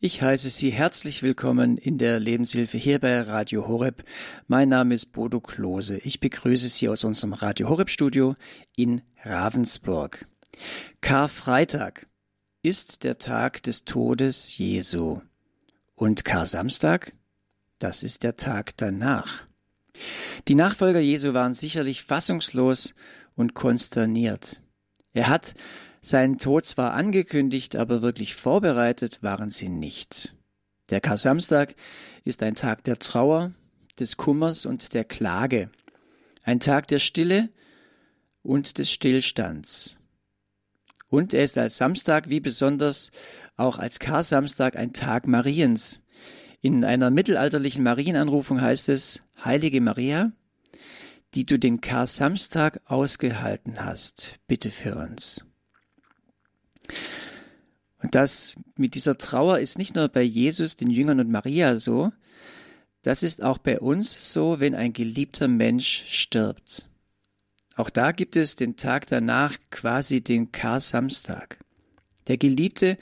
Ich 0.00 0.22
heiße 0.22 0.48
Sie 0.48 0.70
herzlich 0.70 1.24
willkommen 1.24 1.76
in 1.76 1.98
der 1.98 2.20
Lebenshilfe 2.20 2.78
hier 2.78 3.00
bei 3.00 3.20
Radio 3.20 3.66
Horeb. 3.66 4.04
Mein 4.46 4.68
Name 4.68 4.94
ist 4.94 5.10
Bodo 5.10 5.40
Klose. 5.40 5.98
Ich 5.98 6.20
begrüße 6.20 6.68
Sie 6.68 6.88
aus 6.88 7.02
unserem 7.02 7.32
Radio 7.32 7.68
Horeb 7.68 7.90
Studio 7.90 8.36
in 8.76 9.02
Ravensburg. 9.24 10.24
Karfreitag 11.00 12.06
ist 12.62 13.02
der 13.02 13.18
Tag 13.18 13.60
des 13.64 13.86
Todes 13.86 14.56
Jesu. 14.56 15.20
Und 15.96 16.24
Kar-Samstag, 16.24 17.12
das 17.80 18.04
ist 18.04 18.22
der 18.22 18.36
Tag 18.36 18.76
danach. 18.76 19.48
Die 20.46 20.54
Nachfolger 20.54 21.00
Jesu 21.00 21.34
waren 21.34 21.54
sicherlich 21.54 22.04
fassungslos 22.04 22.94
und 23.34 23.54
konsterniert. 23.54 24.60
Er 25.12 25.26
hat 25.26 25.54
seinen 26.08 26.38
Tod 26.38 26.64
zwar 26.64 26.94
angekündigt, 26.94 27.76
aber 27.76 28.02
wirklich 28.02 28.34
vorbereitet 28.34 29.22
waren 29.22 29.50
sie 29.50 29.68
nicht. 29.68 30.34
Der 30.90 31.00
Kar-Samstag 31.00 31.74
ist 32.24 32.42
ein 32.42 32.54
Tag 32.54 32.84
der 32.84 32.98
Trauer, 32.98 33.52
des 33.98 34.16
Kummers 34.16 34.66
und 34.66 34.94
der 34.94 35.04
Klage, 35.04 35.70
ein 36.42 36.60
Tag 36.60 36.88
der 36.88 36.98
Stille 36.98 37.50
und 38.42 38.78
des 38.78 38.90
Stillstands. 38.90 39.98
Und 41.10 41.32
er 41.32 41.42
ist 41.42 41.58
als 41.58 41.78
Samstag 41.78 42.28
wie 42.28 42.40
besonders 42.40 43.10
auch 43.56 43.78
als 43.78 43.98
Kar-Samstag 43.98 44.76
ein 44.76 44.92
Tag 44.92 45.26
Mariens. 45.26 46.02
In 46.60 46.84
einer 46.84 47.10
mittelalterlichen 47.10 47.82
Marienanrufung 47.82 48.60
heißt 48.60 48.88
es, 48.88 49.22
Heilige 49.42 49.80
Maria, 49.80 50.32
die 51.34 51.46
du 51.46 51.58
den 51.58 51.80
Kar-Samstag 51.80 52.80
ausgehalten 52.84 53.84
hast, 53.84 54.38
bitte 54.46 54.70
für 54.70 54.96
uns. 54.96 55.47
Und 58.02 58.14
das 58.14 58.56
mit 58.76 58.94
dieser 58.94 59.18
Trauer 59.18 59.58
ist 59.58 59.78
nicht 59.78 59.94
nur 59.94 60.08
bei 60.08 60.22
Jesus, 60.22 60.76
den 60.76 60.90
Jüngern 60.90 61.20
und 61.20 61.30
Maria 61.30 61.78
so, 61.78 62.12
das 63.02 63.22
ist 63.22 63.42
auch 63.42 63.58
bei 63.58 63.80
uns 63.80 64.32
so, 64.32 64.60
wenn 64.60 64.74
ein 64.74 64.92
geliebter 64.92 65.48
Mensch 65.48 66.04
stirbt. 66.08 66.86
Auch 67.76 67.90
da 67.90 68.12
gibt 68.12 68.36
es 68.36 68.56
den 68.56 68.76
Tag 68.76 69.06
danach 69.06 69.56
quasi 69.70 70.20
den 70.20 70.50
Kar-Samstag. 70.50 71.58
Der 72.26 72.36
geliebte 72.36 72.98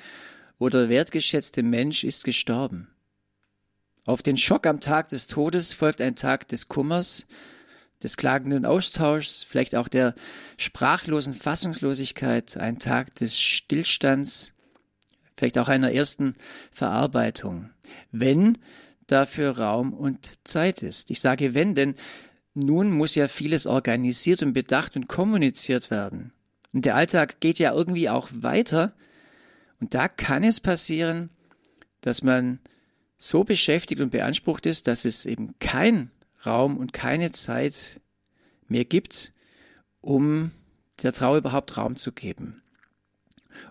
oder 0.58 0.88
wertgeschätzte 0.88 1.62
Mensch 1.62 2.04
ist 2.04 2.24
gestorben. 2.24 2.88
Auf 4.04 4.22
den 4.22 4.36
Schock 4.36 4.66
am 4.66 4.80
Tag 4.80 5.08
des 5.08 5.26
Todes 5.26 5.72
folgt 5.72 6.00
ein 6.00 6.14
Tag 6.14 6.46
des 6.48 6.68
Kummers, 6.68 7.26
des 8.02 8.16
klagenden 8.16 8.64
Austauschs, 8.64 9.44
vielleicht 9.44 9.74
auch 9.74 9.88
der 9.88 10.14
sprachlosen 10.56 11.34
Fassungslosigkeit, 11.34 12.56
ein 12.56 12.78
Tag 12.78 13.14
des 13.16 13.40
Stillstands, 13.40 14.54
vielleicht 15.36 15.58
auch 15.58 15.68
einer 15.68 15.92
ersten 15.92 16.34
Verarbeitung, 16.70 17.70
wenn 18.12 18.58
dafür 19.06 19.58
Raum 19.58 19.92
und 19.94 20.28
Zeit 20.44 20.82
ist. 20.82 21.10
Ich 21.10 21.20
sage 21.20 21.54
wenn, 21.54 21.74
denn 21.74 21.94
nun 22.54 22.90
muss 22.90 23.14
ja 23.14 23.28
vieles 23.28 23.66
organisiert 23.66 24.42
und 24.42 24.52
bedacht 24.52 24.96
und 24.96 25.08
kommuniziert 25.08 25.90
werden. 25.90 26.32
Und 26.72 26.84
der 26.84 26.96
Alltag 26.96 27.40
geht 27.40 27.58
ja 27.58 27.72
irgendwie 27.72 28.08
auch 28.08 28.28
weiter. 28.32 28.94
Und 29.80 29.94
da 29.94 30.08
kann 30.08 30.42
es 30.42 30.60
passieren, 30.60 31.30
dass 32.00 32.22
man 32.22 32.60
so 33.18 33.44
beschäftigt 33.44 34.00
und 34.00 34.10
beansprucht 34.10 34.66
ist, 34.66 34.86
dass 34.86 35.04
es 35.04 35.26
eben 35.26 35.54
kein 35.58 36.10
Raum 36.44 36.76
und 36.76 36.92
keine 36.92 37.32
Zeit 37.32 38.00
mehr 38.68 38.84
gibt, 38.84 39.32
um 40.00 40.52
der 41.02 41.12
Trauer 41.12 41.38
überhaupt 41.38 41.76
Raum 41.76 41.96
zu 41.96 42.12
geben. 42.12 42.62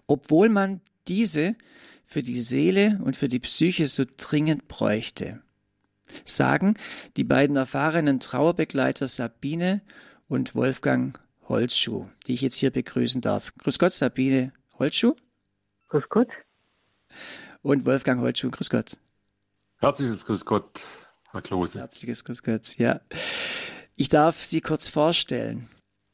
Obwohl 0.08 0.50
man 0.50 0.82
diese 1.08 1.56
für 2.06 2.22
die 2.22 2.40
Seele 2.40 3.00
und 3.04 3.16
für 3.16 3.28
die 3.28 3.40
Psyche 3.40 3.88
so 3.88 4.04
dringend 4.18 4.68
bräuchte, 4.68 5.42
sagen 6.24 6.76
die 7.18 7.24
beiden 7.24 7.56
erfahrenen 7.56 8.20
Trauerbegleiter 8.20 9.08
Sabine 9.08 9.82
und 10.28 10.56
Wolfgang 10.56 11.20
Holzschuh, 11.48 12.08
die 12.28 12.34
ich 12.34 12.42
jetzt 12.42 12.56
hier 12.56 12.72
begrüßen 12.72 13.22
darf. 13.22 13.54
Grüß 13.58 13.80
Gott, 13.80 13.94
Sabine 13.94 14.52
Holzschuh. 14.80 15.16
Grüß 15.90 16.10
Gott. 16.10 16.30
Und 17.62 17.86
Wolfgang 17.86 18.22
Holzschuh, 18.22 18.52
grüß 18.52 18.70
Gott. 18.70 18.98
Herzliches 19.78 20.26
Grüß 20.26 20.46
Gott, 20.46 20.82
Herr 21.36 21.42
Klose. 21.42 21.80
Herzliches 21.80 22.24
Grüß 22.24 22.44
Gott, 22.44 22.78
ja. 22.78 23.02
Ich 23.96 24.10
darf 24.10 24.46
Sie 24.46 24.62
kurz 24.62 24.88
vorstellen. 24.88 25.68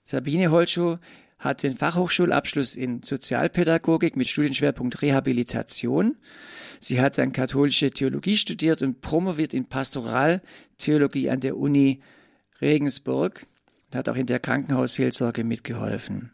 Sabine 0.04 0.52
Holschuh 0.52 0.98
hat 1.38 1.64
den 1.64 1.76
Fachhochschulabschluss 1.76 2.76
in 2.76 3.04
Sozialpädagogik 3.04 4.16
mit 4.16 4.28
Studienschwerpunkt 4.28 5.02
Rehabilitation. 5.02 6.18
Sie 6.80 7.02
hat 7.02 7.18
dann 7.18 7.32
katholische 7.32 7.92
Theologie 7.92 8.38
studiert 8.38 8.82
und 8.82 9.02
promoviert 9.02 9.54
in 9.54 9.66
Pastoraltheologie 9.66 11.30
an 11.30 11.40
der 11.40 11.58
Uni 11.58 12.02
Regensburg 12.60 13.46
und 13.90 13.98
hat 13.98 14.10
auch 14.10 14.16
in 14.16 14.26
der 14.26 14.40
Krankenhausseelsorge 14.40 15.44
mitgeholfen. 15.44 16.32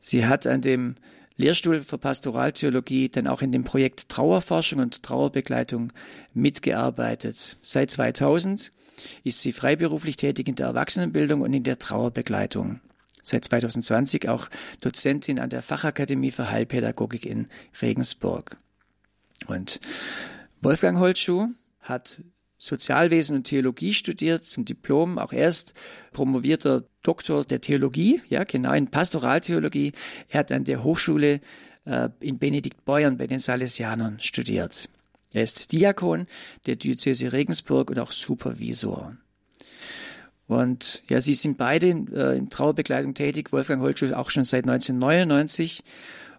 Sie 0.00 0.26
hat 0.26 0.46
an 0.46 0.62
dem 0.62 0.96
Lehrstuhl 1.40 1.82
für 1.82 1.98
Pastoraltheologie 1.98 3.08
dann 3.08 3.26
auch 3.26 3.42
in 3.42 3.50
dem 3.50 3.64
Projekt 3.64 4.08
Trauerforschung 4.08 4.78
und 4.78 5.02
Trauerbegleitung 5.02 5.92
mitgearbeitet. 6.34 7.56
Seit 7.62 7.90
2000 7.90 8.72
ist 9.24 9.40
sie 9.40 9.52
freiberuflich 9.52 10.16
tätig 10.16 10.48
in 10.48 10.54
der 10.54 10.66
Erwachsenenbildung 10.66 11.40
und 11.40 11.52
in 11.54 11.62
der 11.62 11.78
Trauerbegleitung. 11.78 12.80
Seit 13.22 13.44
2020 13.44 14.28
auch 14.28 14.48
Dozentin 14.80 15.38
an 15.38 15.50
der 15.50 15.62
Fachakademie 15.62 16.30
für 16.30 16.50
Heilpädagogik 16.50 17.26
in 17.26 17.48
Regensburg. 17.80 18.56
Und 19.46 19.80
Wolfgang 20.60 20.98
Holtschuh 20.98 21.48
hat 21.80 22.22
Sozialwesen 22.60 23.36
und 23.36 23.44
Theologie 23.44 23.94
studiert, 23.94 24.44
zum 24.44 24.66
Diplom, 24.66 25.18
auch 25.18 25.32
erst 25.32 25.72
promovierter 26.12 26.84
Doktor 27.02 27.42
der 27.42 27.62
Theologie, 27.62 28.20
ja, 28.28 28.44
genau, 28.44 28.74
in 28.74 28.88
Pastoraltheologie. 28.88 29.92
Er 30.28 30.40
hat 30.40 30.52
an 30.52 30.64
der 30.64 30.84
Hochschule 30.84 31.40
äh, 31.86 32.10
in 32.20 32.38
Benediktbeuern 32.38 33.16
bei 33.16 33.26
den 33.26 33.40
Salesianern 33.40 34.20
studiert. 34.20 34.90
Er 35.32 35.42
ist 35.42 35.72
Diakon 35.72 36.26
der 36.66 36.76
Diözese 36.76 37.32
Regensburg 37.32 37.90
und 37.90 37.98
auch 37.98 38.12
Supervisor. 38.12 39.16
Und 40.46 41.02
ja, 41.08 41.22
sie 41.22 41.36
sind 41.36 41.56
beide 41.56 41.86
in, 41.86 42.12
äh, 42.12 42.34
in 42.34 42.50
Trauerbegleitung 42.50 43.14
tätig. 43.14 43.52
Wolfgang 43.52 43.80
Holtschuh 43.80 44.12
auch 44.12 44.28
schon 44.28 44.44
seit 44.44 44.64
1999 44.64 45.82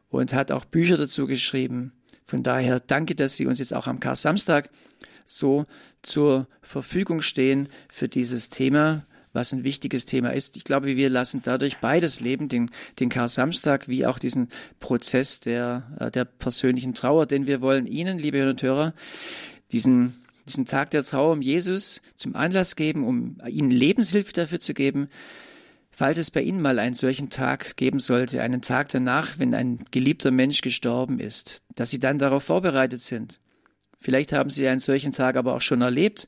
und 0.10 0.34
hat 0.34 0.52
auch 0.52 0.66
Bücher 0.66 0.98
dazu 0.98 1.26
geschrieben. 1.26 1.94
Von 2.26 2.44
daher 2.44 2.80
danke, 2.80 3.16
dass 3.16 3.38
Sie 3.38 3.48
uns 3.48 3.58
jetzt 3.58 3.74
auch 3.74 3.88
am 3.88 4.00
Kar-Samstag 4.00 4.70
so 5.38 5.66
zur 6.02 6.48
Verfügung 6.62 7.22
stehen 7.22 7.70
für 7.90 8.08
dieses 8.08 8.50
Thema, 8.50 9.06
was 9.34 9.54
ein 9.54 9.64
wichtiges 9.64 10.06
Thema 10.06 10.34
ist. 10.34 10.58
Ich 10.58 10.64
glaube, 10.64 10.96
wir 10.96 11.10
lassen 11.10 11.42
dadurch 11.44 11.78
beides 11.78 12.20
leben, 12.20 12.50
den, 12.50 12.70
den 13.00 13.10
Kar-Samstag 13.10 13.88
wie 13.88 14.06
auch 14.06 14.20
diesen 14.20 14.50
Prozess 14.80 15.40
der, 15.40 15.84
äh, 16.00 16.12
der 16.12 16.26
persönlichen 16.26 16.94
Trauer, 16.94 17.26
denn 17.26 17.48
wir 17.48 17.62
wollen 17.62 17.86
Ihnen, 17.86 18.20
liebe 18.20 18.40
Hörer 18.40 18.50
und 18.52 18.62
Hörer, 18.62 18.94
diesen, 19.72 20.16
diesen 20.48 20.66
Tag 20.66 20.92
der 20.92 21.04
Trauer 21.04 21.32
um 21.32 21.42
Jesus 21.42 22.02
zum 22.16 22.36
Anlass 22.36 22.76
geben, 22.76 23.06
um 23.06 23.38
Ihnen 23.48 23.72
Lebenshilfe 23.72 24.34
dafür 24.34 24.60
zu 24.60 24.74
geben, 24.74 25.08
falls 25.92 26.18
es 26.18 26.32
bei 26.32 26.42
Ihnen 26.42 26.62
mal 26.62 26.80
einen 26.80 26.96
solchen 26.96 27.30
Tag 27.30 27.78
geben 27.78 28.00
sollte, 28.00 28.42
einen 28.42 28.62
Tag 28.62 28.90
danach, 28.90 29.40
wenn 29.40 29.54
ein 29.54 29.86
geliebter 29.92 30.32
Mensch 30.32 30.62
gestorben 30.62 31.20
ist, 31.20 31.64
dass 31.76 31.90
Sie 31.90 32.00
dann 32.00 32.18
darauf 32.18 32.44
vorbereitet 32.44 33.02
sind 33.02 33.40
Vielleicht 34.02 34.34
haben 34.34 34.50
Sie 34.50 34.68
einen 34.68 34.80
solchen 34.80 35.12
Tag 35.12 35.36
aber 35.36 35.56
auch 35.56 35.62
schon 35.62 35.82
erlebt 35.82 36.28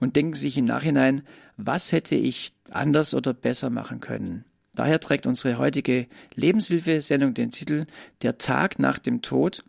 und 0.00 0.16
denken 0.16 0.32
sich 0.32 0.56
im 0.56 0.64
Nachhinein, 0.64 1.22
was 1.58 1.92
hätte 1.92 2.14
ich 2.14 2.54
anders 2.70 3.12
oder 3.12 3.34
besser 3.34 3.68
machen 3.68 4.00
können? 4.00 4.46
Daher 4.74 4.98
trägt 4.98 5.26
unsere 5.26 5.58
heutige 5.58 6.06
Lebenshilfesendung 6.34 7.34
den 7.34 7.50
Titel 7.50 7.84
Der 8.22 8.38
Tag 8.38 8.78
nach 8.78 8.98
dem 8.98 9.20
Tod, 9.20 9.62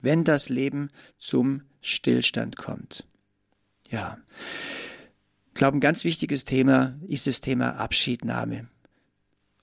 wenn 0.00 0.24
das 0.24 0.48
Leben 0.48 0.88
zum 1.18 1.64
Stillstand 1.82 2.56
kommt. 2.56 3.04
Ja. 3.90 4.16
Ich 5.48 5.54
glaube, 5.54 5.76
ein 5.76 5.80
ganz 5.80 6.04
wichtiges 6.04 6.44
Thema 6.44 6.98
ist 7.06 7.26
das 7.26 7.42
Thema 7.42 7.76
Abschiednahme. 7.76 8.68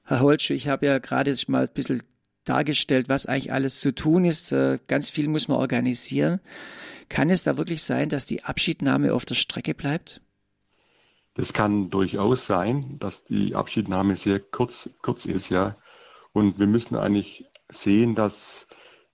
Herr 0.04 0.20
Holtsch, 0.20 0.52
ich 0.52 0.68
habe 0.68 0.86
ja 0.86 1.00
gerade 1.00 1.36
mal 1.48 1.64
ein 1.64 1.74
bisschen 1.74 2.04
dargestellt, 2.44 3.10
was 3.10 3.26
eigentlich 3.26 3.52
alles 3.52 3.80
zu 3.80 3.92
tun 3.92 4.24
ist. 4.24 4.52
Äh, 4.52 4.78
ganz 4.88 5.10
viel 5.10 5.28
muss 5.28 5.48
man 5.48 5.58
organisieren. 5.58 6.40
Kann 7.14 7.30
es 7.30 7.44
da 7.44 7.60
wirklich 7.60 7.84
sein, 7.84 8.10
dass 8.10 8.26
die 8.26 8.44
Abschiednahme 8.44 9.14
auf 9.14 9.24
der 9.24 9.36
Strecke 9.36 9.76
bleibt? 9.76 10.20
Das 11.36 11.54
kann 11.54 11.92
durchaus 11.92 12.48
sein, 12.48 12.98
dass 12.98 13.24
die 13.24 13.54
Abschiednahme 13.54 14.16
sehr 14.16 14.40
kurz, 14.40 14.90
kurz 15.04 15.28
ist, 15.28 15.50
ja. 15.50 15.78
Und 16.32 16.58
wir 16.58 16.66
müssen 16.66 16.96
eigentlich 16.96 17.46
sehen, 17.70 18.16
dass 18.16 18.66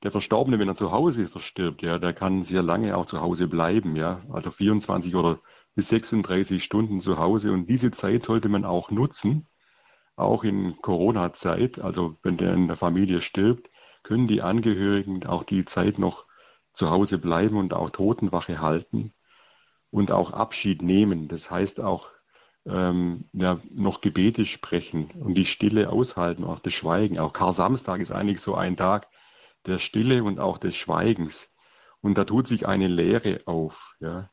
der 0.02 0.12
Verstorbene, 0.12 0.60
wenn 0.60 0.70
er 0.70 0.78
zu 0.78 0.94
Hause 0.94 1.28
verstirbt, 1.28 1.82
ja, 1.82 2.00
der 2.00 2.14
kann 2.14 2.46
sehr 2.46 2.64
lange 2.64 2.96
auch 2.96 3.06
zu 3.06 3.20
Hause 3.20 3.50
bleiben, 3.50 3.98
ja. 3.98 4.22
Also 4.32 4.50
24 4.50 5.14
oder 5.16 5.42
bis 5.76 5.90
36 5.90 6.64
Stunden 6.64 7.02
zu 7.02 7.18
Hause. 7.18 7.52
Und 7.52 7.70
diese 7.70 7.92
Zeit 7.92 8.24
sollte 8.24 8.48
man 8.48 8.64
auch 8.64 8.92
nutzen, 8.92 9.46
auch 10.16 10.46
in 10.46 10.78
Corona-Zeit. 10.82 11.80
Also 11.80 12.16
wenn 12.24 12.38
der 12.38 12.54
in 12.54 12.70
der 12.70 12.78
Familie 12.78 13.22
stirbt, 13.22 13.70
können 14.04 14.30
die 14.30 14.42
Angehörigen 14.42 15.26
auch 15.26 15.44
die 15.44 15.66
Zeit 15.66 16.00
noch 16.00 16.29
zu 16.80 16.90
Hause 16.90 17.18
bleiben 17.18 17.58
und 17.58 17.74
auch 17.74 17.90
Totenwache 17.90 18.62
halten 18.62 19.12
und 19.92 20.14
auch 20.14 20.32
Abschied 20.32 20.82
nehmen. 20.82 21.28
Das 21.28 21.52
heißt 21.52 21.82
auch 21.82 22.10
ähm, 22.66 23.26
ja, 23.34 23.60
noch 23.70 24.00
Gebete 24.00 24.46
sprechen 24.46 25.12
und 25.12 25.34
die 25.34 25.44
Stille 25.44 25.90
aushalten, 25.90 26.46
auch 26.46 26.60
das 26.60 26.74
Schweigen. 26.74 27.20
Auch 27.20 27.34
Kar 27.34 27.52
Samstag 27.52 28.00
ist 28.00 28.14
eigentlich 28.14 28.40
so 28.40 28.56
ein 28.56 28.78
Tag 28.78 29.10
der 29.66 29.78
Stille 29.78 30.24
und 30.24 30.40
auch 30.40 30.58
des 30.58 30.78
Schweigens. 30.78 31.50
Und 32.00 32.18
da 32.18 32.24
tut 32.24 32.48
sich 32.48 32.66
eine 32.66 32.88
Leere 32.88 33.42
auf. 33.46 33.98
Ja. 34.00 34.30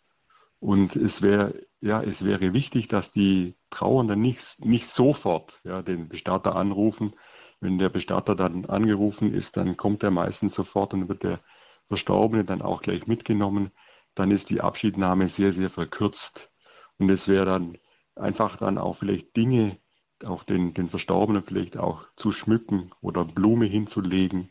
Und 0.61 0.95
es 0.95 1.23
wäre 1.23 1.67
ja, 1.81 2.01
es 2.01 2.25
wäre 2.25 2.53
wichtig, 2.53 2.87
dass 2.87 3.11
die 3.11 3.57
Trauernden 3.71 4.21
nicht, 4.21 4.65
nicht 4.65 4.89
sofort 4.89 5.61
ja, 5.65 5.83
den 5.83 6.09
Bestatter 6.09 6.55
anrufen. 6.55 7.15
Wenn 7.59 7.79
der 7.79 7.89
Bestatter 7.89 8.37
dann 8.37 8.67
angerufen 8.67 9.35
ist, 9.35 9.57
dann 9.57 9.77
kommt 9.77 10.05
er 10.05 10.13
meistens 10.13 10.55
sofort 10.55 10.95
und 10.95 11.09
wird 11.09 11.25
der 11.25 11.41
Verstorbene 11.88 12.44
dann 12.44 12.62
auch 12.62 12.83
gleich 12.83 13.06
mitgenommen. 13.06 13.71
Dann 14.15 14.31
ist 14.31 14.50
die 14.50 14.61
Abschiednahme 14.61 15.29
sehr, 15.29 15.53
sehr 15.53 15.71
verkürzt. 15.71 16.50
Und 16.99 17.11
es 17.11 17.29
wäre 17.29 17.44
dann 17.44 17.79
einfach 18.15 18.56
dann 18.56 18.79
auch 18.79 18.97
vielleicht 18.97 19.37
Dinge, 19.37 19.79
auch 20.25 20.44
den, 20.44 20.73
den 20.73 20.88
Verstorbenen 20.88 21.43
vielleicht 21.43 21.77
auch 21.77 22.06
zu 22.17 22.31
schmücken 22.31 22.91
oder 23.00 23.25
Blume 23.25 23.67
hinzulegen 23.67 24.50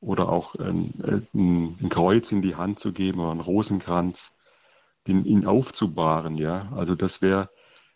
oder 0.00 0.28
auch 0.28 0.54
ein, 0.56 1.26
ein, 1.32 1.76
ein 1.80 1.88
Kreuz 1.88 2.32
in 2.32 2.42
die 2.42 2.56
Hand 2.56 2.80
zu 2.80 2.92
geben 2.92 3.20
oder 3.20 3.30
einen 3.30 3.40
Rosenkranz, 3.40 4.32
den, 5.06 5.24
ihn 5.24 5.46
aufzubahren, 5.46 6.36
ja. 6.36 6.72
Also 6.74 6.94
das 6.94 7.22
wäre 7.22 7.50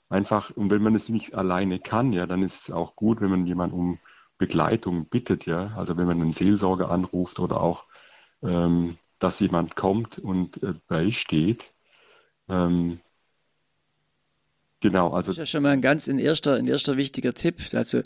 einfach, 0.09 0.51
und 0.51 0.71
wenn 0.71 0.83
man 0.83 0.95
es 0.95 1.09
nicht 1.09 1.35
alleine 1.35 1.79
kann, 1.79 2.13
ja, 2.13 2.27
dann 2.27 2.43
ist 2.43 2.63
es 2.63 2.71
auch 2.71 2.97
gut, 2.97 3.21
wenn 3.21 3.31
man 3.31 3.47
jemanden 3.47 3.77
um 3.77 3.99
Begleitung 4.39 5.07
bittet, 5.07 5.47
ja. 5.47 5.73
Also 5.77 5.97
wenn 5.97 6.07
man 6.07 6.21
einen 6.21 6.33
Seelsorger 6.33 6.91
anruft 6.91 7.41
oder 7.41 7.61
auch, 7.61 7.85
ähm, 8.43 8.99
dass 9.19 9.41
jemand 9.41 9.77
kommt 9.77 10.19
und 10.19 10.63
äh, 10.63 10.75
beisteht. 10.89 11.73
Ähm, 12.49 13.01
Genau, 14.83 15.11
also. 15.11 15.27
Das 15.27 15.35
ist 15.35 15.39
ja 15.39 15.47
schon 15.47 15.63
mal 15.63 15.73
ein 15.73 15.83
ganz 15.83 16.09
ein 16.09 16.19
erster, 16.19 16.55
ein 16.55 16.67
erster 16.67 16.97
wichtiger 16.97 17.35
Tipp. 17.35 17.57
Also, 17.75 18.01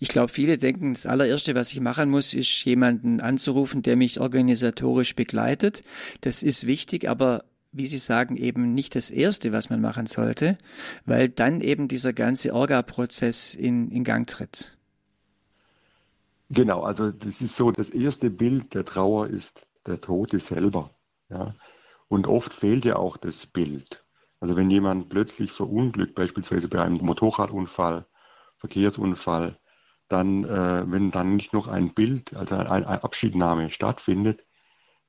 ich 0.00 0.08
glaube, 0.08 0.28
viele 0.28 0.58
denken, 0.58 0.92
das 0.92 1.06
allererste, 1.06 1.54
was 1.54 1.72
ich 1.72 1.80
machen 1.80 2.10
muss, 2.10 2.34
ist 2.34 2.64
jemanden 2.64 3.20
anzurufen, 3.20 3.82
der 3.82 3.94
mich 3.94 4.18
organisatorisch 4.18 5.14
begleitet. 5.14 5.84
Das 6.22 6.42
ist 6.42 6.66
wichtig, 6.66 7.08
aber 7.08 7.44
wie 7.70 7.86
Sie 7.86 7.98
sagen, 7.98 8.36
eben 8.36 8.74
nicht 8.74 8.96
das 8.96 9.10
Erste, 9.10 9.52
was 9.52 9.70
man 9.70 9.80
machen 9.80 10.06
sollte, 10.06 10.58
weil 11.04 11.28
dann 11.28 11.60
eben 11.60 11.88
dieser 11.88 12.12
ganze 12.12 12.54
Orga-Prozess 12.54 13.54
in, 13.54 13.90
in 13.90 14.02
Gang 14.02 14.26
tritt. 14.26 14.76
Genau, 16.50 16.82
also 16.82 17.10
das 17.10 17.40
ist 17.40 17.56
so, 17.56 17.70
das 17.70 17.90
erste 17.90 18.30
Bild 18.30 18.74
der 18.74 18.84
Trauer 18.84 19.28
ist 19.28 19.65
der 19.86 20.00
Tote 20.00 20.38
selber. 20.38 20.90
Ja? 21.28 21.54
Und 22.08 22.26
oft 22.26 22.52
fehlt 22.52 22.84
ja 22.84 22.96
auch 22.96 23.16
das 23.16 23.46
Bild. 23.46 24.04
Also 24.40 24.56
wenn 24.56 24.70
jemand 24.70 25.08
plötzlich 25.08 25.50
verunglückt, 25.52 26.14
beispielsweise 26.14 26.68
bei 26.68 26.82
einem 26.82 26.98
Motorradunfall, 26.98 28.06
Verkehrsunfall, 28.58 29.58
dann, 30.08 30.44
äh, 30.44 30.84
wenn 30.90 31.10
dann 31.10 31.36
nicht 31.36 31.52
noch 31.52 31.68
ein 31.68 31.94
Bild, 31.94 32.34
also 32.34 32.56
eine 32.56 33.02
Abschiednahme 33.02 33.70
stattfindet, 33.70 34.44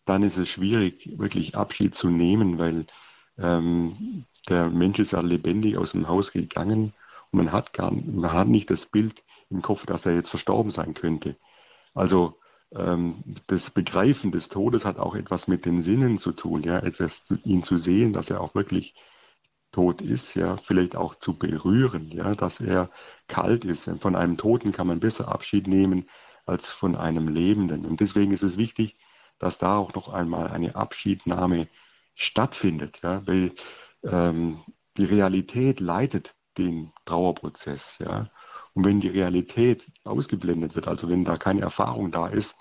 dann 0.05 0.23
ist 0.23 0.37
es 0.37 0.49
schwierig, 0.49 1.19
wirklich 1.19 1.55
Abschied 1.55 1.93
zu 1.93 2.09
nehmen, 2.09 2.57
weil 2.57 2.85
ähm, 3.37 4.25
der 4.49 4.69
Mensch 4.69 4.99
ist 4.99 5.11
ja 5.11 5.21
lebendig 5.21 5.77
aus 5.77 5.91
dem 5.91 6.07
Haus 6.07 6.31
gegangen 6.31 6.93
und 7.31 7.37
man 7.37 7.51
hat, 7.51 7.73
gar, 7.73 7.91
man 7.91 8.31
hat 8.31 8.47
nicht 8.47 8.69
das 8.69 8.85
Bild 8.85 9.23
im 9.49 9.61
Kopf, 9.61 9.85
dass 9.85 10.05
er 10.05 10.15
jetzt 10.15 10.29
verstorben 10.29 10.71
sein 10.71 10.93
könnte. 10.93 11.35
Also 11.93 12.39
das 12.69 13.71
Begreifen 13.71 14.31
des 14.31 14.49
Todes 14.49 14.83
hat 14.83 14.99
auch 14.99 15.15
etwas 15.15 15.47
mit 15.47 15.65
den 15.65 15.81
Sinnen 15.81 16.19
zu 16.19 16.33
tun, 16.33 16.63
ja, 16.63 16.79
etwas 16.79 17.23
zu, 17.23 17.37
ihn 17.43 17.63
zu 17.63 17.77
sehen, 17.77 18.13
dass 18.13 18.29
er 18.29 18.41
auch 18.41 18.55
wirklich 18.55 18.93
tot 19.71 20.01
ist, 20.01 20.35
ja, 20.35 20.57
vielleicht 20.57 20.95
auch 20.95 21.15
zu 21.15 21.37
berühren, 21.37 22.09
ja, 22.11 22.33
dass 22.33 22.59
er 22.59 22.89
kalt 23.27 23.63
ist. 23.65 23.89
Von 23.99 24.15
einem 24.15 24.37
Toten 24.37 24.71
kann 24.71 24.87
man 24.87 24.99
besser 24.99 25.29
Abschied 25.29 25.67
nehmen 25.67 26.09
als 26.45 26.69
von 26.71 26.95
einem 26.95 27.27
Lebenden. 27.27 27.85
Und 27.85 27.99
deswegen 27.99 28.31
ist 28.31 28.43
es 28.43 28.57
wichtig, 28.57 28.97
dass 29.39 29.57
da 29.59 29.77
auch 29.77 29.93
noch 29.93 30.09
einmal 30.09 30.47
eine 30.47 30.75
Abschiednahme 30.75 31.67
stattfindet, 32.15 32.99
ja, 33.03 33.25
weil 33.27 33.53
ähm, 34.03 34.61
die 34.97 35.05
Realität 35.05 35.79
leitet 35.79 36.35
den 36.57 36.91
Trauerprozess, 37.05 37.99
ja. 37.99 38.29
Und 38.77 38.85
wenn 38.85 39.01
die 39.01 39.07
Realität 39.07 39.87
ausgeblendet 40.03 40.75
wird, 40.75 40.87
also 40.87 41.09
wenn 41.09 41.25
da 41.25 41.35
keine 41.35 41.61
Erfahrung 41.61 42.11
da 42.11 42.27
ist, 42.27 42.55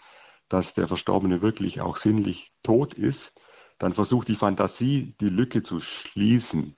dass 0.49 0.73
der 0.73 0.89
Verstorbene 0.89 1.43
wirklich 1.43 1.83
auch 1.83 1.99
sinnlich 1.99 2.55
tot 2.63 2.95
ist, 2.95 3.39
dann 3.77 3.93
versucht 3.93 4.29
die 4.29 4.35
Fantasie, 4.35 5.15
die 5.21 5.29
Lücke 5.29 5.63
zu 5.63 5.79
schließen. 5.79 6.75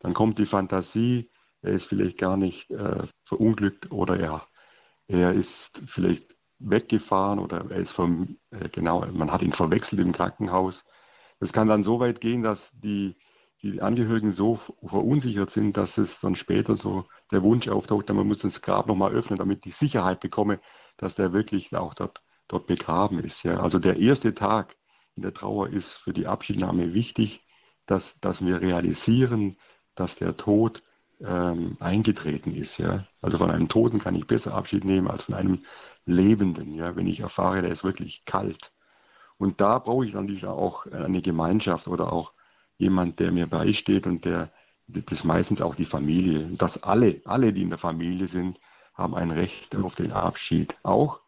Dann 0.00 0.14
kommt 0.14 0.40
die 0.40 0.46
Fantasie, 0.46 1.30
er 1.60 1.74
ist 1.74 1.84
vielleicht 1.84 2.18
gar 2.18 2.36
nicht 2.36 2.72
äh, 2.72 3.04
verunglückt 3.22 3.92
oder 3.92 4.18
er, 4.18 4.48
er 5.06 5.32
ist 5.32 5.80
vielleicht 5.86 6.34
weggefahren 6.58 7.38
oder 7.38 7.64
er 7.70 7.76
ist 7.76 7.92
vom, 7.92 8.36
äh, 8.50 8.68
genau, 8.68 9.06
man 9.12 9.30
hat 9.30 9.42
ihn 9.42 9.52
verwechselt 9.52 10.00
im 10.00 10.10
Krankenhaus. 10.10 10.84
Es 11.38 11.52
kann 11.52 11.68
dann 11.68 11.84
so 11.84 12.00
weit 12.00 12.20
gehen, 12.20 12.42
dass 12.42 12.72
die, 12.72 13.14
die 13.62 13.80
Angehörigen 13.80 14.32
so 14.32 14.58
verunsichert 14.84 15.52
sind, 15.52 15.76
dass 15.76 15.98
es 15.98 16.18
dann 16.18 16.34
später 16.34 16.76
so 16.76 17.04
der 17.32 17.42
Wunsch 17.42 17.68
auftaucht, 17.68 18.08
man 18.08 18.26
muss 18.26 18.38
das 18.38 18.62
Grab 18.62 18.86
nochmal 18.86 19.12
öffnen, 19.12 19.38
damit 19.38 19.66
ich 19.66 19.76
Sicherheit 19.76 20.20
bekomme, 20.20 20.60
dass 20.96 21.14
der 21.14 21.32
wirklich 21.32 21.74
auch 21.74 21.94
dort, 21.94 22.22
dort 22.48 22.66
begraben 22.66 23.18
ist. 23.18 23.42
Ja. 23.42 23.60
Also 23.60 23.78
der 23.78 23.96
erste 23.98 24.34
Tag 24.34 24.76
in 25.14 25.22
der 25.22 25.34
Trauer 25.34 25.68
ist 25.68 25.94
für 25.94 26.12
die 26.12 26.26
Abschiednahme 26.26 26.94
wichtig, 26.94 27.44
dass, 27.86 28.18
dass 28.20 28.44
wir 28.44 28.60
realisieren, 28.60 29.56
dass 29.94 30.16
der 30.16 30.36
Tod 30.36 30.82
ähm, 31.20 31.76
eingetreten 31.80 32.54
ist. 32.54 32.78
Ja? 32.78 33.06
Also 33.20 33.38
von 33.38 33.50
einem 33.50 33.68
Toten 33.68 33.98
kann 33.98 34.14
ich 34.14 34.26
besser 34.26 34.54
Abschied 34.54 34.84
nehmen 34.84 35.08
als 35.08 35.24
von 35.24 35.34
einem 35.34 35.64
Lebenden, 36.04 36.74
ja? 36.74 36.96
wenn 36.96 37.06
ich 37.06 37.20
erfahre, 37.20 37.62
der 37.62 37.70
ist 37.70 37.84
wirklich 37.84 38.24
kalt. 38.24 38.72
Und 39.38 39.60
da 39.60 39.78
brauche 39.78 40.06
ich 40.06 40.14
natürlich 40.14 40.46
auch 40.46 40.86
eine 40.86 41.20
Gemeinschaft 41.20 41.88
oder 41.88 42.12
auch 42.12 42.32
jemand, 42.78 43.18
der 43.18 43.32
mir 43.32 43.46
beisteht 43.46 44.06
und 44.06 44.24
der 44.24 44.52
das 44.92 45.04
ist 45.10 45.24
meistens 45.24 45.62
auch 45.62 45.74
die 45.74 45.84
Familie. 45.84 46.48
Dass 46.56 46.82
alle, 46.82 47.20
alle, 47.24 47.52
die 47.52 47.62
in 47.62 47.70
der 47.70 47.78
Familie 47.78 48.28
sind, 48.28 48.60
haben 48.94 49.14
ein 49.14 49.30
Recht 49.30 49.74
auf 49.76 49.94
den 49.94 50.12
Abschied. 50.12 50.76
Auch, 50.82 51.20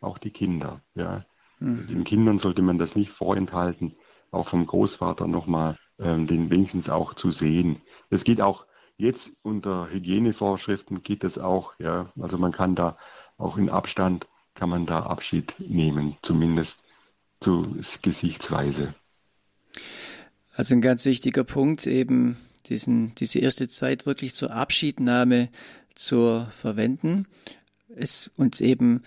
auch 0.00 0.18
die 0.18 0.30
Kinder. 0.30 0.80
Ja. 0.94 1.24
Mhm. 1.60 1.86
Den 1.86 2.04
Kindern 2.04 2.38
sollte 2.38 2.62
man 2.62 2.78
das 2.78 2.96
nicht 2.96 3.10
vorenthalten, 3.10 3.94
auch 4.30 4.48
vom 4.48 4.66
Großvater 4.66 5.26
nochmal 5.26 5.76
ähm, 5.98 6.26
den 6.26 6.50
wenigstens 6.50 6.88
auch 6.88 7.14
zu 7.14 7.30
sehen. 7.30 7.80
Es 8.10 8.24
geht 8.24 8.40
auch 8.40 8.66
jetzt 8.96 9.32
unter 9.42 9.88
Hygienevorschriften 9.90 11.02
geht 11.02 11.24
es 11.24 11.38
auch, 11.38 11.74
ja. 11.78 12.12
Also 12.20 12.38
man 12.38 12.52
kann 12.52 12.74
da 12.74 12.96
auch 13.38 13.56
in 13.56 13.70
Abstand 13.70 14.26
kann 14.54 14.68
man 14.68 14.86
da 14.86 15.04
Abschied 15.04 15.54
nehmen, 15.58 16.16
zumindest 16.22 16.84
zu 17.40 17.76
Gesichtsweise. 18.02 18.94
Also 20.52 20.74
ein 20.74 20.80
ganz 20.80 21.04
wichtiger 21.04 21.44
Punkt 21.44 21.86
eben 21.86 22.36
diesen, 22.66 23.14
diese 23.16 23.38
erste 23.38 23.68
Zeit 23.68 24.06
wirklich 24.06 24.34
zur 24.34 24.52
Abschiednahme 24.52 25.48
zu 25.94 26.46
verwenden 26.50 27.26
es, 27.96 28.30
und 28.36 28.60
eben 28.60 29.02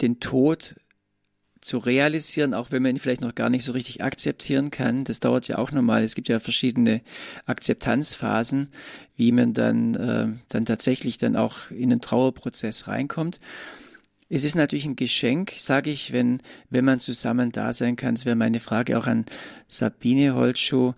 den 0.00 0.20
Tod 0.20 0.76
zu 1.60 1.78
realisieren, 1.78 2.54
auch 2.54 2.70
wenn 2.70 2.82
man 2.82 2.92
ihn 2.94 3.00
vielleicht 3.00 3.20
noch 3.20 3.34
gar 3.34 3.50
nicht 3.50 3.64
so 3.64 3.72
richtig 3.72 4.02
akzeptieren 4.02 4.70
kann. 4.70 5.04
Das 5.04 5.18
dauert 5.18 5.48
ja 5.48 5.58
auch 5.58 5.72
nochmal. 5.72 6.04
Es 6.04 6.14
gibt 6.14 6.28
ja 6.28 6.38
verschiedene 6.38 7.00
Akzeptanzphasen, 7.46 8.70
wie 9.16 9.32
man 9.32 9.54
dann, 9.54 9.94
äh, 9.94 10.28
dann 10.48 10.64
tatsächlich 10.64 11.18
dann 11.18 11.34
auch 11.34 11.70
in 11.70 11.90
den 11.90 12.00
Trauerprozess 12.00 12.86
reinkommt. 12.86 13.40
Es 14.28 14.44
ist 14.44 14.56
natürlich 14.56 14.84
ein 14.84 14.96
Geschenk, 14.96 15.52
sage 15.56 15.90
ich, 15.90 16.12
wenn, 16.12 16.40
wenn 16.68 16.84
man 16.84 17.00
zusammen 17.00 17.50
da 17.50 17.72
sein 17.72 17.96
kann. 17.96 18.14
Das 18.14 18.26
wäre 18.26 18.36
meine 18.36 18.60
Frage 18.60 18.98
auch 18.98 19.06
an 19.06 19.24
Sabine 19.68 20.34
Holtschuh. 20.34 20.92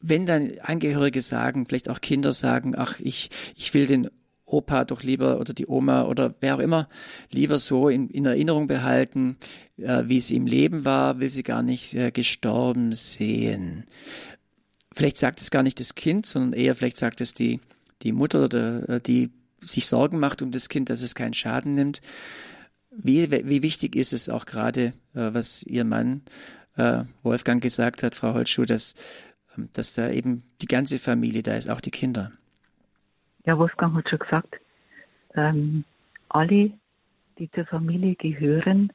Wenn 0.00 0.26
dann 0.26 0.52
Angehörige 0.60 1.22
sagen, 1.22 1.66
vielleicht 1.66 1.88
auch 1.88 2.00
Kinder 2.00 2.32
sagen, 2.32 2.74
ach, 2.76 2.98
ich, 2.98 3.30
ich 3.56 3.72
will 3.72 3.86
den 3.86 4.10
Opa 4.46 4.84
doch 4.84 5.02
lieber 5.02 5.40
oder 5.40 5.54
die 5.54 5.66
Oma 5.66 6.04
oder 6.04 6.34
wer 6.40 6.56
auch 6.56 6.60
immer 6.60 6.88
lieber 7.30 7.58
so 7.58 7.88
in, 7.88 8.10
in 8.10 8.26
Erinnerung 8.26 8.66
behalten, 8.66 9.38
äh, 9.78 10.02
wie 10.06 10.20
sie 10.20 10.36
im 10.36 10.46
Leben 10.46 10.84
war, 10.84 11.20
will 11.20 11.30
sie 11.30 11.42
gar 11.42 11.62
nicht 11.62 11.94
äh, 11.94 12.10
gestorben 12.10 12.92
sehen. 12.92 13.84
Vielleicht 14.92 15.16
sagt 15.16 15.40
es 15.40 15.50
gar 15.50 15.62
nicht 15.62 15.80
das 15.80 15.94
Kind, 15.94 16.26
sondern 16.26 16.52
eher 16.52 16.74
vielleicht 16.74 16.98
sagt 16.98 17.20
es 17.20 17.32
die, 17.32 17.60
die 18.02 18.12
Mutter 18.12 18.44
oder 18.44 18.88
äh, 18.88 19.00
die 19.00 19.30
sich 19.62 19.86
Sorgen 19.86 20.18
macht 20.18 20.42
um 20.42 20.50
das 20.50 20.68
Kind, 20.68 20.90
dass 20.90 21.02
es 21.02 21.14
keinen 21.14 21.34
Schaden 21.34 21.74
nimmt. 21.74 22.00
Wie, 22.90 23.30
wie 23.30 23.62
wichtig 23.62 23.96
ist 23.96 24.12
es 24.12 24.28
auch 24.28 24.44
gerade, 24.44 24.92
äh, 25.14 25.32
was 25.32 25.62
Ihr 25.62 25.84
Mann 25.84 26.22
äh, 26.76 27.04
Wolfgang 27.22 27.62
gesagt 27.62 28.02
hat, 28.02 28.14
Frau 28.14 28.34
Holtschuh, 28.34 28.64
dass, 28.64 28.94
ähm, 29.56 29.68
dass 29.72 29.94
da 29.94 30.10
eben 30.10 30.42
die 30.60 30.66
ganze 30.66 30.98
Familie 30.98 31.42
da 31.42 31.54
ist, 31.54 31.70
auch 31.70 31.80
die 31.80 31.90
Kinder? 31.90 32.32
Ja, 33.44 33.58
Wolfgang 33.58 33.94
hat 33.96 34.08
schon 34.08 34.18
gesagt, 34.18 34.56
ähm, 35.34 35.84
alle, 36.28 36.70
die 37.38 37.50
zur 37.52 37.66
Familie 37.66 38.14
gehören, 38.14 38.92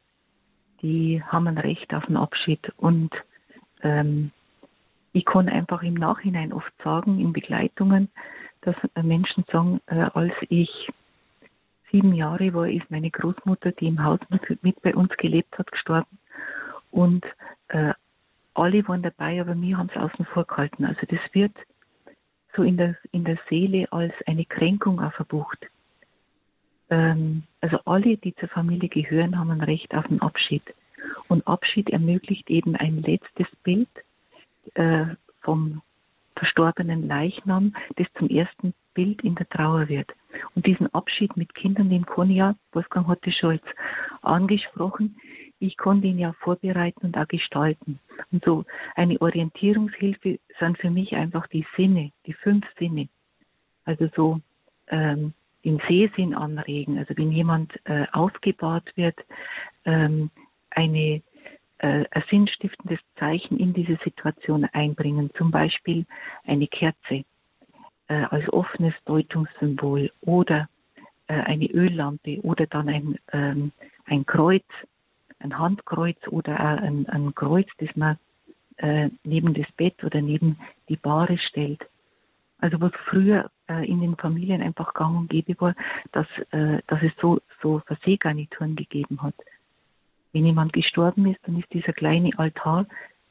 die 0.81 1.21
haben 1.25 1.47
ein 1.47 1.57
Recht 1.57 1.93
auf 1.93 2.05
einen 2.05 2.17
Abschied. 2.17 2.71
Und 2.77 3.12
ähm, 3.81 4.31
ich 5.12 5.25
kann 5.25 5.50
einfach 5.50 5.81
im 5.81 5.95
Nachhinein 5.95 6.53
oft 6.53 6.71
sagen, 6.83 7.19
in 7.19 7.33
Begleitungen, 7.33 8.09
dass 8.67 8.75
Menschen 9.03 9.45
sagen, 9.51 9.79
äh, 9.88 10.09
als 10.13 10.33
ich 10.50 10.69
sieben 11.91 12.13
Jahre 12.13 12.53
war, 12.53 12.67
ist 12.67 12.91
meine 12.91 13.09
Großmutter, 13.09 13.71
die 13.71 13.88
im 13.88 14.03
Haus 14.03 14.19
mit, 14.29 14.63
mit 14.63 14.81
bei 14.81 14.93
uns 14.93 15.15
gelebt 15.17 15.57
hat, 15.57 15.71
gestorben. 15.71 16.17
Und 16.91 17.25
äh, 17.69 17.93
alle 18.53 18.88
waren 18.88 19.03
dabei, 19.03 19.39
aber 19.39 19.55
wir 19.59 19.77
haben 19.77 19.89
es 19.93 20.01
außen 20.01 20.25
vor 20.25 20.45
gehalten. 20.45 20.83
Also 20.83 21.01
das 21.07 21.19
wird 21.31 21.53
so 22.55 22.63
in 22.63 22.75
der, 22.75 22.97
in 23.12 23.24
der 23.24 23.39
Seele 23.50 23.91
als 23.91 24.13
eine 24.25 24.45
Kränkung 24.45 25.00
auch 25.00 25.13
verbucht. 25.13 25.65
Ähm, 26.89 27.43
also 27.62 27.79
alle, 27.86 28.17
die 28.17 28.36
zur 28.36 28.50
Familie 28.50 28.89
gehören, 28.89 29.38
haben 29.38 29.51
ein 29.51 29.62
Recht 29.62 29.93
auf 29.93 30.05
einen 30.05 30.21
Abschied. 30.21 30.63
Und 31.29 31.47
Abschied 31.47 31.89
ermöglicht 31.89 32.50
eben 32.50 32.75
ein 32.75 33.01
letztes 33.01 33.47
Bild 33.63 33.89
äh, 34.74 35.05
vom 35.41 35.81
verstorbenen 36.38 37.08
Leichnam, 37.08 37.74
das 37.96 38.08
zum 38.17 38.29
ersten 38.29 38.74
Bild 38.94 39.22
in 39.24 39.36
der 39.36 39.48
Trauer 39.50 39.89
wird. 39.89 40.12
Und 40.56 40.65
diesen 40.65 40.94
Abschied 40.94 41.36
mit 41.38 41.53
Kindern, 41.56 41.89
den 41.89 42.06
kann 42.06 42.32
ja, 42.32 42.56
Wolfgang 42.72 43.08
schon 43.39 43.53
jetzt 43.53 43.67
angesprochen, 44.22 45.17
ich 45.60 45.75
kann 45.77 46.01
den 46.01 46.20
ja 46.20 46.34
vorbereiten 46.34 47.08
und 47.08 47.17
auch 47.17 47.27
gestalten. 47.27 48.00
Und 48.32 48.44
so 48.46 48.65
eine 48.96 49.20
Orientierungshilfe 49.20 50.39
sind 50.60 50.77
für 50.77 50.91
mich 50.91 51.15
einfach 51.15 51.48
die 51.48 51.65
Sinne, 51.75 52.12
die 52.25 52.34
fünf 52.34 52.65
Sinne. 52.77 53.10
Also 53.86 54.08
so 54.15 54.39
ähm, 54.88 55.34
den 55.65 55.82
Sehsinn 55.88 56.36
anregen. 56.36 56.98
Also 56.98 57.17
wenn 57.17 57.32
jemand 57.32 57.74
äh, 57.86 58.06
aufgebahrt 58.12 58.96
wird, 58.96 59.17
ähm, 59.86 60.29
eine 60.70 61.22
äh, 61.79 62.05
ein 62.12 62.24
sinnstiftendes 62.29 63.00
Zeichen 63.17 63.57
in 63.57 63.74
diese 63.74 63.98
Situation 64.03 64.65
einbringen. 64.65 65.31
Zum 65.38 65.51
Beispiel 65.51 66.05
eine 66.46 66.67
Kerze 66.67 67.24
äh, 68.07 68.24
als 68.29 68.51
offenes 68.51 68.93
Deutungssymbol 69.05 70.12
oder 70.22 70.69
äh, 71.27 71.34
eine 71.34 71.67
Öllampe 71.67 72.39
oder 72.41 72.65
dann 72.67 72.89
ein, 72.89 73.19
ähm, 73.31 73.72
ein 74.05 74.25
Kreuz, 74.25 74.65
ein 75.39 75.57
Handkreuz 75.57 76.17
oder 76.29 76.60
ein, 76.60 77.07
ein 77.07 77.36
Kreuz, 77.36 77.67
das 77.77 77.96
man 77.96 78.17
äh, 78.77 79.10
neben 79.24 79.53
das 79.53 79.72
Bett 79.74 80.03
oder 80.03 80.22
neben 80.22 80.57
die 80.89 80.98
Bahre 80.98 81.38
stellt. 81.38 81.86
Also 82.60 82.81
was 82.81 82.91
früher 83.10 83.51
äh, 83.69 83.88
in 83.88 84.01
den 84.01 84.15
Familien 84.15 84.62
einfach 84.62 84.93
gang 84.93 85.17
und 85.17 85.29
gäbe 85.29 85.60
war, 85.60 85.75
dass, 86.12 86.27
äh, 86.51 86.81
dass 86.88 87.01
es 87.03 87.12
so, 87.22 87.39
so 87.62 87.81
Versegarnituren 87.86 88.75
gegeben 88.75 89.22
hat. 89.22 89.36
Wenn 90.38 90.46
jemand 90.46 90.72
gestorben 90.72 91.25
ist, 91.25 91.39
dann 91.48 91.58
ist 91.58 91.74
dieser 91.74 91.94
kleine 91.94 92.29
Altar 92.38 92.86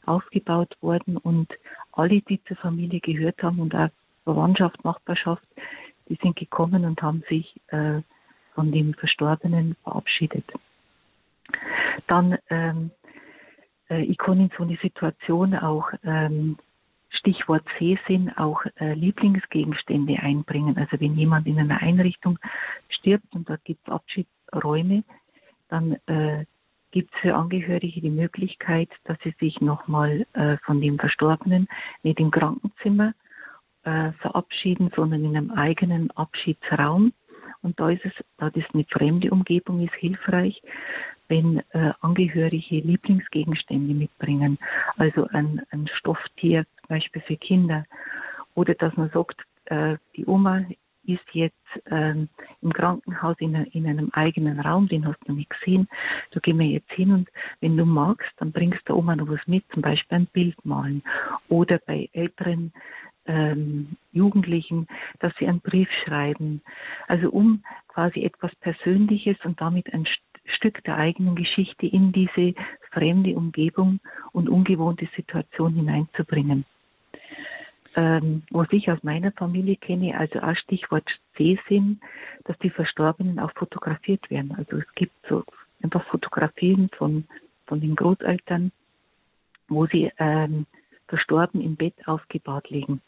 aufgebaut 0.06 0.76
worden 0.80 1.16
und 1.16 1.48
alle, 1.92 2.20
die 2.20 2.42
zur 2.42 2.56
Familie 2.56 2.98
gehört 2.98 3.40
haben 3.44 3.60
und 3.60 3.76
auch 3.76 3.90
Verwandtschaft, 4.24 4.84
Nachbarschaft, 4.84 5.46
die 6.08 6.18
sind 6.20 6.34
gekommen 6.34 6.84
und 6.84 7.00
haben 7.02 7.22
sich 7.28 7.60
äh, 7.68 8.00
von 8.56 8.72
dem 8.72 8.92
Verstorbenen 8.94 9.76
verabschiedet. 9.84 10.44
Dann, 12.08 12.38
ähm, 12.50 12.90
äh, 13.88 14.02
ich 14.02 14.18
kann 14.18 14.40
in 14.40 14.50
so 14.58 14.64
eine 14.64 14.76
Situation 14.78 15.54
auch, 15.54 15.92
ähm, 16.02 16.58
Stichwort 17.10 17.64
Sehsinn, 17.78 18.36
auch 18.36 18.62
äh, 18.80 18.94
Lieblingsgegenstände 18.94 20.18
einbringen. 20.18 20.76
Also 20.76 20.98
wenn 20.98 21.14
jemand 21.14 21.46
in 21.46 21.60
einer 21.60 21.80
Einrichtung 21.80 22.40
stirbt 22.88 23.32
und 23.32 23.48
dort 23.48 23.64
gibt 23.64 23.86
es 23.86 23.94
Abschiedsräume, 23.94 25.04
dann 25.68 25.92
äh, 26.06 26.46
gibt 26.96 27.14
es 27.14 27.20
für 27.20 27.34
Angehörige 27.34 28.00
die 28.00 28.08
Möglichkeit, 28.08 28.88
dass 29.04 29.18
sie 29.22 29.34
sich 29.38 29.60
nochmal 29.60 30.24
äh, 30.32 30.56
von 30.64 30.80
dem 30.80 30.98
Verstorbenen 30.98 31.68
nicht 32.02 32.18
im 32.18 32.30
Krankenzimmer 32.30 33.12
äh, 33.84 34.12
verabschieden, 34.12 34.90
sondern 34.96 35.22
in 35.22 35.36
einem 35.36 35.50
eigenen 35.50 36.10
Abschiedsraum. 36.12 37.12
Und 37.60 37.78
da 37.78 37.90
ist 37.90 38.02
es, 38.06 38.12
da 38.38 38.48
das 38.48 38.64
eine 38.72 38.84
fremde 38.84 39.30
Umgebung 39.30 39.84
ist, 39.84 39.92
hilfreich, 39.92 40.62
wenn 41.28 41.58
äh, 41.74 41.92
Angehörige 42.00 42.80
Lieblingsgegenstände 42.80 43.92
mitbringen, 43.92 44.58
also 44.96 45.26
ein, 45.32 45.66
ein 45.72 45.86
Stofftier, 45.98 46.64
zum 46.80 46.88
Beispiel 46.88 47.20
für 47.26 47.36
Kinder, 47.36 47.84
oder 48.54 48.72
dass 48.72 48.96
man 48.96 49.10
sagt, 49.10 49.36
äh, 49.66 49.98
die 50.16 50.24
Oma 50.24 50.64
ist 51.06 51.24
jetzt 51.32 51.54
ähm, 51.90 52.28
im 52.62 52.72
Krankenhaus 52.72 53.36
in, 53.40 53.54
in, 53.54 53.86
einem 53.86 54.10
eigenen 54.12 54.60
Raum, 54.60 54.88
den 54.88 55.06
hast 55.06 55.18
du 55.26 55.32
nicht 55.32 55.50
gesehen. 55.50 55.88
Da 56.32 56.40
gehen 56.40 56.58
wir 56.58 56.66
jetzt 56.66 56.92
hin 56.92 57.12
und 57.12 57.28
wenn 57.60 57.76
du 57.76 57.84
magst, 57.84 58.30
dann 58.38 58.52
bringst 58.52 58.80
du 58.86 58.94
Oma 58.94 59.16
noch 59.16 59.28
was 59.28 59.46
mit, 59.46 59.64
zum 59.72 59.82
Beispiel 59.82 60.18
ein 60.18 60.26
Bild 60.26 60.64
malen. 60.64 61.02
Oder 61.48 61.78
bei 61.86 62.08
älteren 62.12 62.72
ähm, 63.26 63.96
Jugendlichen, 64.12 64.86
dass 65.20 65.32
sie 65.38 65.46
einen 65.46 65.60
Brief 65.60 65.88
schreiben. 66.04 66.62
Also 67.08 67.30
um 67.30 67.62
quasi 67.88 68.22
etwas 68.22 68.54
Persönliches 68.56 69.36
und 69.44 69.60
damit 69.60 69.92
ein 69.92 70.06
Stück 70.44 70.82
der 70.84 70.96
eigenen 70.96 71.34
Geschichte 71.34 71.86
in 71.86 72.12
diese 72.12 72.54
fremde 72.90 73.34
Umgebung 73.36 74.00
und 74.32 74.48
ungewohnte 74.48 75.08
Situation 75.16 75.74
hineinzubringen 75.74 76.64
ähm, 77.96 78.42
was 78.50 78.68
ich 78.70 78.90
aus 78.90 79.02
meiner 79.02 79.32
Familie 79.32 79.76
kenne, 79.76 80.16
also 80.18 80.40
auch 80.40 80.54
Stichwort 80.56 81.08
Sehsinn, 81.36 82.00
dass 82.44 82.58
die 82.58 82.70
Verstorbenen 82.70 83.38
auch 83.40 83.52
fotografiert 83.54 84.30
werden. 84.30 84.54
Also 84.56 84.76
es 84.76 84.94
gibt 84.94 85.14
so 85.28 85.44
einfach 85.82 86.04
Fotografien 86.06 86.90
von, 86.96 87.24
von 87.66 87.80
den 87.80 87.96
Großeltern, 87.96 88.70
wo 89.68 89.86
sie 89.86 90.12
ähm, 90.18 90.66
verstorben 91.08 91.60
im 91.60 91.76
Bett 91.76 91.94
aufgebahrt 92.06 92.70
liegen. 92.70 93.00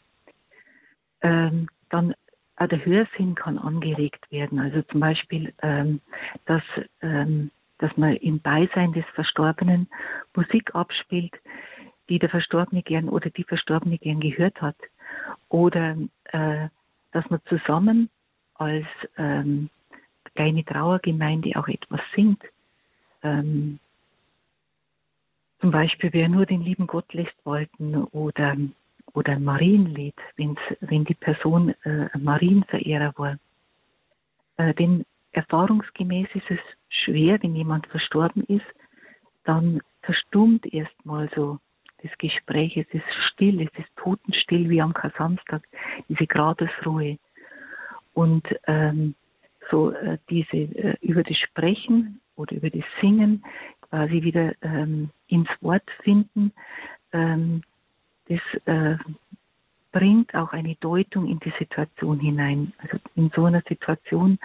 Ähm, 1.21 1.67
dann 1.89 2.15
auch 2.55 2.67
der 2.67 2.83
Hörsinn 2.83 3.35
kann 3.35 3.57
angeregt 3.57 4.31
werden. 4.31 4.59
Also 4.59 4.81
zum 4.83 4.99
Beispiel, 4.99 5.53
ähm, 5.61 6.01
dass, 6.45 6.63
ähm, 7.01 7.51
dass 7.77 7.95
man 7.95 8.15
im 8.17 8.39
Beisein 8.39 8.91
des 8.93 9.05
Verstorbenen 9.13 9.87
Musik 10.35 10.75
abspielt, 10.75 11.33
die 12.09 12.19
der 12.19 12.29
Verstorbene 12.29 12.81
gern 12.83 13.07
oder 13.07 13.29
die 13.29 13.43
Verstorbene 13.43 13.97
gern 13.97 14.19
gehört 14.19 14.61
hat. 14.61 14.75
Oder 15.47 15.97
äh, 16.25 16.67
dass 17.11 17.29
man 17.29 17.39
zusammen 17.45 18.09
als 18.55 18.85
ähm, 19.17 19.69
kleine 20.35 20.65
Trauergemeinde 20.65 21.51
auch 21.55 21.67
etwas 21.67 22.01
singt. 22.15 22.43
Ähm, 23.23 23.79
zum 25.59 25.71
Beispiel, 25.71 26.11
wer 26.13 26.29
nur 26.29 26.45
den 26.45 26.61
lieben 26.61 26.87
Gott 26.87 27.11
lässt 27.13 27.35
walten 27.43 27.95
oder, 27.95 28.55
oder 29.13 29.33
ein 29.33 29.43
Marienlied, 29.43 30.15
wenn's, 30.37 30.59
wenn 30.79 31.03
die 31.05 31.15
Person 31.15 31.75
äh, 31.83 32.17
Marienverehrer 32.17 33.13
war. 33.17 33.37
Äh, 34.57 34.73
denn 34.73 35.05
erfahrungsgemäß 35.31 36.27
ist 36.33 36.49
es 36.49 36.59
schwer, 36.89 37.41
wenn 37.41 37.55
jemand 37.55 37.87
verstorben 37.87 38.43
ist, 38.45 38.65
dann 39.43 39.81
verstummt 40.01 40.65
erstmal 40.71 41.29
so 41.35 41.59
das 42.01 42.11
Gespräch, 42.17 42.77
es 42.77 42.87
ist 42.93 43.05
still, 43.31 43.61
es 43.61 43.79
ist 43.79 43.89
totenstill 43.97 44.69
wie 44.69 44.81
am 44.81 44.93
Kasamstag, 44.93 45.63
diese 46.07 46.27
Gradesruhe. 46.27 47.17
Und 48.13 48.47
ähm, 48.67 49.15
so 49.69 49.91
äh, 49.91 50.17
diese 50.29 50.57
äh, 50.57 50.97
über 51.01 51.23
das 51.23 51.37
Sprechen 51.37 52.21
oder 52.35 52.55
über 52.55 52.69
das 52.69 52.83
Singen 53.01 53.43
quasi 53.81 54.23
wieder 54.23 54.53
ähm, 54.61 55.09
ins 55.27 55.49
Wort 55.61 55.89
finden, 56.03 56.51
ähm, 57.13 57.63
das 58.27 58.41
äh, 58.65 58.97
bringt 59.91 60.35
auch 60.35 60.53
eine 60.53 60.75
Deutung 60.75 61.27
in 61.27 61.39
die 61.39 61.53
Situation 61.57 62.19
hinein. 62.19 62.73
Also 62.77 62.97
in 63.15 63.31
so 63.35 63.45
einer 63.45 63.63
Situation 63.67 64.39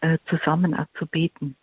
äh, 0.00 0.18
zusammen 0.26 0.74
auch 0.74 0.86
zu 0.98 1.06
beten. 1.06 1.56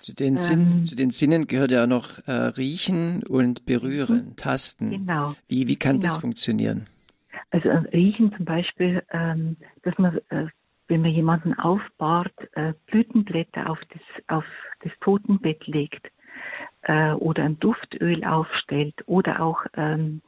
Zu 0.00 0.14
den, 0.14 0.34
ähm, 0.34 0.36
Sinn, 0.36 0.84
zu 0.84 0.96
den 0.96 1.10
Sinnen 1.10 1.46
gehört 1.46 1.70
ja 1.70 1.86
noch 1.86 2.18
äh, 2.26 2.32
Riechen 2.32 3.22
und 3.24 3.66
Berühren, 3.66 4.28
mhm. 4.28 4.36
Tasten. 4.36 4.90
Genau. 4.90 5.34
Wie, 5.48 5.68
wie 5.68 5.76
kann 5.76 6.00
genau. 6.00 6.12
das 6.12 6.18
funktionieren? 6.18 6.86
Also 7.50 7.68
äh, 7.68 7.78
Riechen 7.92 8.32
zum 8.36 8.44
Beispiel, 8.44 9.02
ähm, 9.12 9.56
dass 9.82 9.96
man, 9.98 10.18
äh, 10.30 10.46
wenn 10.88 11.02
man 11.02 11.10
jemanden 11.10 11.54
aufbahrt, 11.54 12.34
äh, 12.52 12.74
Blütenblätter 12.86 13.70
auf 13.70 13.78
das, 13.92 14.02
auf 14.28 14.44
das 14.82 14.92
Totenbett 15.00 15.66
legt 15.66 16.06
äh, 16.82 17.12
oder 17.12 17.44
ein 17.44 17.58
Duftöl 17.58 18.24
aufstellt 18.24 18.94
oder 19.06 19.40
auch, 19.42 19.60
ähm, 19.74 20.22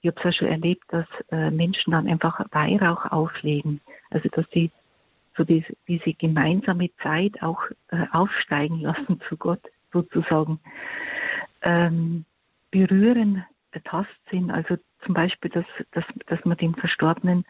ich 0.00 0.08
habe 0.08 0.18
es 0.18 0.24
ja 0.24 0.32
schon 0.32 0.48
erlebt, 0.48 0.84
dass 0.88 1.06
äh, 1.30 1.50
Menschen 1.50 1.90
dann 1.92 2.06
einfach 2.06 2.40
Weihrauch 2.52 3.04
auflegen. 3.06 3.80
Also 4.10 4.28
dass 4.28 4.46
sie 4.52 4.70
so 5.38 5.44
die, 5.44 5.64
diese 5.86 6.12
gemeinsame 6.12 6.90
Zeit 7.02 7.42
auch 7.42 7.62
äh, 7.90 8.04
aufsteigen 8.12 8.80
lassen 8.80 9.20
zu 9.28 9.38
Gott 9.38 9.62
sozusagen. 9.92 10.60
Ähm, 11.62 12.26
berühren, 12.70 13.44
der 13.72 13.82
Tastsinn, 13.84 14.50
also 14.50 14.76
zum 15.04 15.14
Beispiel, 15.14 15.50
dass, 15.50 15.64
dass, 15.92 16.04
dass 16.26 16.44
man 16.44 16.58
den 16.58 16.74
Verstorbenen 16.74 17.44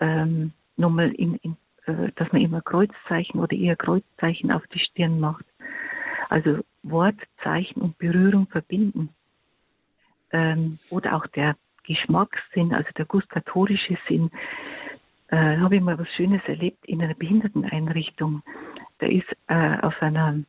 ähm, 0.00 0.52
nochmal 0.76 1.12
in, 1.12 1.36
in 1.36 1.56
äh, 1.86 2.12
dass 2.16 2.30
man 2.32 2.42
immer 2.42 2.60
Kreuzzeichen 2.60 3.40
oder 3.40 3.56
eher 3.56 3.76
Kreuzzeichen 3.76 4.52
auf 4.52 4.66
die 4.68 4.80
Stirn 4.80 5.18
macht. 5.20 5.44
Also 6.28 6.58
Wort, 6.82 7.16
Zeichen 7.42 7.80
und 7.80 7.96
Berührung 7.98 8.46
verbinden. 8.48 9.10
ähm, 10.32 10.78
oder 10.90 11.16
auch 11.16 11.26
der 11.28 11.56
Geschmackssinn, 11.84 12.74
also 12.74 12.90
der 12.98 13.06
gustatorische 13.06 13.96
Sinn, 14.06 14.30
äh, 15.28 15.56
habe 15.58 15.76
ich 15.76 15.82
mal 15.82 15.98
was 15.98 16.08
Schönes 16.16 16.42
erlebt 16.46 16.84
in 16.86 17.02
einer 17.02 17.14
Behinderteneinrichtung. 17.14 18.42
Da 18.98 19.06
ist 19.06 19.28
äh, 19.48 19.78
auf 19.80 20.00
einer 20.02 20.40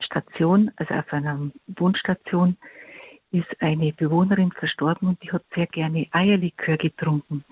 Station, 0.00 0.70
also 0.76 0.94
auf 0.94 1.12
einer 1.12 1.50
Wohnstation, 1.66 2.56
ist 3.32 3.60
eine 3.60 3.92
Bewohnerin 3.92 4.52
verstorben 4.52 5.08
und 5.08 5.22
die 5.22 5.32
hat 5.32 5.42
sehr 5.54 5.66
gerne 5.66 6.06
Eierlikör 6.12 6.76
getrunken. 6.76 7.44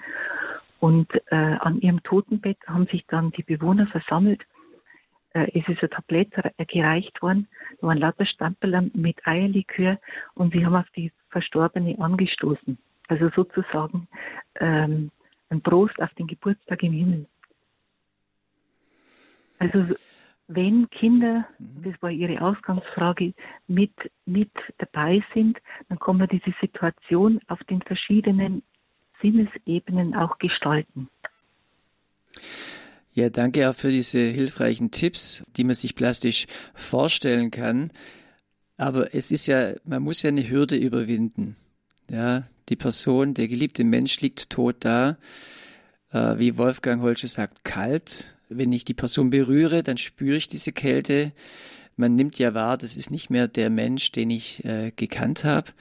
Und 0.80 1.08
äh, 1.30 1.34
an 1.34 1.80
ihrem 1.80 2.02
Totenbett 2.02 2.58
haben 2.66 2.86
sich 2.86 3.04
dann 3.06 3.32
die 3.32 3.42
Bewohner 3.42 3.86
versammelt. 3.88 4.42
Äh, 5.32 5.58
es 5.58 5.68
ist 5.68 5.82
ein 5.82 5.90
Tablett 5.90 6.32
gereicht 6.68 7.20
worden, 7.22 7.48
da 7.80 7.88
waren 7.88 7.98
lauter 7.98 8.26
Stamperl 8.26 8.90
mit 8.94 9.26
Eierlikör 9.26 9.98
und 10.34 10.52
sie 10.52 10.64
haben 10.64 10.76
auf 10.76 10.88
die 10.90 11.10
Verstorbene 11.30 11.98
angestoßen. 11.98 12.78
Also 13.08 13.28
sozusagen 13.34 14.08
ähm, 14.60 15.10
ein 15.54 15.62
Prost 15.62 16.00
auf 16.00 16.12
den 16.14 16.26
Geburtstag 16.26 16.82
im 16.82 16.92
Himmel. 16.92 17.26
Also 19.58 19.94
wenn 20.46 20.90
Kinder, 20.90 21.46
mhm. 21.58 21.84
das 21.84 22.02
war 22.02 22.10
Ihre 22.10 22.40
Ausgangsfrage, 22.40 23.32
mit, 23.66 23.92
mit 24.26 24.50
dabei 24.78 25.24
sind, 25.32 25.58
dann 25.88 25.98
kann 25.98 26.18
man 26.18 26.28
diese 26.28 26.54
Situation 26.60 27.40
auf 27.48 27.62
den 27.64 27.80
verschiedenen 27.82 28.62
Sinnesebenen 29.22 30.14
auch 30.14 30.38
gestalten. 30.38 31.08
Ja, 33.12 33.30
danke 33.30 33.70
auch 33.70 33.74
für 33.74 33.90
diese 33.90 34.18
hilfreichen 34.18 34.90
Tipps, 34.90 35.44
die 35.56 35.64
man 35.64 35.74
sich 35.74 35.94
plastisch 35.94 36.46
vorstellen 36.74 37.50
kann. 37.50 37.90
Aber 38.76 39.14
es 39.14 39.30
ist 39.30 39.46
ja, 39.46 39.74
man 39.84 40.02
muss 40.02 40.22
ja 40.22 40.28
eine 40.28 40.48
Hürde 40.48 40.76
überwinden. 40.76 41.56
Ja, 42.10 42.42
die 42.68 42.76
Person, 42.76 43.34
der 43.34 43.48
geliebte 43.48 43.84
Mensch 43.84 44.20
liegt 44.20 44.50
tot 44.50 44.76
da, 44.80 45.16
äh, 46.10 46.38
wie 46.38 46.56
Wolfgang 46.56 47.02
Holsche 47.02 47.28
sagt, 47.28 47.64
kalt. 47.64 48.36
Wenn 48.48 48.72
ich 48.72 48.84
die 48.84 48.94
Person 48.94 49.30
berühre, 49.30 49.82
dann 49.82 49.96
spüre 49.96 50.36
ich 50.36 50.48
diese 50.48 50.72
Kälte. 50.72 51.32
Man 51.96 52.14
nimmt 52.14 52.38
ja 52.38 52.54
wahr, 52.54 52.76
das 52.76 52.96
ist 52.96 53.10
nicht 53.10 53.30
mehr 53.30 53.48
der 53.48 53.70
Mensch, 53.70 54.12
den 54.12 54.30
ich 54.30 54.64
äh, 54.64 54.92
gekannt 54.94 55.44
habe. 55.44 55.72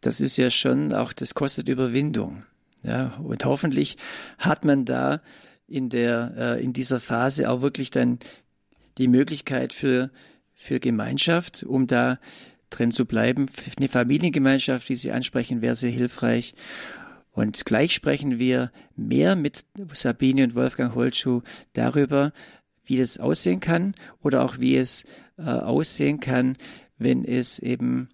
Das 0.00 0.20
ist 0.20 0.36
ja 0.36 0.50
schon 0.50 0.92
auch, 0.92 1.12
das 1.12 1.34
kostet 1.34 1.68
Überwindung. 1.68 2.44
Ja, 2.82 3.16
und 3.22 3.44
hoffentlich 3.46 3.96
hat 4.38 4.64
man 4.64 4.84
da 4.84 5.22
in 5.66 5.88
der, 5.88 6.34
äh, 6.36 6.62
in 6.62 6.74
dieser 6.74 7.00
Phase 7.00 7.48
auch 7.48 7.62
wirklich 7.62 7.90
dann 7.90 8.18
die 8.98 9.08
Möglichkeit 9.08 9.72
für, 9.72 10.10
für 10.52 10.80
Gemeinschaft, 10.80 11.62
um 11.62 11.86
da 11.86 12.18
drin 12.70 12.90
zu 12.90 13.06
bleiben. 13.06 13.46
Eine 13.76 13.88
Familiengemeinschaft, 13.88 14.88
die 14.88 14.96
Sie 14.96 15.12
ansprechen, 15.12 15.62
wäre 15.62 15.76
sehr 15.76 15.90
hilfreich. 15.90 16.54
Und 17.32 17.64
gleich 17.64 17.92
sprechen 17.92 18.38
wir 18.38 18.70
mehr 18.96 19.34
mit 19.34 19.66
Sabine 19.92 20.44
und 20.44 20.54
Wolfgang 20.54 20.94
Holtschuh 20.94 21.42
darüber, 21.72 22.32
wie 22.84 22.96
das 22.96 23.18
aussehen 23.18 23.60
kann 23.60 23.94
oder 24.22 24.44
auch 24.44 24.58
wie 24.60 24.76
es 24.76 25.04
äh, 25.36 25.42
aussehen 25.42 26.20
kann, 26.20 26.56
wenn 26.96 27.24
es 27.24 27.58
eben 27.58 28.08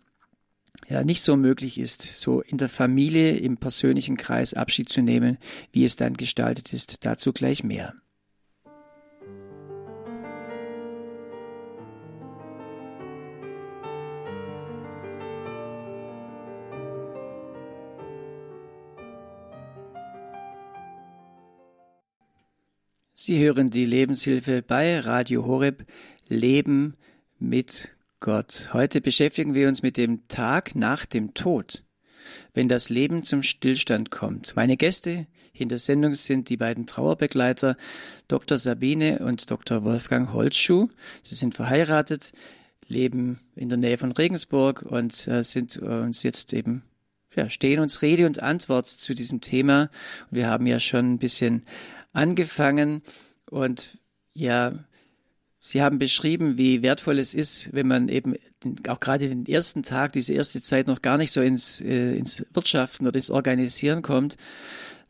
ja 0.88 1.04
nicht 1.04 1.22
so 1.22 1.36
möglich 1.36 1.78
ist, 1.78 2.02
so 2.02 2.40
in 2.40 2.56
der 2.56 2.68
Familie, 2.68 3.36
im 3.36 3.58
persönlichen 3.58 4.16
Kreis 4.16 4.54
Abschied 4.54 4.88
zu 4.88 5.02
nehmen, 5.02 5.38
wie 5.72 5.84
es 5.84 5.96
dann 5.96 6.14
gestaltet 6.14 6.72
ist. 6.72 7.04
Dazu 7.04 7.32
gleich 7.32 7.62
mehr. 7.62 7.94
Sie 23.22 23.38
hören 23.38 23.68
die 23.68 23.84
Lebenshilfe 23.84 24.62
bei 24.62 24.98
Radio 24.98 25.44
Horeb 25.44 25.84
Leben 26.28 26.94
mit 27.38 27.90
Gott. 28.18 28.70
Heute 28.72 29.02
beschäftigen 29.02 29.52
wir 29.52 29.68
uns 29.68 29.82
mit 29.82 29.98
dem 29.98 30.26
Tag 30.28 30.74
nach 30.74 31.04
dem 31.04 31.34
Tod, 31.34 31.84
wenn 32.54 32.66
das 32.66 32.88
Leben 32.88 33.22
zum 33.22 33.42
Stillstand 33.42 34.10
kommt. 34.10 34.56
Meine 34.56 34.78
Gäste 34.78 35.26
in 35.52 35.68
der 35.68 35.76
Sendung 35.76 36.14
sind 36.14 36.48
die 36.48 36.56
beiden 36.56 36.86
Trauerbegleiter 36.86 37.76
Dr. 38.26 38.56
Sabine 38.56 39.18
und 39.18 39.50
Dr. 39.50 39.84
Wolfgang 39.84 40.32
Holzschuh. 40.32 40.88
Sie 41.22 41.34
sind 41.34 41.54
verheiratet, 41.54 42.32
leben 42.88 43.38
in 43.54 43.68
der 43.68 43.76
Nähe 43.76 43.98
von 43.98 44.12
Regensburg 44.12 44.80
und 44.80 45.28
äh, 45.28 45.44
sind 45.44 45.76
uns 45.76 46.22
jetzt 46.22 46.54
eben 46.54 46.84
ja, 47.36 47.48
stehen 47.48 47.78
uns 47.78 48.02
Rede 48.02 48.26
und 48.26 48.42
Antwort 48.42 48.88
zu 48.88 49.14
diesem 49.14 49.40
Thema. 49.40 49.88
wir 50.32 50.48
haben 50.48 50.66
ja 50.66 50.80
schon 50.80 51.12
ein 51.12 51.18
bisschen 51.18 51.62
angefangen 52.12 53.02
und 53.50 53.98
ja, 54.32 54.72
Sie 55.62 55.82
haben 55.82 55.98
beschrieben, 55.98 56.56
wie 56.56 56.82
wertvoll 56.82 57.18
es 57.18 57.34
ist, 57.34 57.70
wenn 57.74 57.86
man 57.86 58.08
eben 58.08 58.34
auch 58.88 58.98
gerade 58.98 59.28
den 59.28 59.44
ersten 59.44 59.82
Tag, 59.82 60.14
diese 60.14 60.32
erste 60.32 60.62
Zeit 60.62 60.86
noch 60.86 61.02
gar 61.02 61.18
nicht 61.18 61.32
so 61.32 61.42
ins, 61.42 61.82
äh, 61.82 62.16
ins 62.16 62.46
Wirtschaften 62.52 63.06
oder 63.06 63.16
ins 63.16 63.30
Organisieren 63.30 64.00
kommt, 64.00 64.38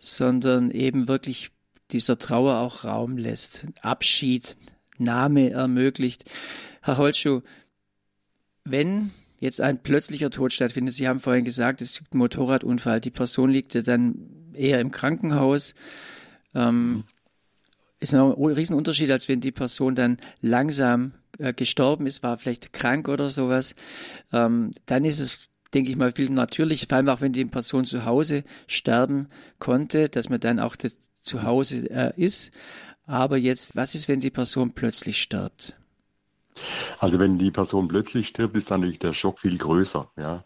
sondern 0.00 0.72
eben 0.72 1.06
wirklich 1.06 1.52
dieser 1.92 2.18
Trauer 2.18 2.56
auch 2.56 2.84
Raum 2.84 3.16
lässt, 3.16 3.66
Abschied, 3.80 4.56
Name 4.98 5.50
ermöglicht. 5.50 6.24
Herr 6.82 6.98
Holtschuh, 6.98 7.42
wenn 8.64 9.12
jetzt 9.38 9.60
ein 9.60 9.82
plötzlicher 9.82 10.30
Tod 10.30 10.52
stattfindet, 10.52 10.94
Sie 10.94 11.08
haben 11.08 11.20
vorhin 11.20 11.44
gesagt, 11.44 11.80
es 11.80 11.98
gibt 11.98 12.12
einen 12.12 12.18
Motorradunfall, 12.18 13.00
die 13.00 13.10
Person 13.10 13.50
liegt 13.50 13.74
ja 13.74 13.82
dann 13.82 14.52
eher 14.54 14.80
im 14.80 14.90
Krankenhaus, 14.90 15.74
ähm, 16.54 17.04
ist 18.00 18.14
ein 18.14 18.20
Riesenunterschied, 18.20 19.10
als 19.10 19.28
wenn 19.28 19.40
die 19.40 19.52
Person 19.52 19.94
dann 19.94 20.16
langsam 20.40 21.12
äh, 21.38 21.52
gestorben 21.52 22.06
ist, 22.06 22.22
war 22.22 22.38
vielleicht 22.38 22.72
krank 22.72 23.08
oder 23.08 23.30
sowas. 23.30 23.74
Ähm, 24.32 24.72
dann 24.86 25.04
ist 25.04 25.20
es, 25.20 25.48
denke 25.74 25.90
ich 25.90 25.96
mal, 25.96 26.12
viel 26.12 26.30
natürlicher, 26.30 26.86
vor 26.88 26.96
allem 26.96 27.08
auch 27.08 27.20
wenn 27.20 27.32
die 27.32 27.44
Person 27.44 27.84
zu 27.84 28.04
Hause 28.04 28.44
sterben 28.66 29.28
konnte, 29.58 30.08
dass 30.08 30.28
man 30.28 30.40
dann 30.40 30.58
auch 30.58 30.76
das 30.76 30.96
zu 31.20 31.42
Hause 31.42 31.90
äh, 31.90 32.12
ist. 32.16 32.52
Aber 33.06 33.36
jetzt, 33.36 33.76
was 33.76 33.94
ist, 33.94 34.08
wenn 34.08 34.20
die 34.20 34.30
Person 34.30 34.72
plötzlich 34.72 35.20
stirbt? 35.20 35.76
Also 36.98 37.18
wenn 37.18 37.38
die 37.38 37.50
Person 37.50 37.88
plötzlich 37.88 38.28
stirbt, 38.28 38.56
ist 38.56 38.70
dann 38.70 38.80
natürlich 38.80 38.98
der 39.00 39.12
Schock 39.12 39.40
viel 39.40 39.58
größer. 39.58 40.10
Ja? 40.16 40.44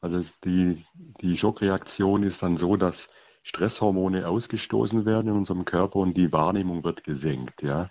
Also 0.00 0.20
die, 0.44 0.84
die 1.20 1.36
Schockreaktion 1.36 2.22
ist 2.22 2.42
dann 2.42 2.56
so, 2.56 2.76
dass 2.76 3.08
Stresshormone 3.42 4.28
ausgestoßen 4.28 5.04
werden 5.04 5.28
in 5.28 5.36
unserem 5.36 5.64
Körper 5.64 5.96
und 5.96 6.16
die 6.16 6.32
Wahrnehmung 6.32 6.84
wird 6.84 7.04
gesenkt. 7.04 7.62
Ja? 7.62 7.90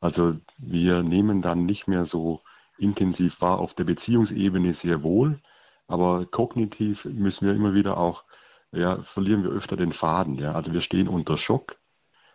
Also 0.00 0.36
wir 0.58 1.02
nehmen 1.02 1.42
dann 1.42 1.66
nicht 1.66 1.88
mehr 1.88 2.06
so 2.06 2.42
intensiv 2.78 3.40
wahr 3.40 3.58
auf 3.58 3.74
der 3.74 3.84
Beziehungsebene 3.84 4.74
sehr 4.74 5.02
wohl, 5.02 5.40
aber 5.86 6.26
kognitiv 6.26 7.04
müssen 7.04 7.46
wir 7.46 7.54
immer 7.54 7.74
wieder 7.74 7.96
auch, 7.98 8.24
ja, 8.72 9.02
verlieren 9.02 9.44
wir 9.44 9.50
öfter 9.50 9.76
den 9.76 9.92
Faden. 9.92 10.36
Ja? 10.36 10.52
Also 10.52 10.72
wir 10.72 10.80
stehen 10.80 11.08
unter 11.08 11.38
Schock 11.38 11.76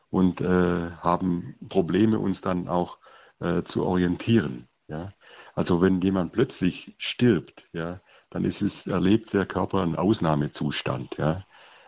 und 0.09 0.41
äh, 0.41 0.91
haben 0.91 1.55
Probleme, 1.69 2.19
uns 2.19 2.41
dann 2.41 2.67
auch 2.67 2.97
äh, 3.39 3.63
zu 3.63 3.85
orientieren. 3.85 4.67
Ja? 4.87 5.11
Also 5.53 5.81
wenn 5.81 6.01
jemand 6.01 6.33
plötzlich 6.33 6.95
stirbt, 6.97 7.67
ja, 7.73 7.99
dann 8.29 8.43
ist 8.45 8.61
es, 8.61 8.87
erlebt 8.87 9.33
der 9.33 9.45
Körper 9.45 9.81
einen 9.81 9.95
Ausnahmezustand. 9.95 11.17
Ja? 11.17 11.43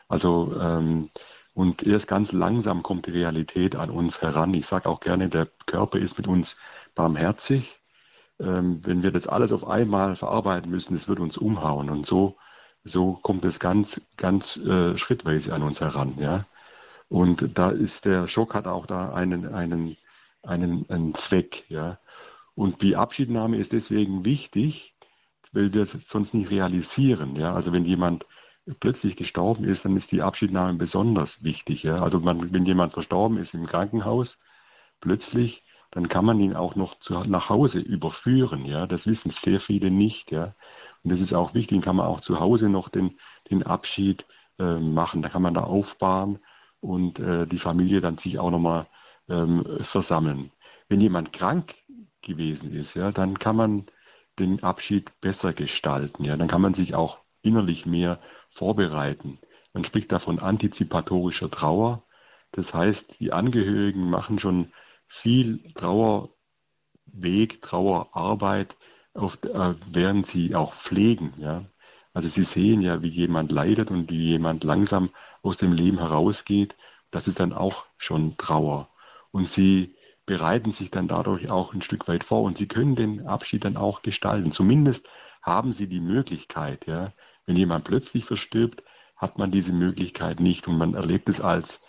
Also 0.10 0.54
ähm, 0.60 1.10
und 1.54 1.84
erst 1.84 2.08
ganz 2.08 2.32
langsam 2.32 2.84
kommt 2.84 3.08
die 3.08 3.12
Realität 3.12 3.76
an 3.76 3.89
uns 3.89 4.22
heran. 4.22 4.54
Ich 4.54 4.65
sage 4.65 4.88
auch 4.88 5.02
gerne, 5.02 5.30
der 5.30 5.48
Körper 5.65 6.00
ist 6.00 6.17
mit 6.17 6.28
uns 6.28 6.58
barmherzig. 6.95 7.80
Ähm, 8.39 8.80
wenn 8.86 9.04
wir 9.04 9.12
das 9.12 9.28
alles 9.28 9.52
auf 9.52 9.67
einmal 9.67 10.15
verarbeiten 10.15 10.72
müssen, 10.72 10.93
das 10.93 11.08
wird 11.08 11.19
uns 11.19 11.38
umhauen. 11.38 11.89
Und 11.89 12.06
so, 12.06 12.38
so 12.84 13.13
kommt 13.13 13.43
es 13.45 13.60
ganz, 13.60 14.02
ganz 14.15 14.58
äh, 14.58 14.98
schrittweise 14.98 15.54
an 15.54 15.63
uns 15.63 15.82
heran. 15.82 16.15
Ja? 16.17 16.45
Und 17.10 17.58
da 17.58 17.72
ist 17.72 18.06
der 18.06 18.28
Schock 18.28 18.54
hat 18.56 18.67
auch 18.67 18.86
da 18.86 19.13
einen, 19.13 19.54
einen, 19.54 19.98
einen, 20.43 20.89
einen 20.89 21.13
Zweck. 21.15 21.65
Ja? 21.69 22.00
Und 22.56 22.82
die 22.82 22.95
Abschiednahme 22.95 23.58
ist 23.58 23.74
deswegen 23.74 24.24
wichtig, 24.24 24.95
weil 25.52 25.74
wir 25.74 25.84
es 25.84 25.91
sonst 26.08 26.34
nicht 26.34 26.52
realisieren. 26.52 27.36
Ja? 27.36 27.54
Also 27.54 27.74
wenn 27.74 27.84
jemand 27.84 28.26
plötzlich 28.79 29.15
gestorben 29.15 29.63
ist, 29.63 29.86
dann 29.86 29.97
ist 29.97 30.12
die 30.12 30.21
Abschiednahme 30.21 30.77
besonders 30.77 31.43
wichtig. 31.43 31.84
Ja? 31.84 32.01
Also 32.01 32.19
man, 32.19 32.53
wenn 32.53 32.65
jemand 32.65 32.93
verstorben 32.93 33.38
ist 33.38 33.53
im 33.53 33.65
Krankenhaus, 33.65 34.38
plötzlich, 35.01 35.63
dann 35.91 36.08
kann 36.08 36.25
man 36.25 36.39
ihn 36.39 36.55
auch 36.55 36.75
noch 36.75 36.99
zu, 36.99 37.13
nach 37.27 37.49
Hause 37.49 37.79
überführen. 37.79 38.65
Ja? 38.65 38.86
Das 38.86 39.08
wissen 39.08 39.32
sehr 39.32 39.60
viele 39.60 39.89
nicht. 39.89 40.32
Ja? 40.32 40.55
Und 41.03 41.12
das 41.12 41.21
ist 41.21 41.34
auch 41.34 41.53
wichtig, 41.53 41.77
dann 41.77 41.86
kann 41.86 41.95
man 41.95 42.05
auch 42.05 42.21
zu 42.21 42.39
Hause 42.39 42.69
noch 42.69 42.89
den, 42.89 43.17
den 43.49 43.63
Abschied 43.63 44.25
äh, 44.60 44.79
machen. 44.79 45.21
Da 45.21 45.29
kann 45.29 45.41
man 45.41 45.53
da 45.53 45.63
aufbahren 45.63 46.39
und 46.79 47.19
äh, 47.19 47.47
die 47.47 47.60
Familie 47.60 48.01
dann 48.01 48.17
sich 48.17 48.39
auch 48.39 48.51
nochmal 48.51 48.88
ähm, 49.29 49.65
versammeln. 49.82 50.51
Wenn 50.88 51.01
jemand 51.01 51.34
krank 51.34 51.75
gewesen 52.21 52.73
ist, 52.73 52.95
ja, 52.95 53.12
dann 53.12 53.39
kann 53.39 53.55
man 53.55 53.86
den 54.38 54.63
Abschied 54.63 55.19
besser 55.21 55.53
gestalten. 55.53 56.23
Ja? 56.23 56.38
Dann 56.38 56.47
kann 56.47 56.62
man 56.62 56.73
sich 56.73 56.95
auch 56.95 57.19
innerlich 57.41 57.86
mehr 57.86 58.19
vorbereiten. 58.49 59.39
Man 59.73 59.84
spricht 59.84 60.12
da 60.12 60.19
von 60.19 60.39
antizipatorischer 60.39 61.49
Trauer. 61.52 62.04
Das 62.52 62.73
heißt, 62.73 63.19
die 63.19 63.32
Angehörigen 63.32 64.10
machen 64.10 64.39
schon 64.39 64.71
viel 65.08 65.71
Trauerweg, 65.73 67.62
Trauerarbeit, 67.62 68.75
auf, 69.13 69.43
äh, 69.43 69.73
während 69.91 70.28
sie 70.28 70.56
auch 70.56 70.73
pflegen. 70.73 71.34
Ja? 71.38 71.65
Also 72.13 72.28
sie 72.28 72.43
sehen 72.43 72.82
ja, 72.82 73.02
wie 73.02 73.10
jemand 73.10 73.52
leidet 73.52 73.91
und 73.91 74.10
wie 74.10 74.30
jemand 74.30 74.63
langsam 74.63 75.10
aus 75.41 75.58
dem 75.58 75.73
Leben 75.73 75.99
herausgeht. 75.99 76.75
Das 77.12 77.28
ist 77.28 77.39
dann 77.39 77.54
auch 77.54 77.86
schon 77.97 78.38
Trauer. 78.38 78.89
Und 79.32 79.47
sie 79.47 79.95
bereiten 80.25 80.71
sich 80.71 80.91
dann 80.91 81.08
dadurch 81.08 81.49
auch 81.49 81.73
ein 81.73 81.82
Stück 81.82 82.08
weit 82.08 82.23
vor 82.23 82.43
und 82.43 82.58
sie 82.58 82.67
können 82.67 82.95
den 82.95 83.25
Abschied 83.28 83.65
dann 83.65 83.78
auch 83.78 84.02
gestalten. 84.02 84.52
Zumindest 84.52 85.08
haben 85.41 85.71
sie 85.71 85.88
die 85.88 86.02
Möglichkeit. 86.02 86.86
Ja? 86.88 87.13
Wenn 87.50 87.58
jemand 87.58 87.84
plötzlich 87.84 88.26
verstirbt, 88.26 88.84
hat 89.16 89.40
man 89.40 89.50
diese 89.50 89.74
Möglichkeit 89.74 90.40
nicht 90.40 90.68
und 90.68 90.78
man 90.78 90.94
erlebt 90.94 91.30
es 91.30 91.42
als 91.42 91.82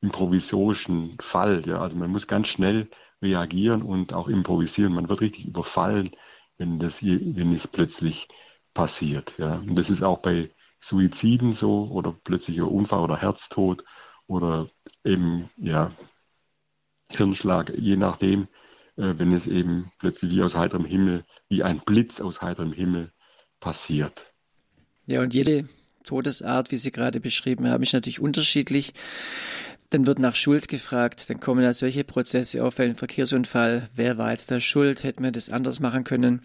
improvisorischen 0.00 1.18
Fall. 1.18 1.64
Ja? 1.66 1.80
Also 1.80 1.96
man 1.96 2.10
muss 2.10 2.28
ganz 2.28 2.46
schnell 2.46 2.88
reagieren 3.20 3.82
und 3.82 4.12
auch 4.12 4.28
improvisieren. 4.28 4.92
Man 4.94 5.08
wird 5.08 5.20
richtig 5.20 5.46
überfallen, 5.46 6.12
wenn, 6.58 6.78
das, 6.78 7.02
wenn 7.02 7.52
es 7.52 7.66
plötzlich 7.66 8.28
passiert. 8.72 9.34
Ja? 9.36 9.56
Und 9.56 9.76
das 9.76 9.90
ist 9.90 10.04
auch 10.04 10.18
bei 10.18 10.54
Suiziden 10.78 11.54
so 11.54 11.88
oder 11.90 12.12
plötzlicher 12.12 12.70
Unfall 12.70 13.00
oder 13.00 13.16
Herztod 13.16 13.82
oder 14.28 14.68
eben 15.02 15.50
ja, 15.56 15.90
Hirnschlag, 17.10 17.72
je 17.76 17.96
nachdem, 17.96 18.42
äh, 18.94 19.14
wenn 19.16 19.32
es 19.32 19.48
eben 19.48 19.90
plötzlich 19.98 20.30
wie 20.30 20.42
aus 20.44 20.54
heiterem 20.54 20.84
Himmel, 20.84 21.24
wie 21.48 21.64
ein 21.64 21.80
Blitz 21.80 22.20
aus 22.20 22.42
heiterem 22.42 22.72
Himmel 22.72 23.10
passiert. 23.58 24.29
Ja, 25.10 25.22
und 25.22 25.34
jede 25.34 25.68
Todesart, 26.04 26.70
wie 26.70 26.76
Sie 26.76 26.92
gerade 26.92 27.18
beschrieben 27.18 27.68
haben, 27.68 27.82
ist 27.82 27.92
natürlich 27.92 28.20
unterschiedlich. 28.20 28.94
Dann 29.90 30.06
wird 30.06 30.20
nach 30.20 30.36
Schuld 30.36 30.68
gefragt, 30.68 31.28
dann 31.28 31.40
kommen 31.40 31.64
da 31.64 31.72
solche 31.72 32.04
Prozesse 32.04 32.62
auf, 32.64 32.78
ein 32.78 32.94
Verkehrsunfall, 32.94 33.88
wer 33.96 34.18
war 34.18 34.30
jetzt 34.30 34.52
da 34.52 34.60
schuld, 34.60 35.02
hätten 35.02 35.24
wir 35.24 35.32
das 35.32 35.50
anders 35.50 35.80
machen 35.80 36.04
können. 36.04 36.42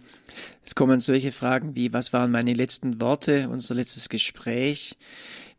Es 0.63 0.73
kommen 0.73 0.99
solche 0.99 1.32
Fragen 1.32 1.75
wie, 1.75 1.93
was 1.93 2.12
waren 2.12 2.32
meine 2.32 2.56
letzten 2.56 2.99
Worte, 2.99 3.49
unser 3.49 3.75
letztes 3.75 4.10
Gespräch, 4.10 4.97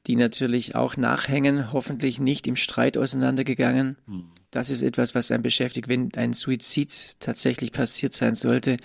die 0.09 0.16
natürlich 0.16 0.75
auch 0.75 0.97
nachhängen, 0.97 1.73
hoffentlich 1.73 2.19
nicht 2.19 2.49
im 2.49 2.57
Streit 2.57 2.99
auseinandergegangen. 2.99 3.99
Hm. 4.09 4.25
Das 4.51 4.71
ist 4.71 4.83
etwas, 4.83 5.14
was 5.14 5.31
einen 5.31 5.45
beschäftigt. 5.45 5.87
Wenn 5.87 6.12
ein 6.16 6.33
Suizid 6.33 7.21
tatsächlich 7.21 7.71
passiert 7.71 8.14
sein 8.14 8.35
sollte, 8.35 8.79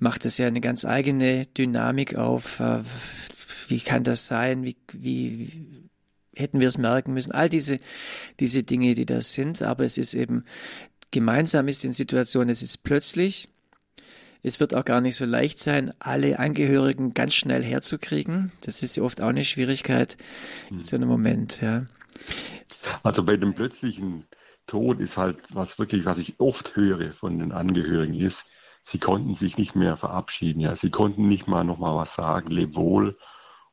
macht 0.00 0.24
es 0.24 0.38
ja 0.38 0.48
eine 0.48 0.60
ganz 0.60 0.84
eigene 0.84 1.46
Dynamik 1.46 2.16
auf. 2.16 2.60
Wie 3.70 3.80
kann 3.80 4.02
das 4.04 4.26
sein? 4.26 4.64
Wie, 4.64 4.76
wie, 4.92 5.48
hätten 6.34 6.60
wir 6.60 6.68
es 6.68 6.78
merken 6.78 7.12
müssen. 7.12 7.32
All 7.32 7.48
diese, 7.48 7.78
diese 8.40 8.62
Dinge, 8.62 8.94
die 8.94 9.06
da 9.06 9.20
sind. 9.20 9.62
Aber 9.62 9.84
es 9.84 9.98
ist 9.98 10.14
eben, 10.14 10.44
gemeinsam 11.10 11.68
ist 11.68 11.84
in 11.84 11.92
Situationen, 11.92 12.50
es 12.50 12.62
ist 12.62 12.78
plötzlich. 12.78 13.48
Es 14.42 14.58
wird 14.58 14.74
auch 14.74 14.86
gar 14.86 15.02
nicht 15.02 15.16
so 15.16 15.26
leicht 15.26 15.58
sein, 15.58 15.92
alle 15.98 16.38
Angehörigen 16.38 17.12
ganz 17.12 17.34
schnell 17.34 17.62
herzukriegen. 17.62 18.52
Das 18.62 18.82
ist 18.82 18.98
oft 18.98 19.20
auch 19.20 19.28
eine 19.28 19.44
Schwierigkeit 19.44 20.16
in 20.70 20.82
so 20.82 20.96
einem 20.96 21.08
Moment, 21.08 21.60
ja. 21.60 21.84
Also 23.02 23.22
bei 23.22 23.36
dem 23.36 23.52
plötzlichen 23.54 24.24
Tod 24.66 24.98
ist 25.00 25.18
halt 25.18 25.36
was 25.50 25.78
wirklich, 25.78 26.06
was 26.06 26.16
ich 26.16 26.40
oft 26.40 26.74
höre 26.74 27.12
von 27.12 27.38
den 27.38 27.52
Angehörigen 27.52 28.14
ist, 28.14 28.46
sie 28.82 28.98
konnten 28.98 29.34
sich 29.34 29.58
nicht 29.58 29.76
mehr 29.76 29.98
verabschieden. 29.98 30.60
Ja. 30.60 30.74
Sie 30.74 30.90
konnten 30.90 31.28
nicht 31.28 31.46
mal 31.46 31.64
noch 31.64 31.78
mal 31.78 31.94
was 31.94 32.14
sagen, 32.14 32.50
leb 32.50 32.76
wohl 32.76 33.18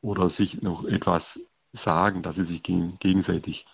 oder 0.08 0.30
sich 0.30 0.62
noch 0.62 0.86
etwas 0.86 1.38
sagen, 1.74 2.24
dass 2.24 2.38
sie 2.38 2.46
sich 2.46 2.63
gegenseitig 2.63 3.65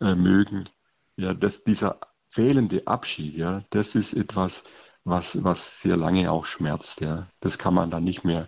äh, 0.00 0.14
mögen. 0.14 0.68
Ja, 1.16 1.34
dass 1.34 1.64
dieser 1.64 1.98
fehlende 2.28 2.86
Abschied, 2.86 3.36
ja, 3.36 3.64
das 3.70 3.96
ist 3.96 4.12
etwas, 4.12 4.62
was, 5.02 5.42
was 5.42 5.80
sehr 5.80 5.96
lange 5.96 6.30
auch 6.30 6.46
schmerzt. 6.46 7.00
Ja. 7.00 7.26
Das 7.40 7.58
kann 7.58 7.74
man 7.74 7.90
dann 7.90 8.04
nicht 8.04 8.22
mehr 8.24 8.46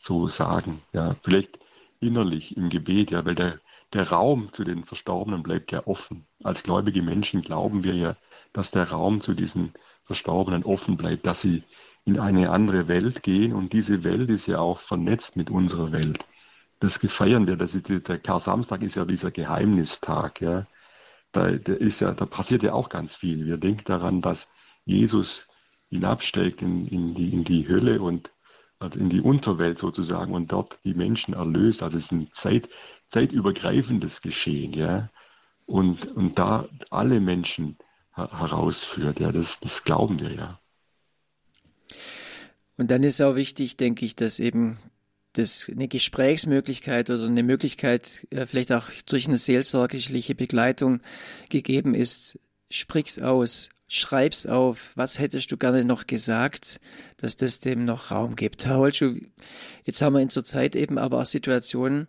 so 0.00 0.26
sagen. 0.26 0.82
Ja. 0.92 1.14
Vielleicht 1.22 1.60
innerlich 2.00 2.56
im 2.56 2.70
Gebet, 2.70 3.12
ja, 3.12 3.24
weil 3.24 3.36
der, 3.36 3.60
der 3.92 4.08
Raum 4.10 4.52
zu 4.52 4.64
den 4.64 4.84
Verstorbenen 4.84 5.44
bleibt 5.44 5.70
ja 5.70 5.86
offen. 5.86 6.26
Als 6.42 6.64
gläubige 6.64 7.02
Menschen 7.02 7.42
glauben 7.42 7.84
wir 7.84 7.94
ja, 7.94 8.16
dass 8.52 8.72
der 8.72 8.90
Raum 8.90 9.20
zu 9.20 9.34
diesen 9.34 9.74
Verstorbenen 10.04 10.64
offen 10.64 10.96
bleibt, 10.96 11.24
dass 11.24 11.40
sie 11.40 11.62
in 12.04 12.18
eine 12.18 12.50
andere 12.50 12.88
Welt 12.88 13.22
gehen 13.22 13.52
und 13.52 13.72
diese 13.72 14.02
Welt 14.02 14.28
ist 14.28 14.48
ja 14.48 14.58
auch 14.58 14.80
vernetzt 14.80 15.36
mit 15.36 15.50
unserer 15.50 15.92
Welt 15.92 16.24
das 16.80 16.96
feiern 16.96 17.46
wir. 17.46 17.56
Das 17.56 17.74
ist, 17.74 17.88
der 17.88 18.18
Kar-Samstag 18.18 18.82
ist 18.82 18.96
ja 18.96 19.04
dieser 19.04 19.30
Geheimnistag. 19.30 20.40
Ja. 20.40 20.66
Da, 21.32 21.50
da, 21.52 21.72
ist 21.74 22.00
ja, 22.00 22.12
da 22.12 22.26
passiert 22.26 22.62
ja 22.62 22.72
auch 22.72 22.88
ganz 22.88 23.14
viel. 23.14 23.46
Wir 23.46 23.58
denken 23.58 23.84
daran, 23.84 24.22
dass 24.22 24.48
Jesus 24.84 25.46
hinabsteigt 25.90 26.62
in, 26.62 26.88
in, 26.88 27.14
die, 27.14 27.32
in 27.32 27.44
die 27.44 27.68
Hölle 27.68 28.00
und 28.00 28.30
also 28.78 28.98
in 28.98 29.10
die 29.10 29.20
Unterwelt 29.20 29.78
sozusagen 29.78 30.32
und 30.32 30.52
dort 30.52 30.78
die 30.84 30.94
Menschen 30.94 31.34
erlöst. 31.34 31.82
Also 31.82 31.98
es 31.98 32.04
ist 32.04 32.12
ein 32.12 32.32
Zeit, 32.32 32.70
zeitübergreifendes 33.08 34.22
Geschehen. 34.22 34.72
Ja. 34.72 35.10
Und, 35.66 36.06
und 36.16 36.38
da 36.38 36.66
alle 36.88 37.20
Menschen 37.20 37.76
herausführt. 38.14 39.20
Ja. 39.20 39.32
Das, 39.32 39.60
das 39.60 39.84
glauben 39.84 40.18
wir 40.18 40.32
ja. 40.32 40.58
Und 42.78 42.90
dann 42.90 43.02
ist 43.02 43.20
auch 43.20 43.34
wichtig, 43.34 43.76
denke 43.76 44.06
ich, 44.06 44.16
dass 44.16 44.38
eben 44.38 44.78
das 45.32 45.70
eine 45.70 45.88
Gesprächsmöglichkeit 45.88 47.10
oder 47.10 47.24
eine 47.24 47.42
Möglichkeit, 47.42 48.26
äh, 48.30 48.46
vielleicht 48.46 48.72
auch 48.72 48.90
durch 49.06 49.26
eine 49.26 49.38
seelsorgliche 49.38 50.34
Begleitung 50.34 51.00
gegeben 51.48 51.94
ist, 51.94 52.38
sprich's 52.70 53.18
aus, 53.18 53.70
schreib's 53.88 54.46
auf, 54.46 54.92
was 54.94 55.18
hättest 55.18 55.50
du 55.50 55.56
gerne 55.56 55.84
noch 55.84 56.06
gesagt, 56.06 56.80
dass 57.16 57.36
das 57.36 57.58
dem 57.58 57.84
noch 57.84 58.10
Raum 58.12 58.36
gibt. 58.36 58.66
Herr 58.66 58.78
Holschuh, 58.78 59.16
jetzt 59.84 60.00
haben 60.00 60.14
wir 60.14 60.20
in 60.20 60.30
zur 60.30 60.44
Zeit 60.44 60.76
eben 60.76 60.96
aber 60.96 61.20
auch 61.20 61.26
Situationen, 61.26 62.06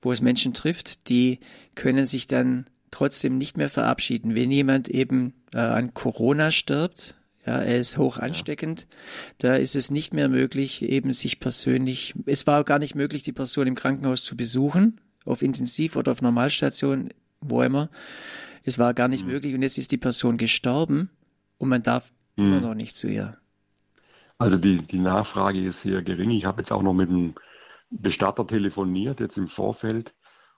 wo 0.00 0.10
es 0.10 0.22
Menschen 0.22 0.54
trifft, 0.54 1.08
die 1.08 1.40
können 1.74 2.06
sich 2.06 2.26
dann 2.26 2.64
trotzdem 2.90 3.36
nicht 3.36 3.58
mehr 3.58 3.68
verabschieden. 3.68 4.34
Wenn 4.34 4.50
jemand 4.50 4.88
eben 4.88 5.34
äh, 5.52 5.58
an 5.58 5.92
Corona 5.92 6.50
stirbt, 6.50 7.14
ja, 7.48 7.62
er 7.62 7.78
ist 7.78 7.96
hoch 7.96 8.18
ansteckend. 8.18 8.80
Ja. 8.80 8.86
Da 9.38 9.56
ist 9.56 9.74
es 9.74 9.90
nicht 9.90 10.12
mehr 10.12 10.28
möglich, 10.28 10.82
eben 10.82 11.14
sich 11.14 11.40
persönlich, 11.40 12.14
es 12.26 12.46
war 12.46 12.62
gar 12.62 12.78
nicht 12.78 12.94
möglich, 12.94 13.22
die 13.22 13.32
Person 13.32 13.66
im 13.66 13.74
Krankenhaus 13.74 14.22
zu 14.22 14.36
besuchen, 14.36 15.00
auf 15.24 15.40
Intensiv- 15.40 15.96
oder 15.96 16.12
auf 16.12 16.20
Normalstation, 16.20 17.08
wo 17.40 17.62
immer. 17.62 17.88
Es 18.64 18.78
war 18.78 18.92
gar 18.92 19.08
nicht 19.08 19.24
mhm. 19.24 19.32
möglich 19.32 19.54
und 19.54 19.62
jetzt 19.62 19.78
ist 19.78 19.92
die 19.92 19.96
Person 19.96 20.36
gestorben 20.36 21.08
und 21.56 21.70
man 21.70 21.82
darf 21.82 22.12
mhm. 22.36 22.44
immer 22.44 22.60
noch 22.60 22.74
nicht 22.74 22.96
zu 22.96 23.08
ihr. 23.08 23.38
Also 24.36 24.58
die, 24.58 24.82
die 24.82 24.98
Nachfrage 24.98 25.60
ist 25.64 25.80
sehr 25.80 26.02
gering. 26.02 26.30
Ich 26.30 26.44
habe 26.44 26.60
jetzt 26.60 26.70
auch 26.70 26.82
noch 26.82 26.92
mit 26.92 27.08
einem 27.08 27.34
Bestatter 27.88 28.46
telefoniert, 28.46 29.20
jetzt 29.20 29.38
im 29.38 29.48
Vorfeld. 29.48 30.14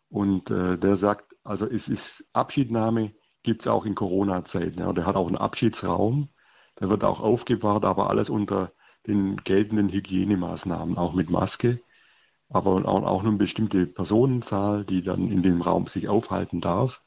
Und 0.09 0.51
äh, 0.51 0.77
der 0.77 0.97
sagt, 0.97 1.37
also 1.45 1.67
es 1.67 1.89
ist 1.89 2.25
Abschiednahme, 2.33 3.13
gibt 3.45 3.63
es 3.63 3.69
auch 3.69 3.87
in 3.87 3.95
Corona-Zeiten. 3.95 4.81
Ja, 4.81 4.93
der 4.93 5.07
hat 5.07 5.15
auch 5.15 5.29
einen 5.29 5.37
Abschiedsraum 5.37 6.29
der 6.79 6.89
wird 6.89 7.05
auch 7.05 7.21
aufgebahrt, 7.21 7.85
aber 7.85 8.11
alles 8.11 8.31
unter 8.31 8.73
den 9.07 9.37
geltenden 9.39 9.89
Hygienemaßnahmen, 9.89 10.97
auch 10.99 11.15
mit 11.15 11.31
Maske. 11.31 11.81
Aber 12.49 12.85
auch, 12.87 13.23
nur 13.23 13.31
eine 13.31 13.39
bestimmte 13.39 13.87
Personenzahl, 13.87 14.85
die 14.85 15.03
dann 15.03 15.31
in 15.31 15.43
dem 15.43 15.63
Raum 15.63 15.87
sich 15.87 16.09
aufhalten 16.09 16.61
darf. 16.61 17.03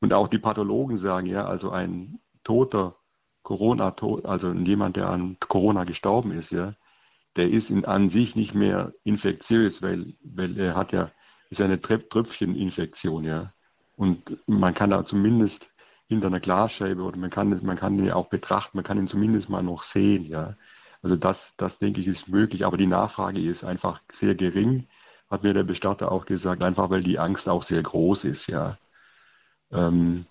Und 0.00 0.14
auch 0.14 0.28
die 0.28 0.38
Pathologen 0.38 0.96
sagen 0.96 1.26
ja, 1.26 1.46
also 1.46 1.70
ein 1.70 2.20
toter 2.42 2.96
Corona, 3.42 3.94
also 4.24 4.52
jemand, 4.52 4.96
der 4.96 5.10
an 5.10 5.36
Corona 5.40 5.84
gestorben 5.84 6.32
ist, 6.32 6.52
ja, 6.52 6.74
der 7.36 7.50
ist 7.50 7.70
in, 7.70 7.84
an 7.84 8.08
sich 8.08 8.34
nicht 8.36 8.54
mehr 8.54 8.92
infektiös, 9.04 9.82
weil, 9.82 10.14
weil 10.22 10.58
er 10.58 10.74
hat 10.74 10.92
ja, 10.92 11.10
ist 11.50 11.60
eine 11.60 11.80
Tröpfcheninfektion, 11.80 13.24
ja. 13.24 13.52
Und 13.96 14.38
man 14.46 14.74
kann 14.74 14.90
da 14.90 15.04
zumindest 15.04 15.70
hinter 16.08 16.28
einer 16.28 16.40
Glasscheibe 16.40 17.02
oder 17.02 17.18
man 17.18 17.30
kann, 17.30 17.64
man 17.64 17.76
kann 17.76 17.98
ihn 17.98 18.10
auch 18.10 18.28
betrachten, 18.28 18.76
man 18.78 18.84
kann 18.84 18.98
ihn 18.98 19.08
zumindest 19.08 19.50
mal 19.50 19.62
noch 19.62 19.82
sehen, 19.82 20.24
ja. 20.24 20.56
Also 21.02 21.16
das, 21.16 21.54
das 21.56 21.78
denke 21.78 22.00
ich 22.00 22.08
ist 22.08 22.28
möglich, 22.28 22.64
aber 22.64 22.76
die 22.76 22.86
Nachfrage 22.86 23.40
ist 23.40 23.62
einfach 23.64 24.00
sehr 24.10 24.34
gering, 24.34 24.88
hat 25.30 25.42
mir 25.44 25.54
der 25.54 25.62
Bestatter 25.62 26.10
auch 26.10 26.26
gesagt, 26.26 26.62
einfach 26.62 26.90
weil 26.90 27.02
die 27.02 27.18
Angst 27.18 27.48
auch 27.48 27.62
sehr 27.62 27.82
groß 27.82 28.24
ist, 28.24 28.48
ja. 28.48 28.78
Ähm, 29.70 30.26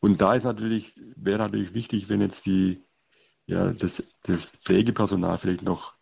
und 0.00 0.20
da 0.20 0.34
ist 0.34 0.44
natürlich, 0.44 0.94
wäre 1.16 1.38
natürlich 1.38 1.74
wichtig, 1.74 2.08
wenn 2.08 2.20
jetzt 2.20 2.46
die, 2.46 2.82
ja, 3.46 3.72
das, 3.72 4.02
das 4.24 4.46
Pflegepersonal 4.46 5.38
vielleicht 5.38 5.62
noch, 5.62 5.94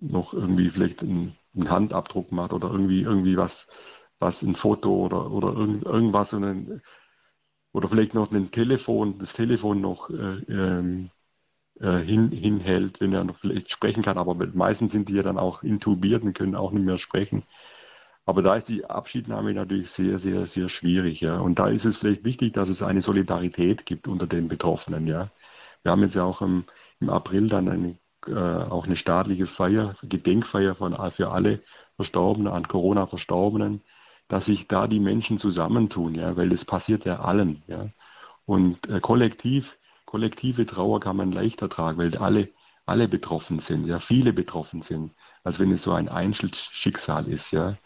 noch 0.00 0.32
irgendwie 0.34 0.70
vielleicht 0.70 1.02
einen, 1.02 1.36
einen 1.54 1.70
Handabdruck 1.70 2.32
macht 2.32 2.52
oder 2.52 2.70
irgendwie, 2.70 3.02
irgendwie 3.02 3.36
was, 3.36 3.68
was 4.18 4.42
ein 4.42 4.56
Foto 4.56 4.94
oder, 4.94 5.30
oder 5.30 5.52
irgend, 5.54 5.84
irgendwas, 5.84 6.32
und 6.32 6.42
dann, 6.42 6.82
oder 7.72 7.88
vielleicht 7.88 8.14
noch 8.14 8.30
ein 8.32 8.50
Telefon, 8.50 9.18
das 9.18 9.32
Telefon 9.32 9.80
noch 9.80 10.10
äh, 10.10 10.42
ähm, 10.48 11.10
äh, 11.80 11.98
hin, 11.98 12.30
hinhält, 12.30 13.00
wenn 13.00 13.12
er 13.12 13.24
noch 13.24 13.38
vielleicht 13.38 13.70
sprechen 13.70 14.02
kann. 14.02 14.18
Aber 14.18 14.34
meistens 14.54 14.92
sind 14.92 15.08
die 15.08 15.14
ja 15.14 15.22
dann 15.22 15.38
auch 15.38 15.62
intubiert 15.62 16.22
und 16.22 16.34
können 16.34 16.54
auch 16.54 16.72
nicht 16.72 16.84
mehr 16.84 16.98
sprechen. 16.98 17.44
Aber 18.24 18.42
da 18.42 18.54
ist 18.54 18.68
die 18.68 18.84
Abschiednahme 18.84 19.52
natürlich 19.52 19.90
sehr, 19.90 20.18
sehr, 20.18 20.46
sehr 20.46 20.68
schwierig. 20.68 21.20
Ja. 21.20 21.40
Und 21.40 21.58
da 21.58 21.68
ist 21.68 21.84
es 21.84 21.96
vielleicht 21.96 22.24
wichtig, 22.24 22.52
dass 22.52 22.68
es 22.68 22.82
eine 22.82 23.02
Solidarität 23.02 23.84
gibt 23.86 24.06
unter 24.06 24.26
den 24.26 24.48
Betroffenen. 24.48 25.06
Ja. 25.06 25.28
Wir 25.82 25.92
haben 25.92 26.02
jetzt 26.02 26.14
ja 26.14 26.24
auch 26.24 26.42
im, 26.42 26.64
im 27.00 27.10
April 27.10 27.48
dann 27.48 27.68
eine, 27.68 27.98
äh, 28.28 28.70
auch 28.70 28.86
eine 28.86 28.96
staatliche 28.96 29.46
Feier, 29.46 29.96
Gedenkfeier 30.02 30.74
von, 30.76 30.94
für 31.12 31.30
alle 31.32 31.60
Verstorbenen, 31.96 32.52
an 32.52 32.68
Corona 32.68 33.06
Verstorbenen, 33.06 33.82
dass 34.32 34.46
sich 34.46 34.66
da 34.66 34.86
die 34.86 34.98
Menschen 34.98 35.36
zusammentun, 35.36 36.14
ja, 36.14 36.38
weil 36.38 36.50
es 36.52 36.64
passiert 36.64 37.04
ja 37.04 37.20
allen. 37.20 37.62
Ja. 37.66 37.90
Und 38.46 38.88
äh, 38.88 38.98
kollektiv, 38.98 39.76
kollektive 40.06 40.64
Trauer 40.64 41.00
kann 41.00 41.18
man 41.18 41.32
leichter 41.32 41.68
tragen, 41.68 41.98
weil 41.98 42.16
alle, 42.16 42.48
alle 42.86 43.08
betroffen 43.08 43.60
sind, 43.60 43.86
ja, 43.86 43.98
viele 43.98 44.32
betroffen 44.32 44.80
sind, 44.80 45.12
als 45.44 45.60
wenn 45.60 45.70
es 45.70 45.82
so 45.82 45.92
ein 45.92 46.08
Einzelschicksal 46.08 47.28
ist, 47.28 47.50
ja, 47.50 47.76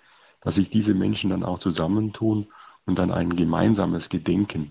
dass 0.41 0.55
sich 0.55 0.71
diese 0.71 0.95
Menschen 0.95 1.31
dann 1.31 1.43
auch 1.43 1.59
zusammentun 1.59 2.47
und 2.85 2.97
dann 2.97 3.11
ein 3.11 3.35
gemeinsames 3.35 4.09
Gedenken 4.09 4.71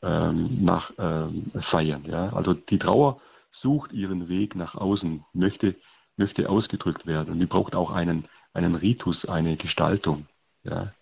ähm, 0.00 0.64
nach 0.64 0.92
ähm, 0.96 1.50
feiern. 1.58 2.04
Ja. 2.06 2.28
Also 2.34 2.54
die 2.54 2.78
Trauer 2.78 3.20
sucht 3.50 3.92
ihren 3.92 4.28
Weg 4.28 4.54
nach 4.54 4.76
außen, 4.76 5.24
möchte, 5.32 5.74
möchte 6.16 6.48
ausgedrückt 6.48 7.04
werden 7.04 7.32
und 7.32 7.40
die 7.40 7.46
braucht 7.46 7.74
auch 7.74 7.90
einen, 7.90 8.26
einen 8.52 8.76
Ritus, 8.76 9.26
eine 9.26 9.56
Gestaltung. 9.56 10.28
Ja. 10.64 10.92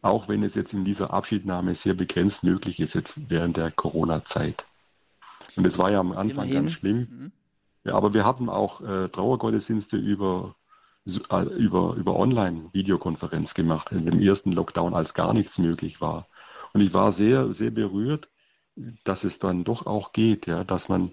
Auch 0.00 0.28
wenn 0.28 0.42
es 0.44 0.54
jetzt 0.54 0.72
in 0.72 0.84
dieser 0.84 1.12
Abschiednahme 1.12 1.74
sehr 1.74 1.94
begrenzt 1.94 2.44
möglich 2.44 2.78
ist, 2.80 2.94
jetzt 2.94 3.30
während 3.30 3.56
der 3.56 3.70
Corona-Zeit. 3.70 4.64
Und 5.56 5.66
es 5.66 5.76
war 5.76 5.90
ja 5.90 6.00
am 6.00 6.12
Anfang 6.12 6.44
Immerhin. 6.46 6.54
ganz 6.54 6.72
schlimm. 6.72 6.98
Mhm. 6.98 7.32
Ja, 7.84 7.94
aber 7.94 8.14
wir 8.14 8.24
hatten 8.24 8.48
auch 8.48 8.80
äh, 8.80 9.08
Trauergottesdienste 9.08 9.96
über, 9.96 10.54
äh, 11.06 11.42
über, 11.56 11.94
über 11.94 12.16
Online-Videokonferenz 12.16 13.54
gemacht, 13.54 13.90
in 13.90 14.06
dem 14.06 14.20
ersten 14.20 14.52
Lockdown, 14.52 14.94
als 14.94 15.14
gar 15.14 15.32
nichts 15.32 15.58
möglich 15.58 16.00
war. 16.00 16.28
Und 16.72 16.80
ich 16.80 16.94
war 16.94 17.12
sehr, 17.12 17.52
sehr 17.52 17.70
berührt, 17.70 18.28
dass 19.04 19.24
es 19.24 19.38
dann 19.38 19.64
doch 19.64 19.86
auch 19.86 20.12
geht, 20.12 20.46
ja, 20.46 20.64
dass 20.64 20.88
man 20.88 21.12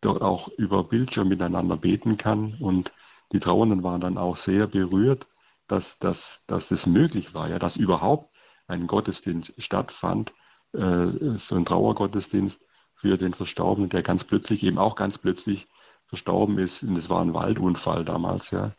doch 0.00 0.20
auch 0.20 0.48
über 0.48 0.84
Bildschirm 0.84 1.28
miteinander 1.28 1.76
beten 1.76 2.16
kann. 2.16 2.56
Und 2.60 2.92
die 3.32 3.40
Trauernden 3.40 3.82
waren 3.82 4.00
dann 4.00 4.18
auch 4.18 4.36
sehr 4.36 4.66
berührt, 4.66 5.26
dass, 5.68 5.98
dass, 5.98 6.42
dass 6.46 6.70
es 6.70 6.86
möglich 6.86 7.34
war, 7.34 7.48
ja, 7.48 7.58
dass 7.58 7.76
überhaupt 7.76 8.34
ein 8.66 8.86
Gottesdienst 8.86 9.54
stattfand, 9.58 10.32
äh, 10.72 11.06
so 11.36 11.56
ein 11.56 11.64
Trauergottesdienst 11.64 12.64
für 12.94 13.16
den 13.16 13.32
Verstorbenen, 13.32 13.90
der 13.90 14.02
ganz 14.02 14.24
plötzlich, 14.24 14.62
eben 14.64 14.78
auch 14.78 14.96
ganz 14.96 15.18
plötzlich 15.18 15.68
verstorben 16.06 16.58
ist. 16.58 16.82
Und 16.82 16.96
es 16.96 17.08
war 17.08 17.22
ein 17.22 17.34
Waldunfall 17.34 18.04
damals, 18.04 18.50
ja. 18.50 18.72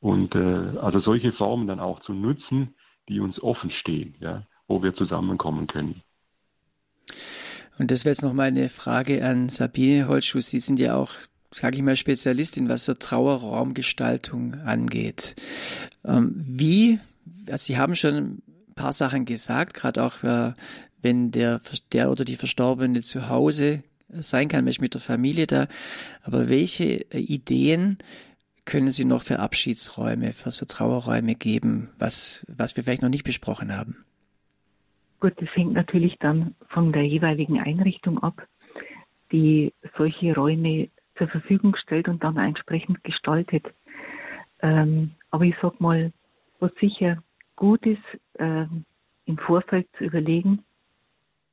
Und 0.00 0.34
äh, 0.34 0.78
also 0.80 0.98
solche 0.98 1.32
Formen 1.32 1.66
dann 1.66 1.80
auch 1.80 2.00
zu 2.00 2.12
nutzen, 2.12 2.74
die 3.08 3.20
uns 3.20 3.42
offen 3.42 3.70
stehen, 3.70 4.14
ja, 4.20 4.46
wo 4.66 4.82
wir 4.82 4.92
zusammenkommen 4.94 5.66
können. 5.66 6.02
Und 7.78 7.90
das 7.90 8.04
wäre 8.04 8.12
jetzt 8.12 8.22
noch 8.22 8.34
mal 8.34 8.48
eine 8.48 8.68
Frage 8.68 9.24
an 9.24 9.48
Sabine 9.48 10.06
Holzschuss. 10.06 10.50
Sie 10.50 10.60
sind 10.60 10.78
ja 10.78 10.94
auch 10.96 11.10
sage 11.54 11.76
ich 11.76 11.82
mal, 11.82 11.96
Spezialistin, 11.96 12.68
was 12.68 12.84
so 12.84 12.94
Trauerraumgestaltung 12.94 14.54
angeht. 14.64 15.36
Ähm, 16.04 16.32
wie, 16.36 16.98
also 17.48 17.64
Sie 17.64 17.78
haben 17.78 17.94
schon 17.94 18.14
ein 18.14 18.42
paar 18.74 18.92
Sachen 18.92 19.24
gesagt, 19.24 19.74
gerade 19.74 20.04
auch, 20.04 20.22
äh, 20.24 20.52
wenn 21.00 21.30
der, 21.30 21.60
der 21.92 22.10
oder 22.10 22.24
die 22.24 22.36
Verstorbene 22.36 23.02
zu 23.02 23.28
Hause 23.28 23.82
sein 24.08 24.48
kann, 24.48 24.64
mit 24.64 24.94
der 24.94 25.00
Familie 25.00 25.46
da. 25.46 25.68
Aber 26.22 26.48
welche 26.48 27.10
äh, 27.12 27.18
Ideen 27.18 27.98
können 28.64 28.90
Sie 28.90 29.04
noch 29.04 29.22
für 29.22 29.38
Abschiedsräume, 29.38 30.32
für 30.32 30.50
so 30.50 30.66
Trauerräume 30.66 31.34
geben, 31.34 31.90
was, 31.98 32.46
was 32.48 32.76
wir 32.76 32.84
vielleicht 32.84 33.02
noch 33.02 33.10
nicht 33.10 33.24
besprochen 33.24 33.76
haben? 33.76 34.04
Gut, 35.20 35.34
das 35.36 35.48
hängt 35.54 35.74
natürlich 35.74 36.16
dann 36.20 36.54
von 36.68 36.92
der 36.92 37.06
jeweiligen 37.06 37.60
Einrichtung 37.60 38.22
ab, 38.22 38.46
die 39.32 39.72
solche 39.96 40.34
Räume 40.34 40.88
zur 41.16 41.28
Verfügung 41.28 41.76
stellt 41.76 42.08
und 42.08 42.22
dann 42.22 42.36
entsprechend 42.36 43.02
gestaltet. 43.04 43.66
Ähm, 44.60 45.12
aber 45.30 45.44
ich 45.44 45.56
sag 45.60 45.80
mal, 45.80 46.12
was 46.60 46.72
sicher 46.80 47.22
gut 47.56 47.84
ist, 47.86 48.02
ähm, 48.38 48.84
im 49.26 49.38
Vorfeld 49.38 49.88
zu 49.98 50.04
überlegen, 50.04 50.64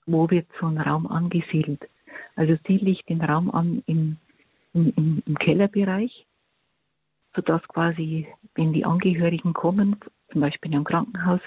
wo 0.06 0.30
wird 0.30 0.48
so 0.60 0.68
ein 0.68 0.78
Raum 0.78 1.08
angesiedelt. 1.08 1.88
Also 2.36 2.58
siedle 2.68 2.90
ich 2.90 3.04
den 3.06 3.22
Raum 3.22 3.52
an 3.52 3.84
im, 3.86 4.18
im, 4.74 5.22
im 5.26 5.38
Kellerbereich, 5.38 6.26
sodass 7.36 7.62
quasi, 7.68 8.28
wenn 8.56 8.74
die 8.74 8.86
Angehörigen 8.86 9.54
kommen, 9.54 9.98
zum 10.32 10.42
Beispiel 10.42 10.72
in 10.72 10.76
einem 10.76 10.86
Krankenhaus, 10.86 11.42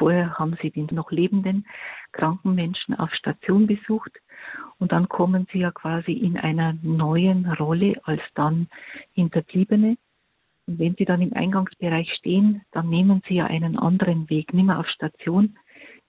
vorher 0.00 0.38
haben 0.38 0.56
sie 0.62 0.70
den 0.70 0.88
noch 0.92 1.10
lebenden 1.10 1.66
kranken 2.12 2.54
Menschen 2.54 2.94
auf 2.94 3.12
Station 3.12 3.66
besucht 3.66 4.12
und 4.78 4.92
dann 4.92 5.08
kommen 5.08 5.46
sie 5.52 5.58
ja 5.58 5.70
quasi 5.70 6.12
in 6.12 6.38
einer 6.38 6.74
neuen 6.82 7.44
Rolle 7.52 8.00
als 8.04 8.22
dann 8.34 8.68
Hinterbliebene. 9.12 9.98
Und 10.66 10.78
wenn 10.78 10.94
sie 10.94 11.04
dann 11.04 11.20
im 11.20 11.34
Eingangsbereich 11.34 12.10
stehen, 12.14 12.62
dann 12.72 12.88
nehmen 12.88 13.22
sie 13.28 13.34
ja 13.34 13.46
einen 13.46 13.78
anderen 13.78 14.30
Weg, 14.30 14.54
nicht 14.54 14.64
mehr 14.64 14.78
auf 14.78 14.88
Station. 14.88 15.58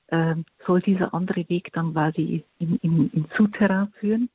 Äh, 0.07 0.35
soll 0.65 0.81
dieser 0.81 1.13
andere 1.13 1.47
Weg 1.49 1.71
dann 1.73 1.91
quasi 1.91 2.45
in, 2.59 2.77
in, 2.77 3.09
in 3.11 3.25
Souterrain 3.35 3.91
führen 3.99 4.29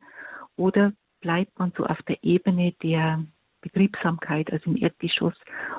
oder 0.56 0.92
bleibt 1.22 1.58
man 1.58 1.72
so 1.76 1.86
auf 1.86 2.00
der 2.02 2.22
Ebene 2.22 2.72
der 2.82 3.24
Betriebsamkeit, 3.62 4.52
also 4.52 4.70
im 4.70 4.76
Erdgeschoss 4.76 5.34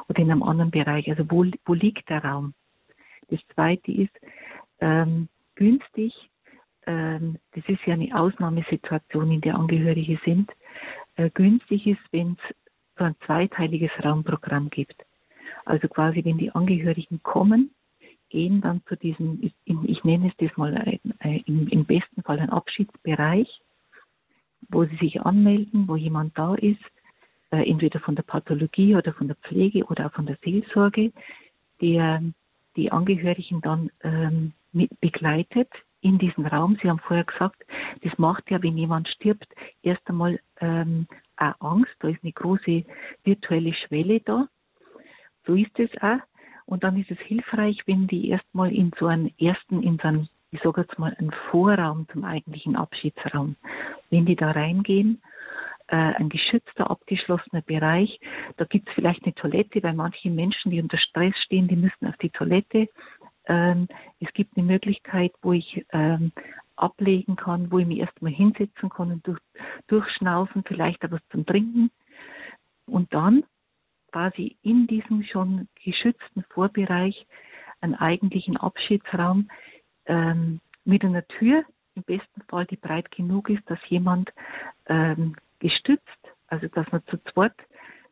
oder 0.09 0.19
in 0.19 0.31
einem 0.31 0.43
anderen 0.43 0.71
Bereich? 0.71 1.07
Also 1.09 1.29
wo, 1.29 1.45
wo 1.65 1.73
liegt 1.75 2.09
der 2.09 2.23
Raum? 2.23 2.53
Das 3.29 3.39
zweite 3.53 3.91
ist, 3.91 4.13
ähm, 4.79 5.27
günstig 5.55 6.13
ähm, 6.87 7.37
das 7.51 7.63
ist 7.67 7.85
ja 7.85 7.93
eine 7.93 8.17
Ausnahmesituation, 8.17 9.31
in 9.31 9.41
der 9.41 9.55
Angehörige 9.55 10.17
sind, 10.23 10.49
äh, 11.17 11.29
günstig 11.29 11.85
ist, 11.85 12.01
wenn 12.11 12.31
es 12.31 12.55
so 12.97 13.03
ein 13.03 13.15
zweiteiliges 13.25 13.91
Raumprogramm 14.03 14.69
gibt. 14.69 14.95
Also 15.65 15.89
quasi, 15.89 16.23
wenn 16.23 16.37
die 16.37 16.51
Angehörigen 16.55 17.21
kommen, 17.21 17.71
gehen 18.29 18.61
dann 18.61 18.81
zu 18.87 18.95
diesem, 18.95 19.39
ich, 19.41 19.53
ich 19.65 20.03
nenne 20.03 20.29
es 20.29 20.33
das 20.37 20.55
mal 20.57 20.99
äh, 21.19 21.39
im, 21.45 21.67
im 21.67 21.85
besten 21.85 22.23
Fall 22.23 22.39
ein 22.39 22.49
Abschiedsbereich, 22.49 23.49
wo 24.69 24.85
sie 24.85 24.95
sich 24.97 25.21
anmelden, 25.21 25.87
wo 25.87 25.97
jemand 25.97 26.37
da 26.37 26.55
ist, 26.55 26.79
äh, 27.51 27.69
entweder 27.69 27.99
von 27.99 28.15
der 28.15 28.23
Pathologie 28.23 28.95
oder 28.95 29.13
von 29.13 29.27
der 29.27 29.37
Pflege 29.37 29.83
oder 29.85 30.07
auch 30.07 30.13
von 30.13 30.25
der 30.25 30.37
Seelsorge, 30.41 31.11
der 31.81 32.21
die 32.77 32.91
Angehörigen 32.91 33.61
dann 33.61 33.91
ähm, 34.03 34.53
begleitet 35.01 35.69
in 36.01 36.17
diesen 36.19 36.45
Raum. 36.45 36.77
Sie 36.81 36.89
haben 36.89 36.99
vorher 36.99 37.25
gesagt, 37.25 37.65
das 38.03 38.17
macht 38.17 38.49
ja, 38.49 38.61
wenn 38.61 38.77
jemand 38.77 39.09
stirbt, 39.09 39.47
erst 39.81 40.07
einmal 40.07 40.39
ähm, 40.61 41.07
auch 41.35 41.59
Angst. 41.59 41.93
Da 41.99 42.09
ist 42.09 42.23
eine 42.23 42.31
große 42.31 42.85
virtuelle 43.23 43.73
Schwelle 43.73 44.21
da. 44.21 44.47
So 45.45 45.55
ist 45.55 45.77
es 45.79 45.89
auch. 46.01 46.19
Und 46.65 46.83
dann 46.83 46.97
ist 46.97 47.09
es 47.09 47.19
hilfreich, 47.19 47.81
wenn 47.85 48.07
die 48.07 48.29
erstmal 48.29 48.73
in 48.73 48.91
so 48.99 49.07
einen 49.07 49.33
ersten, 49.39 49.81
in 49.81 49.97
so 49.97 50.07
einen, 50.07 50.29
ich 50.51 50.61
sage 50.61 50.81
jetzt 50.81 50.99
mal, 50.99 51.15
einen 51.17 51.31
Vorraum 51.49 52.07
zum 52.11 52.25
eigentlichen 52.25 52.75
Abschiedsraum, 52.75 53.55
wenn 54.09 54.25
die 54.25 54.35
da 54.35 54.51
reingehen, 54.51 55.21
äh, 55.87 55.95
ein 55.95 56.29
geschützter, 56.29 56.89
abgeschlossener 56.89 57.61
Bereich. 57.61 58.19
Da 58.57 58.65
gibt 58.65 58.89
es 58.89 58.95
vielleicht 58.95 59.23
eine 59.23 59.35
Toilette, 59.35 59.81
weil 59.83 59.93
manche 59.93 60.29
Menschen, 60.29 60.71
die 60.71 60.81
unter 60.81 60.97
Stress 60.97 61.35
stehen, 61.45 61.67
die 61.67 61.75
müssen 61.75 62.07
auf 62.07 62.17
die 62.17 62.29
Toilette. 62.29 62.89
Ähm, 63.45 63.87
es 64.19 64.31
gibt 64.33 64.57
eine 64.57 64.65
Möglichkeit, 64.65 65.31
wo 65.41 65.53
ich 65.53 65.85
ähm, 65.91 66.31
ablegen 66.75 67.35
kann, 67.35 67.71
wo 67.71 67.79
ich 67.79 67.87
mich 67.87 67.99
erstmal 67.99 68.31
hinsetzen 68.31 68.89
kann 68.89 69.11
und 69.11 69.27
durch, 69.27 69.39
durchschnaufen, 69.87 70.63
vielleicht 70.65 71.03
etwas 71.03 71.21
zum 71.31 71.45
Trinken. 71.45 71.91
Und 72.85 73.13
dann 73.13 73.43
quasi 74.11 74.57
in 74.63 74.87
diesem 74.87 75.23
schon 75.23 75.67
geschützten 75.83 76.43
Vorbereich 76.49 77.25
einen 77.81 77.95
eigentlichen 77.95 78.57
Abschiedsraum 78.57 79.49
ähm, 80.05 80.59
mit 80.85 81.03
einer 81.03 81.27
Tür, 81.27 81.63
im 81.95 82.03
besten 82.03 82.41
Fall, 82.47 82.65
die 82.65 82.77
breit 82.77 83.11
genug 83.11 83.49
ist, 83.49 83.69
dass 83.69 83.79
jemand 83.89 84.31
ähm, 84.85 85.35
gestützt, 85.59 86.03
also 86.47 86.67
dass 86.67 86.91
man 86.91 87.03
zu 87.07 87.17
zweit 87.31 87.53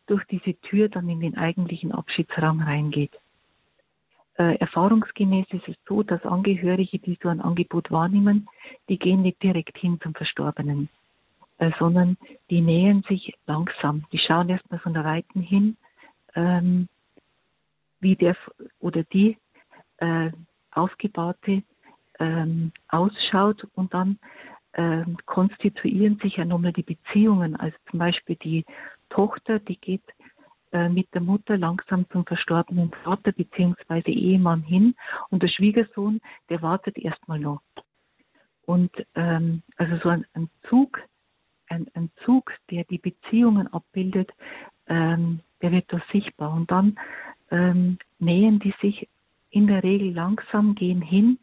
durch 0.07 0.23
diese 0.25 0.53
Tür 0.61 0.89
dann 0.89 1.09
in 1.09 1.19
den 1.19 1.37
eigentlichen 1.37 1.91
Abschiedsraum 1.91 2.61
reingeht. 2.61 3.11
Äh, 4.37 4.55
erfahrungsgemäß 4.57 5.47
ist 5.51 5.67
es 5.67 5.75
so, 5.87 6.03
dass 6.03 6.23
Angehörige, 6.25 6.99
die 6.99 7.17
so 7.21 7.29
ein 7.29 7.41
Angebot 7.41 7.89
wahrnehmen, 7.89 8.49
die 8.89 8.99
gehen 8.99 9.21
nicht 9.21 9.41
direkt 9.41 9.77
hin 9.77 9.99
zum 10.01 10.13
Verstorbenen, 10.13 10.89
äh, 11.57 11.71
sondern 11.79 12.17
die 12.49 12.61
nähern 12.61 13.03
sich 13.07 13.33
langsam. 13.47 14.05
Die 14.11 14.19
schauen 14.19 14.49
erstmal 14.49 14.79
von 14.79 14.93
der 14.93 15.05
Weiten 15.05 15.41
hin, 15.41 15.77
ähm, 16.35 16.89
wie 18.01 18.17
der 18.17 18.35
oder 18.79 19.03
die 19.03 19.37
äh, 19.97 20.31
Aufgebahrte 20.71 21.63
ähm, 22.19 22.73
ausschaut 22.89 23.65
und 23.73 23.93
dann 23.93 24.19
ähm, 24.75 25.17
konstituieren 25.25 26.19
sich 26.21 26.37
ja 26.37 26.45
nochmal 26.45 26.73
die 26.73 26.83
Beziehungen. 26.83 27.55
Also 27.55 27.75
zum 27.89 27.99
Beispiel 27.99 28.35
die 28.35 28.65
Tochter, 29.09 29.59
die 29.59 29.77
geht 29.77 30.03
äh, 30.71 30.89
mit 30.89 31.13
der 31.13 31.21
Mutter 31.21 31.57
langsam 31.57 32.05
zum 32.09 32.25
verstorbenen 32.25 32.91
Vater 33.03 33.31
bzw. 33.31 34.11
Ehemann 34.11 34.61
hin 34.61 34.95
und 35.29 35.41
der 35.41 35.47
Schwiegersohn, 35.47 36.19
der 36.49 36.61
wartet 36.61 36.97
erstmal 36.97 37.39
noch. 37.39 37.61
Und 38.65 38.91
ähm, 39.15 39.61
also 39.77 39.97
so 40.03 40.09
ein, 40.09 40.25
ein 40.33 40.49
Zug, 40.69 40.99
ein, 41.67 41.87
ein, 41.93 42.11
Zug, 42.25 42.51
der 42.69 42.83
die 42.83 42.97
Beziehungen 42.97 43.71
abbildet, 43.71 44.31
ähm, 44.87 45.39
der 45.61 45.71
wird 45.71 45.85
da 45.93 46.01
sichtbar. 46.11 46.53
Und 46.53 46.71
dann 46.71 46.97
ähm, 47.51 47.97
nähern 48.19 48.59
die 48.59 48.73
sich 48.81 49.07
in 49.51 49.67
der 49.67 49.83
Regel 49.83 50.11
langsam, 50.11 50.75
gehen 50.75 51.01
hin, 51.01 51.39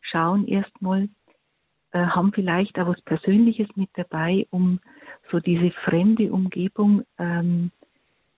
schauen 0.00 0.48
erstmal, 0.48 1.08
äh, 1.94 2.06
haben 2.06 2.32
vielleicht 2.32 2.76
auch 2.78 2.88
was 2.88 3.00
Persönliches 3.02 3.68
mit 3.76 3.88
dabei, 3.94 4.48
um 4.50 4.80
so 5.30 5.38
diese 5.38 5.70
fremde 5.84 6.32
Umgebung 6.32 7.04
ähm, 7.18 7.70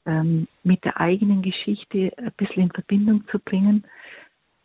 ähm, 0.05 0.47
mit 0.63 0.85
der 0.85 1.01
eigenen 1.01 1.41
Geschichte 1.41 2.13
ein 2.19 2.33
bisschen 2.37 2.65
in 2.65 2.71
Verbindung 2.71 3.27
zu 3.29 3.39
bringen. 3.39 3.85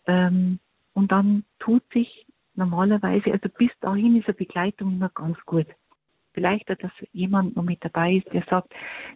Ähm, 0.08 0.60
und 0.94 1.10
dann 1.14 1.46
tut 1.60 1.84
sich 1.94 2.28
normalerweise, 2.56 3.32
also 3.32 3.48
bis 3.58 3.72
dahin 3.80 4.18
ist 4.18 4.28
eine 4.28 4.36
Begleitung 4.36 4.92
immer 4.92 5.10
ganz 5.10 5.38
gut. 5.46 5.68
Vielleicht, 6.34 6.70
dass 6.70 6.92
jemand 7.14 7.56
noch 7.56 7.64
mit 7.64 7.84
dabei 7.86 8.16
ist, 8.16 8.34
der 8.34 8.44
sagt, 8.50 8.74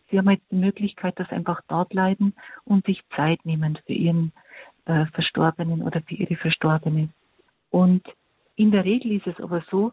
Sie 0.09 0.17
haben 0.17 0.29
jetzt 0.29 0.49
die 0.51 0.55
Möglichkeit, 0.55 1.19
dass 1.19 1.29
einfach 1.31 1.59
da 1.67 1.83
bleiben 1.83 2.33
und 2.63 2.85
sich 2.85 3.01
Zeit 3.13 3.45
nehmen 3.45 3.77
für 3.85 3.93
Ihren 3.93 4.31
äh, 4.85 5.05
Verstorbenen 5.07 5.81
oder 5.81 6.01
für 6.01 6.15
Ihre 6.15 6.38
Verstorbene. 6.38 7.09
Und 7.71 8.07
in 8.56 8.72
der 8.72 8.86
Regel 8.86 9.12
ist 9.12 9.28
es 9.28 9.39
aber 9.39 9.63
so, 9.70 9.91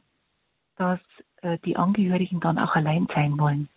dass 0.77 1.01
äh, 1.42 1.59
die 1.64 1.77
Angehörigen 1.77 2.40
dann 2.40 2.59
auch 2.59 2.75
allein 2.75 3.09
sein 3.14 3.38
wollen. 3.38 3.68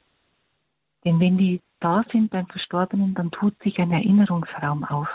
Denn 1.03 1.19
wenn 1.19 1.37
die 1.37 1.61
da 1.79 2.03
sind 2.11 2.31
beim 2.31 2.47
Verstorbenen, 2.47 3.13
dann 3.13 3.31
tut 3.31 3.57
sich 3.61 3.77
ein 3.79 3.91
Erinnerungsraum 3.91 4.83
auf. 4.85 5.07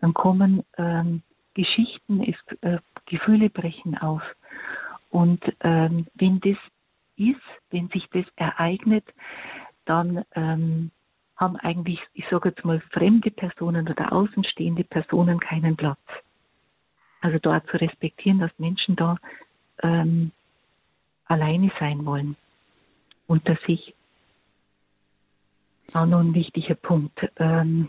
Dann 0.00 0.14
kommen 0.14 0.64
ähm, 0.78 1.22
Geschichten, 1.54 2.22
ist, 2.22 2.62
äh, 2.62 2.78
Gefühle 3.06 3.50
brechen 3.50 3.98
auf. 3.98 4.22
Und 5.10 5.42
ähm, 5.60 6.06
wenn 6.14 6.40
das 6.40 6.56
ist, 7.16 7.40
wenn 7.70 7.88
sich 7.88 8.08
das 8.10 8.24
ereignet, 8.36 9.04
dann 9.84 10.24
ähm, 10.34 10.90
haben 11.36 11.56
eigentlich, 11.56 12.00
ich 12.14 12.24
sage 12.30 12.50
jetzt 12.50 12.64
mal, 12.64 12.80
fremde 12.92 13.30
Personen 13.30 13.88
oder 13.88 14.12
außenstehende 14.12 14.84
Personen 14.84 15.40
keinen 15.40 15.76
Platz. 15.76 16.00
Also 17.22 17.38
dort 17.38 17.66
zu 17.70 17.78
respektieren, 17.78 18.40
dass 18.40 18.50
Menschen 18.58 18.96
da 18.96 19.16
ähm, 19.82 20.32
alleine 21.24 21.72
sein 21.80 22.04
wollen 22.04 22.36
unter 23.26 23.56
sich. 23.66 23.94
Auch 25.94 26.06
noch 26.06 26.20
ein 26.20 26.34
wichtiger 26.34 26.74
Punkt. 26.74 27.18
Ähm, 27.36 27.88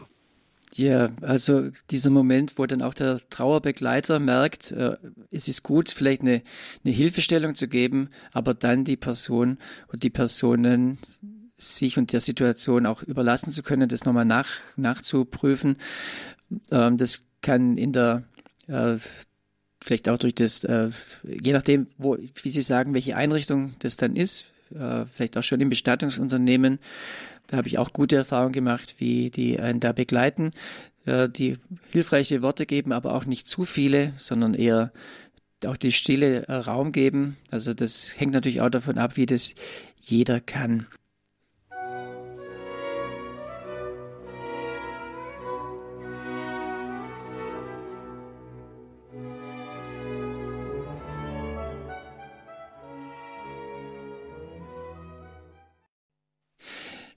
ja, 0.76 1.10
also 1.22 1.70
dieser 1.92 2.10
Moment, 2.10 2.58
wo 2.58 2.66
dann 2.66 2.82
auch 2.82 2.94
der 2.94 3.20
Trauerbegleiter 3.30 4.20
merkt, 4.20 4.72
äh, 4.72 4.98
es 5.30 5.48
ist 5.48 5.64
gut, 5.64 5.90
vielleicht 5.90 6.22
eine, 6.22 6.42
eine 6.84 6.94
Hilfestellung 6.94 7.56
zu 7.56 7.68
geben, 7.68 8.10
aber 8.32 8.54
dann 8.54 8.84
die 8.84 8.98
Person 8.98 9.58
und 9.92 10.04
die 10.04 10.10
Personen 10.10 11.00
sich 11.58 11.98
und 11.98 12.12
der 12.12 12.20
Situation 12.20 12.86
auch 12.86 13.04
überlassen 13.04 13.52
zu 13.52 13.64
können, 13.64 13.90
das 13.90 14.06
nochmal 14.06 14.26
nach, 14.26 14.48
nachzuprüfen. 14.76 15.78
Ähm, 16.72 16.98
das 16.98 17.26
kann 17.42 17.78
in 17.78 17.92
der 17.92 18.24
äh, 18.68 18.98
vielleicht 19.82 20.10
auch 20.10 20.18
durch 20.18 20.36
das, 20.36 20.64
äh, 20.64 20.90
je 21.24 21.54
nachdem, 21.54 21.88
wo, 21.98 22.18
wie 22.18 22.50
Sie 22.50 22.62
sagen, 22.62 22.94
welche 22.94 23.16
Einrichtung 23.16 23.76
das 23.80 23.98
dann 23.98 24.16
ist, 24.16 24.52
äh, 24.74 25.06
vielleicht 25.06 25.38
auch 25.38 25.44
schon 25.44 25.62
im 25.62 25.70
Bestattungsunternehmen. 25.70 26.80
Da 27.48 27.58
habe 27.58 27.68
ich 27.68 27.78
auch 27.78 27.94
gute 27.94 28.16
Erfahrungen 28.16 28.54
gemacht, 28.54 28.96
wie 29.00 29.30
die 29.30 29.60
einen 29.60 29.80
da 29.80 29.92
begleiten, 29.92 30.52
äh, 31.06 31.30
die 31.30 31.58
hilfreiche 31.92 32.42
Worte 32.42 32.66
geben, 32.66 32.92
aber 32.92 33.14
auch 33.14 33.26
nicht 33.26 33.48
zu 33.48 33.66
viele, 33.66 34.14
sondern 34.18 34.54
eher 34.54 34.92
auch 35.66 35.78
die 35.78 35.92
Stille 35.92 36.48
äh, 36.48 36.54
Raum 36.54 36.92
geben. 36.92 37.38
Also 37.52 37.74
das 37.74 38.20
hängt 38.20 38.34
natürlich 38.34 38.62
auch 38.62 38.70
davon 38.70 38.98
ab, 38.98 39.18
wie 39.18 39.26
das 39.26 39.56
jeder 40.02 40.40
kann. 40.40 40.88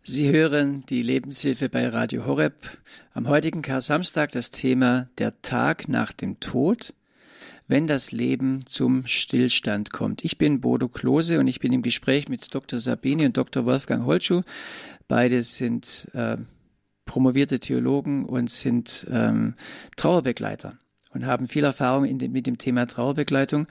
Sie 0.08 0.30
hören 0.30 0.84
die 0.88 1.02
Lebenshilfe 1.02 1.68
bei 1.68 1.88
Radio 1.88 2.26
Horeb. 2.26 2.54
Am 3.12 3.26
heutigen 3.26 3.60
Kar-Samstag 3.60 4.30
das 4.30 4.52
Thema 4.52 5.08
Der 5.18 5.42
Tag 5.42 5.88
nach 5.88 6.12
dem 6.12 6.38
Tod, 6.38 6.94
wenn 7.66 7.88
das 7.88 8.12
Leben 8.12 8.66
zum 8.66 9.04
Stillstand 9.08 9.92
kommt. 9.92 10.24
Ich 10.24 10.38
bin 10.38 10.60
Bodo 10.60 10.86
Klose 10.86 11.40
und 11.40 11.48
ich 11.48 11.58
bin 11.58 11.72
im 11.72 11.82
Gespräch 11.82 12.28
mit 12.28 12.54
Dr. 12.54 12.78
Sabine 12.78 13.26
und 13.26 13.36
Dr. 13.36 13.66
Wolfgang 13.66 14.06
Holtschuh. 14.06 14.42
Beide 15.08 15.42
sind 15.42 16.06
äh, 16.12 16.36
promovierte 17.04 17.58
Theologen 17.58 18.26
und 18.26 18.48
sind 18.48 19.08
ähm, 19.10 19.56
Trauerbegleiter 19.96 20.78
und 21.14 21.26
haben 21.26 21.48
viel 21.48 21.64
Erfahrung 21.64 22.16
dem, 22.16 22.30
mit 22.30 22.46
dem 22.46 22.58
Thema 22.58 22.86
Trauerbegleitung. 22.86 23.66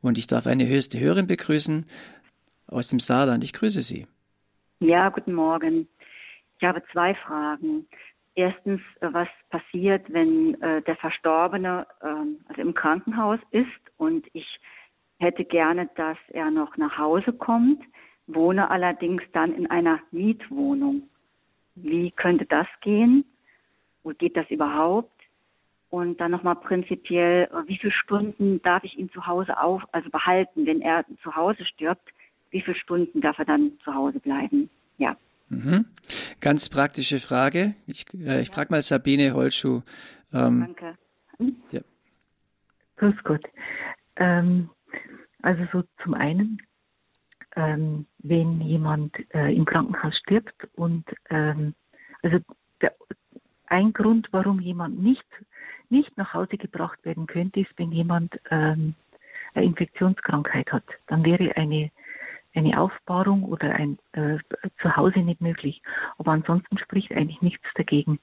Und 0.00 0.16
ich 0.16 0.28
darf 0.28 0.46
eine 0.46 0.66
höchste 0.66 0.98
Hörerin 0.98 1.26
begrüßen 1.26 1.84
aus 2.68 2.88
dem 2.88 3.00
Saarland. 3.00 3.44
Ich 3.44 3.52
grüße 3.52 3.82
Sie. 3.82 4.06
Ja, 4.80 5.08
guten 5.08 5.34
Morgen. 5.34 5.88
Ich 6.58 6.66
habe 6.66 6.82
zwei 6.92 7.14
Fragen. 7.14 7.86
Erstens, 8.34 8.80
äh, 9.00 9.08
was 9.12 9.28
passiert, 9.48 10.12
wenn 10.12 10.60
äh, 10.60 10.82
der 10.82 10.96
Verstorbene 10.96 11.86
äh, 12.00 12.06
also 12.48 12.60
im 12.60 12.74
Krankenhaus 12.74 13.38
ist 13.52 13.68
und 13.98 14.26
ich 14.32 14.60
hätte 15.20 15.44
gerne, 15.44 15.88
dass 15.94 16.18
er 16.28 16.50
noch 16.50 16.76
nach 16.76 16.98
Hause 16.98 17.32
kommt, 17.32 17.82
wohne 18.26 18.68
allerdings 18.68 19.22
dann 19.32 19.54
in 19.54 19.70
einer 19.70 20.00
Mietwohnung. 20.10 21.08
Wie 21.76 22.10
könnte 22.10 22.44
das 22.44 22.66
gehen? 22.80 23.24
Wo 24.02 24.10
geht 24.10 24.36
das 24.36 24.50
überhaupt? 24.50 25.12
Und 25.88 26.20
dann 26.20 26.32
nochmal 26.32 26.56
prinzipiell, 26.56 27.44
äh, 27.44 27.68
wie 27.68 27.78
viele 27.78 27.92
Stunden 27.92 28.60
darf 28.62 28.82
ich 28.82 28.98
ihn 28.98 29.10
zu 29.10 29.28
Hause 29.28 29.56
auf, 29.60 29.82
also 29.92 30.10
behalten, 30.10 30.66
wenn 30.66 30.82
er 30.82 31.04
zu 31.22 31.36
Hause 31.36 31.64
stirbt? 31.64 32.10
Wie 32.54 32.62
viele 32.62 32.76
Stunden 32.76 33.20
darf 33.20 33.38
er 33.38 33.44
dann 33.44 33.72
zu 33.82 33.92
Hause 33.92 34.20
bleiben? 34.20 34.70
Ja. 34.96 35.16
Mhm. 35.48 35.86
Ganz 36.40 36.68
praktische 36.68 37.18
Frage. 37.18 37.74
Ich, 37.86 38.06
äh, 38.14 38.40
ich 38.40 38.50
frage 38.50 38.70
mal 38.70 38.80
Sabine 38.80 39.34
Holschuh. 39.34 39.82
Ähm, 40.32 40.60
Danke. 40.60 40.96
Hm? 41.38 41.56
Ja. 41.72 41.80
Grüß 42.96 43.16
Gott. 43.24 43.44
Ähm, 44.16 44.70
also 45.42 45.64
so 45.72 45.82
zum 46.04 46.14
einen, 46.14 46.62
ähm, 47.56 48.06
wenn 48.18 48.60
jemand 48.60 49.16
äh, 49.34 49.52
im 49.52 49.64
Krankenhaus 49.64 50.16
stirbt 50.18 50.68
und 50.76 51.04
ähm, 51.30 51.74
also 52.22 52.38
der, 52.80 52.94
ein 53.66 53.92
Grund, 53.92 54.28
warum 54.30 54.60
jemand 54.60 55.02
nicht, 55.02 55.26
nicht 55.90 56.16
nach 56.16 56.32
Hause 56.34 56.56
gebracht 56.56 57.04
werden 57.04 57.26
könnte, 57.26 57.60
ist, 57.60 57.72
wenn 57.78 57.90
jemand 57.90 58.32
ähm, 58.52 58.94
eine 59.54 59.64
Infektionskrankheit 59.66 60.70
hat. 60.70 60.84
Dann 61.08 61.24
wäre 61.24 61.56
eine 61.56 61.90
eine 62.54 62.80
Aufbahrung 62.80 63.44
oder 63.44 63.74
ein 63.74 63.98
äh, 64.12 64.38
Zuhause 64.80 65.20
nicht 65.20 65.40
möglich. 65.40 65.82
Aber 66.18 66.32
ansonsten 66.32 66.78
spricht 66.78 67.12
eigentlich 67.12 67.42
nichts 67.42 67.66
dagegen. 67.74 68.20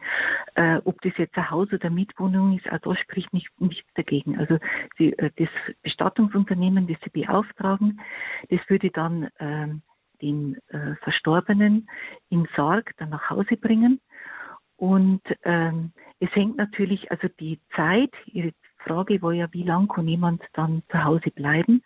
Äh, 0.56 0.78
ob 0.86 1.02
das 1.02 1.14
jetzt 1.18 1.38
ein 1.38 1.50
Haus 1.50 1.72
oder 1.74 1.90
Mietwohnung 1.90 2.58
ist, 2.58 2.72
auch 2.72 2.80
da 2.80 2.96
spricht 2.96 3.34
nicht, 3.34 3.50
nichts 3.60 3.90
dagegen. 3.96 4.40
Also 4.40 4.58
die, 5.00 5.18
äh, 5.18 5.32
das 5.36 5.50
Bestattungsunternehmen, 5.84 6.88
das 6.88 6.98
sie 7.04 7.10
beauftragen, 7.10 8.00
das 8.50 8.60
würde 8.68 8.90
dann 8.92 9.24
äh, 9.38 9.68
den 10.22 10.58
äh, 10.70 10.96
Verstorbenen 11.02 11.90
in 12.30 12.48
Sarg 12.56 12.94
dann 12.98 13.10
nach 13.10 13.30
Hause 13.30 13.58
bringen. 13.58 14.00
Und 14.78 15.22
ähm, 15.44 15.92
es 16.20 16.34
hängt 16.36 16.58
natürlich, 16.58 17.12
also 17.12 17.28
die 17.40 17.60
Zeit, 17.76 18.12
Ihre 18.26 18.52
Frage 18.80 19.22
war 19.22 19.32
ja, 19.32 19.48
wie 19.52 19.64
lang 19.64 19.88
kann 19.88 20.08
jemand 20.08 20.42
dann 20.54 20.82
zu 20.90 21.04
Hause 21.04 21.30
bleiben? 21.32 21.84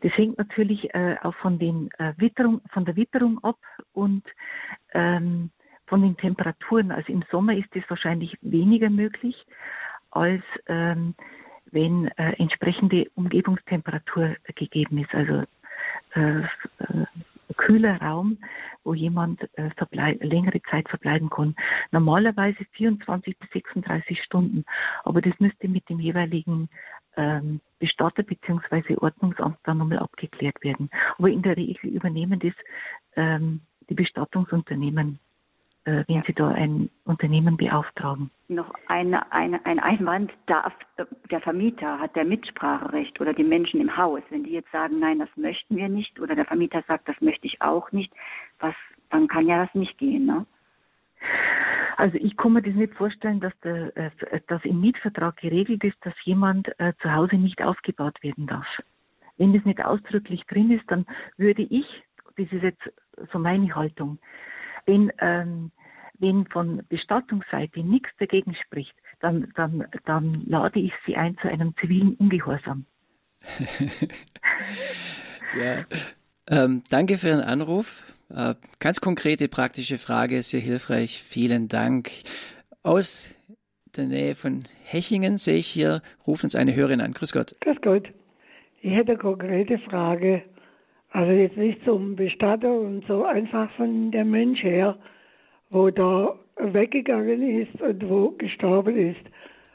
Das 0.00 0.12
hängt 0.16 0.38
natürlich 0.38 0.92
äh, 0.94 1.16
auch 1.22 1.34
von, 1.36 1.58
den, 1.58 1.90
äh, 1.98 2.12
Witterung, 2.16 2.60
von 2.72 2.84
der 2.84 2.96
Witterung 2.96 3.42
ab 3.42 3.58
und 3.92 4.24
ähm, 4.92 5.50
von 5.86 6.02
den 6.02 6.16
Temperaturen. 6.16 6.92
Also 6.92 7.12
im 7.12 7.24
Sommer 7.30 7.56
ist 7.56 7.68
das 7.74 7.84
wahrscheinlich 7.88 8.36
weniger 8.42 8.90
möglich, 8.90 9.46
als 10.10 10.42
ähm, 10.66 11.14
wenn 11.70 12.08
äh, 12.16 12.32
entsprechende 12.38 13.10
Umgebungstemperatur 13.14 14.36
gegeben 14.54 14.98
ist. 14.98 15.14
Also 15.14 15.44
äh, 16.14 16.40
äh 16.40 17.06
kühler 17.56 18.00
Raum, 18.00 18.38
wo 18.84 18.94
jemand 18.94 19.42
äh, 19.58 19.70
längere 20.20 20.62
Zeit 20.70 20.88
verbleiben 20.88 21.28
kann. 21.28 21.54
Normalerweise 21.90 22.64
24 22.72 23.38
bis 23.38 23.50
36 23.50 24.22
Stunden, 24.22 24.64
aber 25.04 25.20
das 25.20 25.34
müsste 25.40 25.68
mit 25.68 25.88
dem 25.88 25.98
jeweiligen 25.98 26.68
ähm, 27.18 27.60
Bestatter 27.78 28.22
bzw. 28.22 28.96
Ordnungsamt 28.96 29.58
dann 29.64 29.78
nochmal 29.78 29.98
abgeklärt 29.98 30.62
werden. 30.62 30.88
Aber 31.18 31.28
in 31.28 31.42
der 31.42 31.56
Regel 31.56 31.90
übernehmen 31.90 32.40
das 32.40 32.54
ähm, 33.16 33.60
die 33.90 33.94
Bestattungsunternehmen 33.94 35.18
äh, 35.88 36.04
wenn 36.06 36.22
Sie 36.26 36.34
da 36.34 36.48
ein 36.48 36.90
Unternehmen 37.04 37.56
beauftragen. 37.56 38.30
Noch 38.48 38.70
eine, 38.88 39.32
eine, 39.32 39.64
ein 39.64 39.78
Einwand, 39.78 40.32
darf, 40.46 40.72
der 41.30 41.40
Vermieter 41.40 41.98
hat 41.98 42.14
der 42.14 42.24
Mitspracherecht 42.24 43.18
oder 43.20 43.32
die 43.32 43.44
Menschen 43.44 43.80
im 43.80 43.96
Haus. 43.96 44.20
Wenn 44.28 44.44
die 44.44 44.52
jetzt 44.52 44.70
sagen, 44.70 44.98
nein, 44.98 45.18
das 45.18 45.30
möchten 45.36 45.76
wir 45.76 45.88
nicht 45.88 46.20
oder 46.20 46.34
der 46.34 46.44
Vermieter 46.44 46.82
sagt, 46.86 47.08
das 47.08 47.18
möchte 47.20 47.46
ich 47.46 47.62
auch 47.62 47.90
nicht, 47.92 48.12
was, 48.58 48.74
dann 49.10 49.28
kann 49.28 49.46
ja 49.46 49.64
das 49.64 49.74
nicht 49.74 49.96
gehen, 49.96 50.26
ne? 50.26 50.44
Also 51.96 52.16
ich 52.16 52.36
kann 52.36 52.52
mir 52.52 52.62
das 52.62 52.74
nicht 52.74 52.94
vorstellen, 52.94 53.40
dass, 53.40 53.52
der, 53.64 53.96
äh, 53.96 54.10
dass 54.46 54.64
im 54.64 54.80
Mietvertrag 54.80 55.36
geregelt 55.38 55.82
ist, 55.82 55.96
dass 56.02 56.14
jemand 56.24 56.68
äh, 56.78 56.92
zu 57.02 57.12
Hause 57.12 57.36
nicht 57.36 57.60
aufgebaut 57.60 58.22
werden 58.22 58.46
darf. 58.46 58.66
Wenn 59.36 59.52
das 59.52 59.64
nicht 59.64 59.84
ausdrücklich 59.84 60.44
drin 60.46 60.70
ist, 60.70 60.88
dann 60.88 61.06
würde 61.36 61.62
ich, 61.62 61.86
das 62.36 62.52
ist 62.52 62.62
jetzt 62.62 62.92
so 63.32 63.38
meine 63.40 63.74
Haltung, 63.74 64.18
wenn, 64.86 65.12
ähm, 65.18 65.72
wenn 66.20 66.46
von 66.46 66.82
Bestattungsseite 66.88 67.80
nichts 67.80 68.10
dagegen 68.18 68.54
spricht, 68.54 68.94
dann, 69.20 69.52
dann, 69.56 69.86
dann 70.04 70.44
lade 70.46 70.78
ich 70.78 70.92
sie 71.04 71.16
ein 71.16 71.36
zu 71.38 71.48
einem 71.48 71.74
zivilen 71.80 72.14
Ungehorsam. 72.14 72.86
ja. 75.58 75.84
Ähm, 76.50 76.82
danke 76.90 77.18
für 77.18 77.28
Ihren 77.28 77.40
Anruf. 77.40 78.04
Äh, 78.34 78.54
ganz 78.80 79.00
konkrete 79.00 79.48
praktische 79.48 79.98
Frage, 79.98 80.42
sehr 80.42 80.60
hilfreich. 80.60 81.22
Vielen 81.22 81.68
Dank. 81.68 82.10
Aus 82.82 83.36
der 83.96 84.06
Nähe 84.06 84.34
von 84.34 84.64
Hechingen 84.84 85.38
sehe 85.38 85.58
ich 85.58 85.66
hier, 85.66 86.00
ruft 86.26 86.44
uns 86.44 86.54
eine 86.54 86.74
Hörerin 86.74 87.00
an. 87.00 87.12
Grüß 87.12 87.32
Gott. 87.32 87.56
Grüß 87.60 87.80
Gott. 87.82 88.08
Ich 88.80 88.92
hätte 88.92 89.12
eine 89.12 89.18
konkrete 89.18 89.78
Frage. 89.78 90.42
Also 91.10 91.32
jetzt 91.32 91.56
nicht 91.56 91.82
zum 91.84 92.16
Bestatter 92.16 92.72
und 92.72 93.04
so, 93.06 93.24
einfach 93.24 93.70
von 93.72 94.10
der 94.10 94.24
Mensch 94.24 94.62
her, 94.62 94.96
wo 95.70 95.90
da 95.90 96.34
weggegangen 96.56 97.42
ist 97.60 97.80
und 97.80 98.08
wo 98.08 98.30
gestorben 98.32 98.96
ist. 98.96 99.20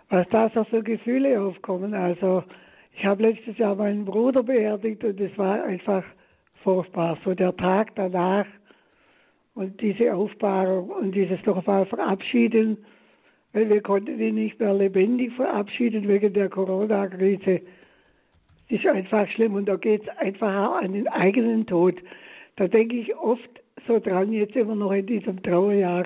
Was 0.10 0.28
da 0.30 0.52
so 0.54 0.64
für 0.64 0.84
Gefühle 0.84 1.42
aufkommen. 1.42 1.94
Also 1.94 2.44
ich 2.96 3.04
habe 3.04 3.24
letztes 3.24 3.58
Jahr 3.58 3.76
meinen 3.76 4.06
Bruder 4.06 4.44
beerdigt 4.44 5.04
und 5.04 5.20
es 5.20 5.36
war 5.38 5.64
einfach 5.64 6.04
furchtbar. 6.64 7.18
So 7.24 7.34
der 7.36 7.56
Tag 7.56 7.96
danach 7.96 8.46
und 9.56 9.80
diese 9.82 10.14
Aufbahrung 10.14 10.90
und 10.90 11.14
dieses 11.14 11.46
nochmal 11.46 11.86
verabschieden, 11.86 12.78
weil 13.54 13.70
wir 13.70 13.82
konnten 13.82 14.20
ihn 14.20 14.36
nicht 14.36 14.60
mehr 14.60 14.74
lebendig 14.74 15.34
verabschieden 15.34 16.08
wegen 16.08 16.34
der 16.34 16.50
Corona-Krise. 16.50 17.62
Ist 18.70 18.88
einfach 18.88 19.28
schlimm 19.30 19.54
und 19.54 19.66
da 19.68 19.76
geht 19.76 20.04
es 20.04 20.18
einfach 20.18 20.68
auch 20.68 20.82
an 20.82 20.94
den 20.94 21.08
eigenen 21.08 21.68
Tod. 21.68 21.96
Da 22.56 22.68
denke 22.68 22.96
ich 22.96 23.16
oft 23.16 23.50
so 23.88 24.00
dran, 24.00 24.32
jetzt 24.32 24.56
immer 24.56 24.76
noch 24.76 24.92
in 24.92 25.06
diesem 25.06 25.44
Trauerjahr, 25.44 26.06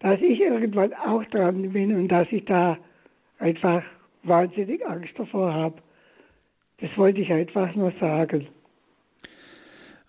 dass 0.00 0.20
ich 0.20 0.40
irgendwann 0.40 0.92
auch 0.94 1.24
dran 1.26 1.72
bin 1.72 1.96
und 1.96 2.08
dass 2.08 2.30
ich 2.30 2.44
da 2.44 2.78
einfach 3.38 3.82
wahnsinnig 4.22 4.86
Angst 4.86 5.18
davor 5.18 5.52
habe. 5.52 5.76
Das 6.80 6.96
wollte 6.96 7.20
ich 7.20 7.32
einfach 7.32 7.74
nur 7.74 7.92
sagen. 7.98 8.46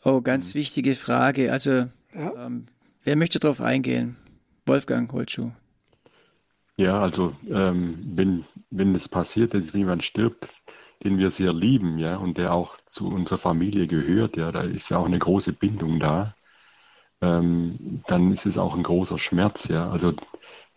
Oh, 0.04 0.22
ganz 0.22 0.54
mhm. 0.54 0.60
wichtige 0.60 0.95
Frage. 0.95 1.52
Also, 1.52 1.72
ja. 2.14 2.45
ähm, 2.45 2.66
wer 3.04 3.16
möchte 3.16 3.39
darauf 3.39 3.62
eingehen? 3.62 4.16
Wolfgang 4.66 5.12
Holtschuh. 5.12 5.52
Ja, 6.78 7.00
also, 7.00 7.36
ähm, 7.50 8.00
wenn, 8.04 8.45
wenn 8.70 8.95
es 8.95 9.10
passiert, 9.10 9.54
dass 9.54 9.74
jemand 9.74 10.04
stirbt, 10.04 10.50
den 11.04 11.18
wir 11.18 11.32
sehr 11.32 11.54
lieben, 11.54 11.97
ja, 11.97 12.18
und 12.18 12.38
der 12.38 12.54
auch 12.54 12.78
zu 12.86 13.08
unserer 13.08 13.38
Familie 13.38 13.88
gehört, 13.88 14.38
ja, 14.38 14.52
da 14.52 14.62
ist 14.62 14.89
ja 14.89 14.97
auch 14.97 15.06
eine 15.06 15.20
große 15.20 15.54
Bindung 15.54 16.00
da, 16.00 16.36
ähm, 17.22 18.02
dann 18.08 18.32
ist 18.32 18.45
es 18.45 18.58
auch 18.58 18.76
ein 18.76 18.84
großer 18.84 19.18
Schmerz, 19.18 19.68
ja. 19.68 19.89
Also 19.89 20.14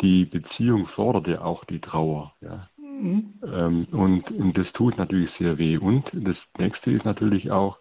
die 0.01 0.25
Beziehung 0.25 0.87
fordert 0.87 1.29
ja 1.29 1.43
auch 1.43 1.65
die 1.65 1.81
Trauer, 1.81 2.35
ja. 2.41 2.69
Mhm. 2.79 3.35
Ähm, 3.45 3.87
und, 3.91 4.31
und 4.31 4.59
das 4.59 4.73
tut 4.73 4.99
natürlich 4.99 5.31
sehr 5.31 5.59
weh. 5.59 5.77
Und 5.77 6.11
das 6.15 6.51
nächste 6.59 6.91
ist 6.91 7.05
natürlich 7.05 7.51
auch, 7.51 7.79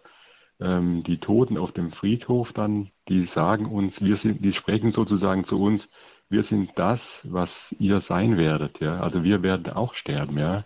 ähm, 0.62 1.02
die 1.02 1.18
Toten 1.18 1.58
auf 1.58 1.72
dem 1.72 1.90
Friedhof 1.90 2.52
dann, 2.52 2.90
die 3.08 3.24
sagen 3.24 3.66
uns, 3.66 4.02
wir 4.02 4.16
sind, 4.16 4.44
die 4.44 4.52
sprechen 4.52 4.90
sozusagen 4.90 5.44
zu 5.44 5.60
uns, 5.60 5.88
wir 6.28 6.42
sind 6.42 6.72
das, 6.76 7.26
was 7.28 7.74
ihr 7.78 8.00
sein 8.00 8.38
werdet, 8.38 8.80
ja. 8.80 9.00
Also 9.00 9.22
wir 9.24 9.42
werden 9.42 9.72
auch 9.72 9.94
sterben, 9.94 10.38
ja. 10.38 10.64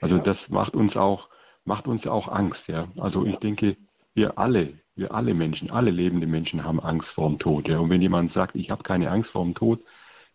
Also 0.00 0.16
ja. 0.16 0.22
das 0.22 0.50
macht 0.50 0.74
uns 0.74 0.96
auch, 0.96 1.28
macht 1.64 1.88
uns 1.88 2.06
auch 2.06 2.28
Angst, 2.28 2.68
ja. 2.68 2.88
Also 2.98 3.26
ich 3.26 3.36
denke, 3.36 3.76
wir 4.14 4.38
alle, 4.38 4.74
wir 4.94 5.14
alle 5.14 5.34
Menschen, 5.34 5.70
alle 5.70 5.90
lebende 5.90 6.26
Menschen 6.26 6.64
haben 6.64 6.80
Angst 6.80 7.10
vor 7.10 7.28
dem 7.28 7.38
Tod, 7.38 7.68
ja. 7.68 7.78
Und 7.80 7.90
wenn 7.90 8.02
jemand 8.02 8.30
sagt, 8.30 8.54
ich 8.54 8.70
habe 8.70 8.82
keine 8.82 9.10
Angst 9.10 9.32
vor 9.32 9.44
dem 9.44 9.54
Tod, 9.54 9.80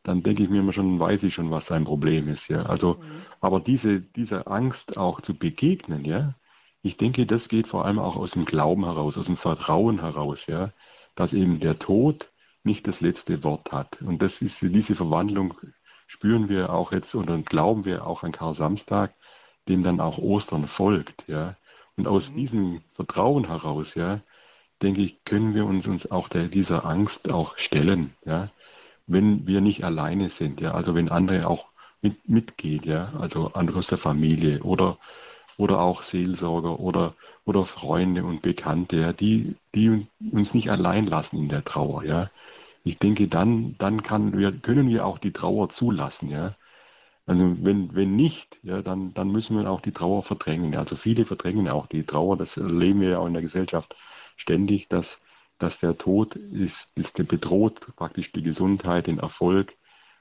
dann 0.04 0.24
denke 0.24 0.44
ich 0.44 0.50
mir 0.50 0.60
immer 0.60 0.74
schon, 0.74 1.00
weiß 1.00 1.24
ich 1.24 1.34
schon, 1.34 1.52
was 1.52 1.68
sein 1.68 1.86
Problem 1.86 2.28
ist, 2.28 2.50
ja. 2.50 2.64
Also, 2.64 2.96
mhm. 2.96 3.22
aber 3.42 3.60
diese, 3.60 4.02
diese 4.02 4.48
Angst 4.48 4.98
auch 4.98 5.22
zu 5.22 5.34
begegnen, 5.36 6.06
ja, 6.06 6.36
ich 6.86 6.98
denke, 6.98 7.26
das 7.26 7.50
geht 7.50 7.66
vor 7.68 7.86
allem 7.86 7.98
auch 7.98 8.16
aus 8.16 8.32
dem 8.32 8.46
Glauben 8.46 8.86
heraus, 8.86 9.18
aus 9.18 9.26
dem 9.26 9.38
Vertrauen 9.38 10.02
heraus, 10.02 10.46
ja, 10.46 10.70
dass 11.16 11.34
eben 11.34 11.60
der 11.60 11.80
Tod 11.80 12.30
nicht 12.64 12.86
das 12.86 13.02
letzte 13.02 13.44
Wort 13.44 13.72
hat. 13.72 14.00
Und 14.04 14.22
das 14.22 14.44
ist 14.44 14.62
diese 14.62 14.94
Verwandlung 14.94 15.56
spüren 16.06 16.48
wir 16.48 16.72
auch 16.72 16.92
jetzt 16.92 17.16
und 17.16 17.46
glauben 17.48 17.86
wir 17.86 18.06
auch 18.06 18.22
an 18.22 18.32
Karl 18.32 18.54
Samstag, 18.54 19.16
dem 19.68 19.82
dann 19.82 20.00
auch 20.00 20.20
Ostern 20.20 20.68
folgt, 20.68 21.24
ja. 21.28 21.56
Und 21.98 22.06
aus 22.08 22.32
mhm. 22.32 22.36
diesem 22.38 22.82
Vertrauen 22.94 23.48
heraus, 23.48 23.96
ja, 23.96 24.20
denke 24.84 25.02
ich, 25.02 25.24
können 25.26 25.56
wir 25.56 25.66
uns, 25.66 25.88
uns 25.88 26.12
auch 26.12 26.30
der, 26.30 26.50
dieser 26.50 26.86
Angst 26.86 27.32
auch 27.32 27.58
stellen, 27.58 28.14
ja, 28.26 28.52
wenn 29.08 29.48
wir 29.48 29.60
nicht 29.60 29.84
alleine 29.84 30.30
sind, 30.30 30.62
ja, 30.62 30.76
also 30.76 30.94
wenn 30.94 31.10
andere 31.10 31.48
auch 31.48 31.66
mit, 32.04 32.30
mitgehen, 32.30 32.84
ja, 32.84 33.12
also 33.20 33.54
andere 33.54 33.80
aus 33.80 33.88
der 33.88 33.98
Familie 33.98 34.62
oder 34.62 35.00
oder 35.58 35.82
auch 35.82 36.04
Seelsorger 36.04 36.80
oder, 36.80 37.14
oder 37.46 37.66
Freunde 37.66 38.24
und 38.24 38.42
Bekannte, 38.42 38.98
ja, 38.98 39.14
die, 39.14 39.56
die 39.74 40.06
uns 40.32 40.54
nicht 40.54 40.70
allein 40.70 41.06
lassen 41.06 41.38
in 41.38 41.50
der 41.50 41.64
Trauer. 41.64 42.04
Ja. 42.04 42.30
Ich 42.84 43.00
denke, 43.00 43.28
dann, 43.28 43.76
dann 43.78 44.04
kann 44.04 44.38
wir, 44.38 44.52
können 44.52 44.88
wir 44.90 45.06
auch 45.06 45.18
die 45.18 45.32
Trauer 45.32 45.70
zulassen. 45.70 46.30
Ja. 46.30 46.56
Also 47.26 47.58
wenn, 47.62 47.96
wenn 47.96 48.16
nicht, 48.16 48.60
ja, 48.64 48.82
dann, 48.82 49.14
dann 49.14 49.32
müssen 49.32 49.58
wir 49.58 49.70
auch 49.70 49.82
die 49.82 49.92
Trauer 49.94 50.22
verdrängen. 50.22 50.76
Also 50.76 50.96
viele 50.96 51.26
verdrängen 51.26 51.68
auch 51.70 51.88
die 51.88 52.04
Trauer, 52.04 52.38
das 52.38 52.58
erleben 52.58 53.02
wir 53.02 53.10
ja 53.10 53.20
auch 53.20 53.28
in 53.28 53.34
der 53.34 53.42
Gesellschaft 53.42 53.96
ständig, 54.36 54.88
dass, 54.90 55.20
dass 55.58 55.80
der 55.80 55.98
Tod 55.98 56.36
ist, 56.36 56.92
ist 56.96 57.28
bedroht 57.28 57.82
praktisch 57.96 58.32
die 58.32 58.44
Gesundheit, 58.44 59.08
den 59.08 59.20
Erfolg 59.20 59.74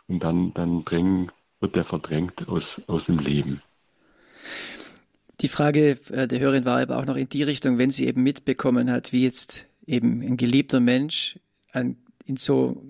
und 0.07 0.23
dann, 0.23 0.55
dann 0.55 0.85
drängen, 0.85 1.31
wird 1.61 1.77
der 1.77 1.85
verdrängt 1.85 2.49
aus, 2.49 2.81
aus 2.87 3.07
dem 3.07 3.19
Leben. 3.19 3.61
Die 5.41 5.49
Frage 5.49 5.99
äh, 6.11 6.29
der 6.29 6.41
Hörerin 6.41 6.65
war 6.65 6.81
aber 6.81 6.99
auch 6.99 7.07
noch 7.07 7.17
in 7.17 7.29
die 7.29 7.43
Richtung, 7.43 7.79
wenn 7.79 7.91
sie 7.91 8.07
eben 8.07 8.23
mitbekommen 8.23 8.91
hat, 8.91 9.13
wie 9.13 9.25
jetzt 9.25 9.69
eben 9.87 10.23
ein 10.23 10.37
geliebter 10.37 10.81
Mensch 10.81 11.39
an, 11.73 11.97
in 12.25 12.37
so 12.37 12.83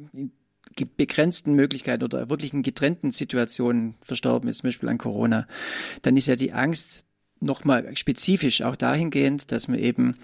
begrenzten 0.97 1.55
Möglichkeiten 1.55 2.05
oder 2.05 2.31
wirklich 2.31 2.53
in 2.53 2.63
getrennten 2.63 3.11
Situationen 3.11 3.95
verstorben 4.01 4.49
ist, 4.49 4.59
zum 4.59 4.69
Beispiel 4.69 4.89
an 4.89 4.99
Corona, 4.99 5.47
dann 6.03 6.17
ist 6.17 6.27
ja 6.27 6.37
die 6.37 6.53
Angst 6.53 7.07
nochmal 7.41 7.97
spezifisch 7.97 8.63
auch 8.63 8.77
dahingehend, 8.77 9.53
dass 9.53 9.69
man 9.69 9.79
eben 9.79 10.17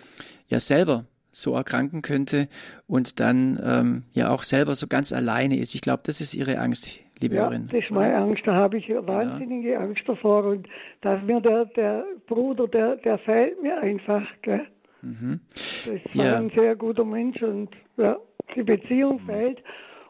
ja 0.49 0.59
selber 0.59 1.07
so 1.31 1.55
erkranken 1.55 2.03
könnte 2.03 2.49
und 2.87 3.21
dann 3.21 3.61
ähm, 3.63 4.03
ja 4.13 4.31
auch 4.31 4.43
selber 4.43 4.75
so 4.75 4.89
ganz 4.89 5.13
alleine 5.13 5.59
ist. 5.59 5.75
Ich 5.75 5.81
glaube, 5.81 6.03
das 6.05 6.21
ist 6.21 6.35
ihre 6.35 6.59
Angst 6.59 6.89
liebe 7.21 7.37
ja, 7.37 7.47
Irene. 7.47 7.67
Das 7.71 7.83
ist 7.83 7.91
meine 7.91 8.17
Angst, 8.17 8.43
da 8.47 8.55
habe 8.55 8.79
ich 8.79 8.89
wahnsinnige 8.89 9.73
ja. 9.73 9.81
Angst 9.81 10.03
davor 10.07 10.45
und 10.45 10.69
dass 11.01 11.23
mir 11.23 11.41
der, 11.41 11.67
der 11.67 12.05
Bruder, 12.27 12.67
der, 12.69 12.97
der 12.97 13.19
fehlt 13.19 13.63
mir 13.63 13.79
einfach. 13.79 14.23
Gell? 14.43 14.67
Mhm. 15.03 15.41
Das 15.55 16.17
war 16.17 16.25
ja. 16.25 16.37
ein 16.39 16.51
sehr 16.51 16.77
guter 16.77 17.05
Mensch 17.05 17.43
und 17.43 17.71
ja, 17.97 18.17
die 18.55 18.63
Beziehung 18.63 19.23
mhm. 19.23 19.27
fehlt. 19.27 19.59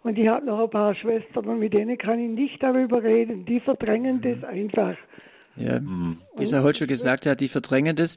Und 0.02 0.18
ich 0.18 0.28
habe 0.28 0.46
noch 0.46 0.60
ein 0.60 0.70
paar 0.70 0.94
Schwestern 0.94 1.46
und 1.46 1.58
mit 1.58 1.74
denen 1.74 1.98
kann 1.98 2.18
ich 2.18 2.30
nicht 2.30 2.62
darüber 2.62 3.02
reden. 3.02 3.44
Die 3.44 3.60
verdrängen 3.60 4.16
mhm. 4.16 4.22
das 4.22 4.44
einfach. 4.48 4.96
Ja, 5.56 5.80
mhm. 5.80 6.18
wie 6.36 6.42
es 6.42 6.52
Herr 6.52 6.62
Holz 6.62 6.78
schon 6.78 6.88
gesagt 6.88 7.26
hat, 7.26 7.40
die 7.40 7.48
verdrängen 7.48 7.96
das. 7.96 8.16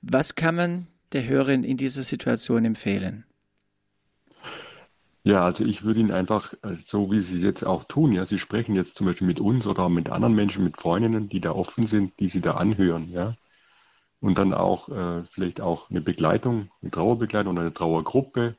Was 0.00 0.34
kann 0.34 0.54
man 0.54 0.86
der 1.12 1.28
Hörerin 1.28 1.64
in 1.64 1.76
dieser 1.76 2.02
Situation 2.02 2.64
empfehlen? 2.64 3.24
Ja, 5.28 5.44
also 5.44 5.62
ich 5.64 5.84
würde 5.84 6.00
Ihnen 6.00 6.10
einfach, 6.10 6.54
äh, 6.62 6.74
so 6.84 7.10
wie 7.12 7.20
Sie 7.20 7.36
es 7.36 7.42
jetzt 7.42 7.62
auch 7.64 7.84
tun, 7.84 8.12
ja, 8.12 8.24
Sie 8.24 8.38
sprechen 8.38 8.74
jetzt 8.74 8.96
zum 8.96 9.06
Beispiel 9.06 9.26
mit 9.26 9.40
uns 9.40 9.66
oder 9.66 9.88
mit 9.90 10.08
anderen 10.10 10.34
Menschen, 10.34 10.64
mit 10.64 10.78
Freundinnen, 10.78 11.28
die 11.28 11.40
da 11.40 11.52
offen 11.52 11.86
sind, 11.86 12.18
die 12.18 12.28
Sie 12.28 12.40
da 12.40 12.52
anhören, 12.54 13.10
ja. 13.12 13.34
Und 14.20 14.38
dann 14.38 14.54
auch 14.54 14.88
äh, 14.90 15.24
vielleicht 15.24 15.60
auch 15.60 15.90
eine 15.90 16.00
Begleitung, 16.00 16.70
eine 16.82 16.90
Trauerbegleitung 16.90 17.52
oder 17.52 17.62
eine 17.62 17.74
Trauergruppe 17.74 18.56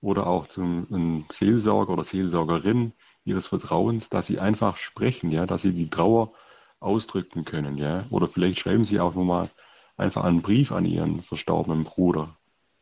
oder 0.00 0.26
auch 0.26 0.48
zum 0.48 0.86
einem 0.92 1.26
Seelsorger 1.30 1.92
oder 1.94 2.04
Seelsorgerin 2.04 2.92
Ihres 3.24 3.46
Vertrauens, 3.48 4.10
dass 4.10 4.26
Sie 4.26 4.40
einfach 4.40 4.76
sprechen, 4.78 5.30
ja, 5.30 5.46
dass 5.46 5.62
Sie 5.62 5.72
die 5.72 5.90
Trauer 5.90 6.32
ausdrücken 6.80 7.44
können, 7.44 7.78
ja. 7.78 8.04
Oder 8.10 8.28
vielleicht 8.28 8.60
schreiben 8.60 8.84
Sie 8.84 9.00
auch 9.00 9.14
nochmal 9.14 9.50
einfach 9.96 10.24
einen 10.24 10.42
Brief 10.42 10.72
an 10.72 10.84
Ihren 10.86 11.22
verstorbenen 11.22 11.84
Bruder. 11.84 12.36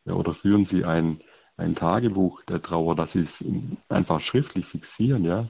Ja, 0.05 0.13
oder 0.13 0.33
führen 0.33 0.65
Sie 0.65 0.85
ein 0.85 1.21
ein 1.57 1.75
Tagebuch 1.75 2.43
der 2.43 2.61
Trauer, 2.61 2.95
dass 2.95 3.13
sie 3.13 3.21
es 3.21 3.43
einfach 3.89 4.19
schriftlich 4.19 4.65
fixieren, 4.65 5.25
ja. 5.25 5.45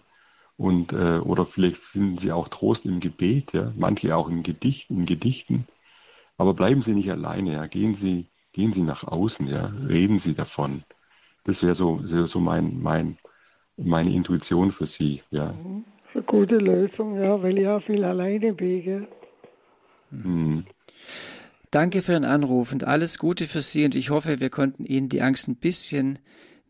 Und, 0.55 0.91
äh, 0.91 1.19
oder 1.19 1.45
vielleicht 1.45 1.77
finden 1.77 2.17
sie 2.17 2.31
auch 2.31 2.47
Trost 2.47 2.85
im 2.85 2.99
Gebet, 2.99 3.53
ja. 3.53 3.71
Manche 3.75 4.15
auch 4.15 4.29
in 4.29 4.41
Gedichten, 4.41 5.01
in 5.01 5.05
Gedichten. 5.05 5.67
Aber 6.37 6.53
bleiben 6.53 6.81
Sie 6.81 6.93
nicht 6.93 7.11
alleine, 7.11 7.53
ja. 7.53 7.67
Gehen 7.67 7.95
Sie, 7.95 8.27
gehen 8.53 8.73
Sie 8.73 8.83
nach 8.83 9.03
außen, 9.03 9.47
ja. 9.47 9.71
Reden 9.87 10.19
Sie 10.19 10.33
davon. 10.33 10.83
Das 11.43 11.61
wäre 11.63 11.75
so, 11.75 12.01
so 12.03 12.39
mein, 12.39 12.81
mein, 12.81 13.17
meine 13.77 14.11
Intuition 14.11 14.71
für 14.71 14.87
Sie, 14.87 15.21
ja. 15.29 15.53
Mhm. 15.53 15.85
Eine 16.13 16.23
gute 16.23 16.57
Lösung, 16.57 17.21
ja, 17.21 17.41
weil 17.43 17.57
ich 17.59 17.67
auch 17.67 17.83
viel 17.83 18.03
alleine 18.03 18.53
bin, 18.53 18.83
gell? 18.83 19.07
Mhm. 20.09 20.65
Danke 21.71 22.01
für 22.01 22.13
Ihren 22.13 22.25
Anruf 22.25 22.71
und 22.71 22.85
alles 22.85 23.19
Gute 23.19 23.45
für 23.45 23.61
Sie 23.61 23.85
und 23.85 23.95
ich 23.95 24.09
hoffe, 24.09 24.39
wir 24.39 24.49
konnten 24.49 24.85
Ihnen 24.85 25.09
die 25.09 25.21
Angst 25.21 25.47
ein 25.47 25.55
bisschen 25.55 26.19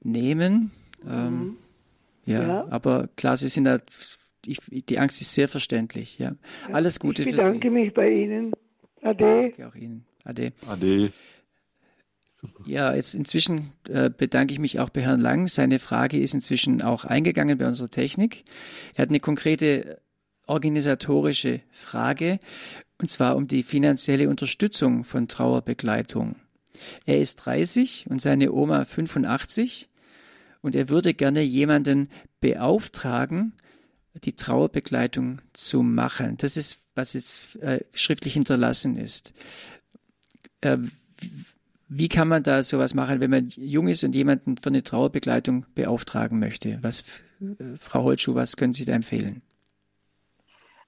nehmen. 0.02 0.72
Ähm, 1.08 1.40
mhm. 1.40 1.58
ja, 2.26 2.42
ja, 2.42 2.68
aber 2.70 3.10
klar, 3.16 3.38
Sie 3.38 3.48
sind 3.48 3.66
da, 3.66 3.80
ich, 4.46 4.60
die 4.70 5.00
Angst 5.00 5.22
ist 5.22 5.34
sehr 5.34 5.48
verständlich. 5.48 6.18
Ja, 6.18 6.36
alles 6.72 7.00
Gute 7.00 7.24
für 7.24 7.30
Sie. 7.30 7.36
Ich 7.36 7.38
bedanke 7.38 7.70
mich 7.70 7.94
bei 7.94 8.10
Ihnen. 8.10 8.54
Ade. 9.02 9.54
Danke 9.56 9.68
auch 9.68 9.76
Ihnen. 9.76 10.06
Ade. 10.24 10.54
Ade. 10.68 11.12
Super. 12.40 12.64
Ja, 12.68 12.94
jetzt 12.94 13.16
inzwischen 13.16 13.74
äh, 13.90 14.10
bedanke 14.10 14.54
ich 14.54 14.60
mich 14.60 14.80
auch 14.80 14.90
bei 14.90 15.02
Herrn 15.02 15.20
Lang. 15.20 15.48
Seine 15.48 15.80
Frage 15.80 16.20
ist 16.20 16.34
inzwischen 16.34 16.82
auch 16.82 17.04
eingegangen 17.04 17.58
bei 17.58 17.68
unserer 17.68 17.90
Technik. 17.90 18.44
Er 18.94 19.04
hat 19.04 19.10
eine 19.10 19.20
konkrete 19.20 20.00
organisatorische 20.46 21.62
Frage 21.72 22.40
und 23.00 23.10
zwar 23.10 23.36
um 23.36 23.48
die 23.48 23.64
finanzielle 23.64 24.30
Unterstützung 24.30 25.04
von 25.04 25.28
Trauerbegleitung. 25.28 26.36
Er 27.06 27.20
ist 27.20 27.38
30 27.38 28.06
und 28.10 28.22
seine 28.22 28.52
Oma 28.52 28.86
85 28.86 29.90
und 30.62 30.76
er 30.76 30.90
würde 30.90 31.14
gerne 31.14 31.42
jemanden 31.42 32.10
beauftragen, 32.40 33.54
die 34.24 34.36
Trauerbegleitung 34.36 35.42
zu 35.54 35.84
machen. 35.84 36.38
Das 36.38 36.58
ist, 36.58 36.80
was 36.96 37.14
jetzt 37.14 37.58
äh, 37.58 37.82
schriftlich 37.94 38.34
hinterlassen 38.34 38.98
ist. 38.98 39.34
Äh, 40.62 40.78
wie 41.90 42.10
kann 42.10 42.28
man 42.28 42.44
da 42.44 42.64
sowas 42.64 42.94
machen, 42.94 43.20
wenn 43.20 43.30
man 43.30 43.50
jung 43.50 43.88
ist 43.88 44.04
und 44.04 44.14
jemanden 44.14 44.58
für 44.58 44.70
eine 44.70 44.84
Trauerbegleitung 44.84 45.66
beauftragen 45.74 46.40
möchte? 46.40 46.80
Was, 46.82 47.04
äh, 47.42 47.78
Frau 47.80 48.04
Holtschuh, 48.04 48.36
was 48.36 48.58
können 48.58 48.74
Sie 48.74 48.86
da 48.86 48.94
empfehlen? 48.94 49.42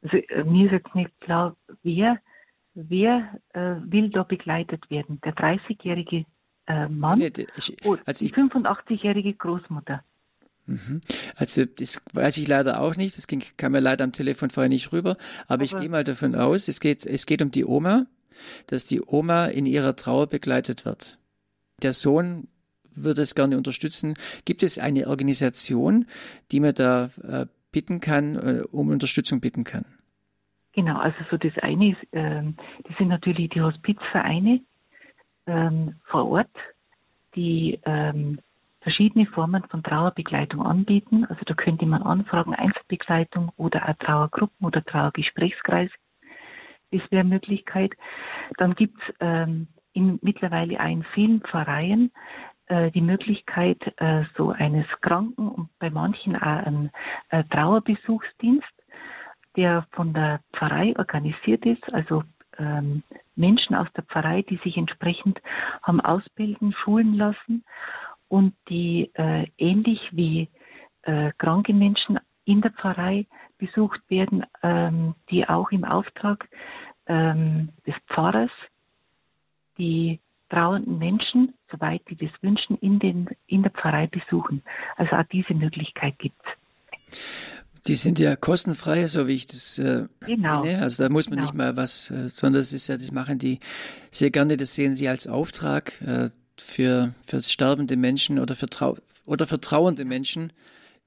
Also 0.02 0.18
äh, 0.18 0.43
mir 0.43 0.66
ist 0.66 0.72
jetzt 0.72 0.95
nicht 0.95 1.12
klar, 1.22 1.56
wer, 1.84 2.20
wer 2.74 3.39
äh, 3.54 3.76
will 3.84 4.10
da 4.10 4.24
begleitet 4.24 4.89
werden? 4.89 5.20
Der 5.24 5.36
30-jährige 5.36 6.26
äh, 6.68 6.88
Mann 6.88 7.20
nee, 7.20 7.32
ich, 7.58 7.76
also 8.06 8.26
die 8.26 8.34
85-jährige 8.34 9.34
Großmutter? 9.34 10.04
Mhm. 10.66 11.02
Also 11.36 11.66
das 11.66 12.02
weiß 12.14 12.38
ich 12.38 12.47
leider 12.47 12.80
auch 12.80 12.95
nicht, 12.95 13.18
das 13.18 13.28
ging, 13.28 13.43
kam 13.58 13.72
mir 13.72 13.80
leider 13.80 14.04
am 14.04 14.12
Telefon 14.12 14.52
vorher 14.52 14.70
nicht 14.70 14.91
rüber, 14.93 15.12
aber, 15.12 15.54
aber 15.56 15.64
ich 15.64 15.76
gehe 15.76 15.89
mal 15.89 16.04
davon 16.04 16.36
aus, 16.36 16.68
es 16.68 16.80
geht, 16.80 17.06
es 17.06 17.26
geht 17.26 17.41
um 17.41 17.50
die 17.50 17.66
Oma, 17.66 18.06
dass 18.68 18.86
die 18.86 19.02
Oma 19.02 19.47
in 19.47 19.66
ihrer 19.66 19.95
Trauer 19.95 20.28
begleitet 20.28 20.86
wird. 20.86 21.18
Der 21.82 21.93
Sohn 21.93 22.47
würde 22.93 23.22
es 23.22 23.36
gerne 23.36 23.58
unterstützen. 23.58 24.16
Gibt 24.45 24.64
es 24.64 24.78
eine 24.78 25.08
Organisation, 25.08 26.06
die 26.52 26.60
man 26.60 26.74
da 26.74 27.10
äh, 27.28 27.45
bitten 27.72 27.99
kann, 27.99 28.36
äh, 28.36 28.61
um 28.72 28.89
Unterstützung 28.89 29.39
bitten 29.39 29.63
kann? 29.63 29.86
Genau, 30.74 30.97
also 30.97 31.17
so 31.30 31.38
das 31.38 31.57
eine 31.61 31.91
ist, 31.91 32.07
ähm, 32.11 32.55
das 32.84 32.97
sind 32.97 33.07
natürlich 33.07 33.49
die 33.49 33.61
Hospizvereine 33.61 34.61
ähm, 35.47 35.95
vor 36.05 36.30
Ort, 36.30 36.55
die 37.36 37.80
ähm, 37.86 38.39
verschiedene 38.82 39.26
Formen 39.26 39.63
von 39.70 39.84
Trauerbegleitung 39.84 40.61
anbieten. 40.61 41.26
Also 41.26 41.41
da 41.45 41.53
könnte 41.53 41.86
man 41.86 42.03
anfragen, 42.03 42.53
Einzelbegleitung 42.55 43.51
oder 43.57 43.89
auch 43.89 43.93
Trauergruppen 43.95 44.65
oder 44.65 44.84
Trauergesprächskreis. 44.84 45.91
Das 46.91 47.01
wäre 47.11 47.22
eine 47.22 47.30
Möglichkeit. 47.30 47.93
Dann 48.57 48.76
gibt 48.76 48.97
es 49.01 49.15
ähm, 49.20 49.67
mittlerweile 50.22 50.80
auch 50.80 50.88
in 50.89 51.03
vielen 51.13 51.41
Pfarreien 51.41 52.11
die 52.70 53.01
Möglichkeit 53.01 53.80
äh, 53.97 54.24
so 54.38 54.51
eines 54.51 54.86
Kranken- 55.01 55.49
und 55.49 55.70
bei 55.80 55.89
manchen 55.89 56.36
auch 56.36 56.41
einen 56.41 56.91
äh, 57.30 57.43
Trauerbesuchsdienst, 57.45 58.67
der 59.55 59.88
von 59.91 60.13
der 60.13 60.41
Pfarrei 60.53 60.93
organisiert 60.97 61.65
ist, 61.65 61.91
also 61.93 62.24
ähm, 62.59 63.03
Menschen 63.36 63.76
aus 63.76 63.88
der 63.95 64.03
Pfarrei, 64.03 64.43
die 64.43 64.57
sich 64.57 64.78
entsprechend 64.78 65.41
haben 65.82 66.01
ausbilden, 66.01 66.74
schulen 66.74 67.15
lassen 67.15 67.63
und 68.28 68.53
die 68.70 69.11
äh, 69.15 69.47
ähnlich 69.57 69.99
wie 70.11 70.49
äh, 71.03 71.32
kranke 71.38 71.74
Menschen 71.74 72.20
in 72.45 72.61
der 72.61 72.72
Pfarrei 72.72 73.26
besucht 73.57 74.01
werden, 74.09 74.45
ähm, 74.61 75.15
die 75.30 75.47
auch 75.47 75.72
im 75.72 75.86
Auftrag 75.86 76.47
ähm, 77.07 77.70
des 77.86 77.95
Pfarrers 78.07 78.51
die 79.78 80.20
trauernden 80.49 80.97
Menschen, 80.97 81.53
soweit 81.72 82.01
die 82.09 82.15
das 82.15 82.32
wünschen, 82.41 82.78
in, 82.80 82.99
den, 82.99 83.30
in 83.47 83.63
der 83.63 83.72
Pfarrei 83.72 84.07
besuchen. 84.07 84.63
Also 84.95 85.15
auch 85.15 85.24
diese 85.32 85.53
Möglichkeit 85.53 86.17
gibt 86.20 86.39
es. 86.43 87.17
Die 87.88 87.95
sind 87.95 88.20
ja 88.20 88.36
kostenfrei, 88.36 89.07
so 89.07 89.28
wie 89.28 89.36
ich 89.36 89.45
das 89.45 89.80
äh, 89.80 90.07
genau. 90.26 90.61
kenne. 90.61 90.82
Also 90.82 91.03
da 91.03 91.09
muss 91.09 91.30
man 91.30 91.38
genau. 91.38 91.47
nicht 91.47 91.57
mal 91.57 91.78
was, 91.78 92.11
äh, 92.11 92.28
sondern 92.28 92.59
das 92.59 92.74
ist 92.74 92.88
ja, 92.88 92.97
das 92.97 93.11
machen 93.11 93.39
die 93.39 93.59
sehr 94.11 94.32
gerne, 94.32 94.57
das 94.57 94.76
sehen 94.76 94.95
sie 94.95 95.07
als 95.07 95.28
Auftrag 95.28 95.99
äh, 96.01 96.30
für, 96.57 97.13
für 97.24 97.41
sterbende 97.41 97.95
Menschen 97.95 98.38
oder 98.38 98.55
für, 98.55 98.67
trau 98.67 98.97
oder 99.26 99.47
für 99.47 99.61
trauernde 99.61 100.03
Menschen 100.03 100.51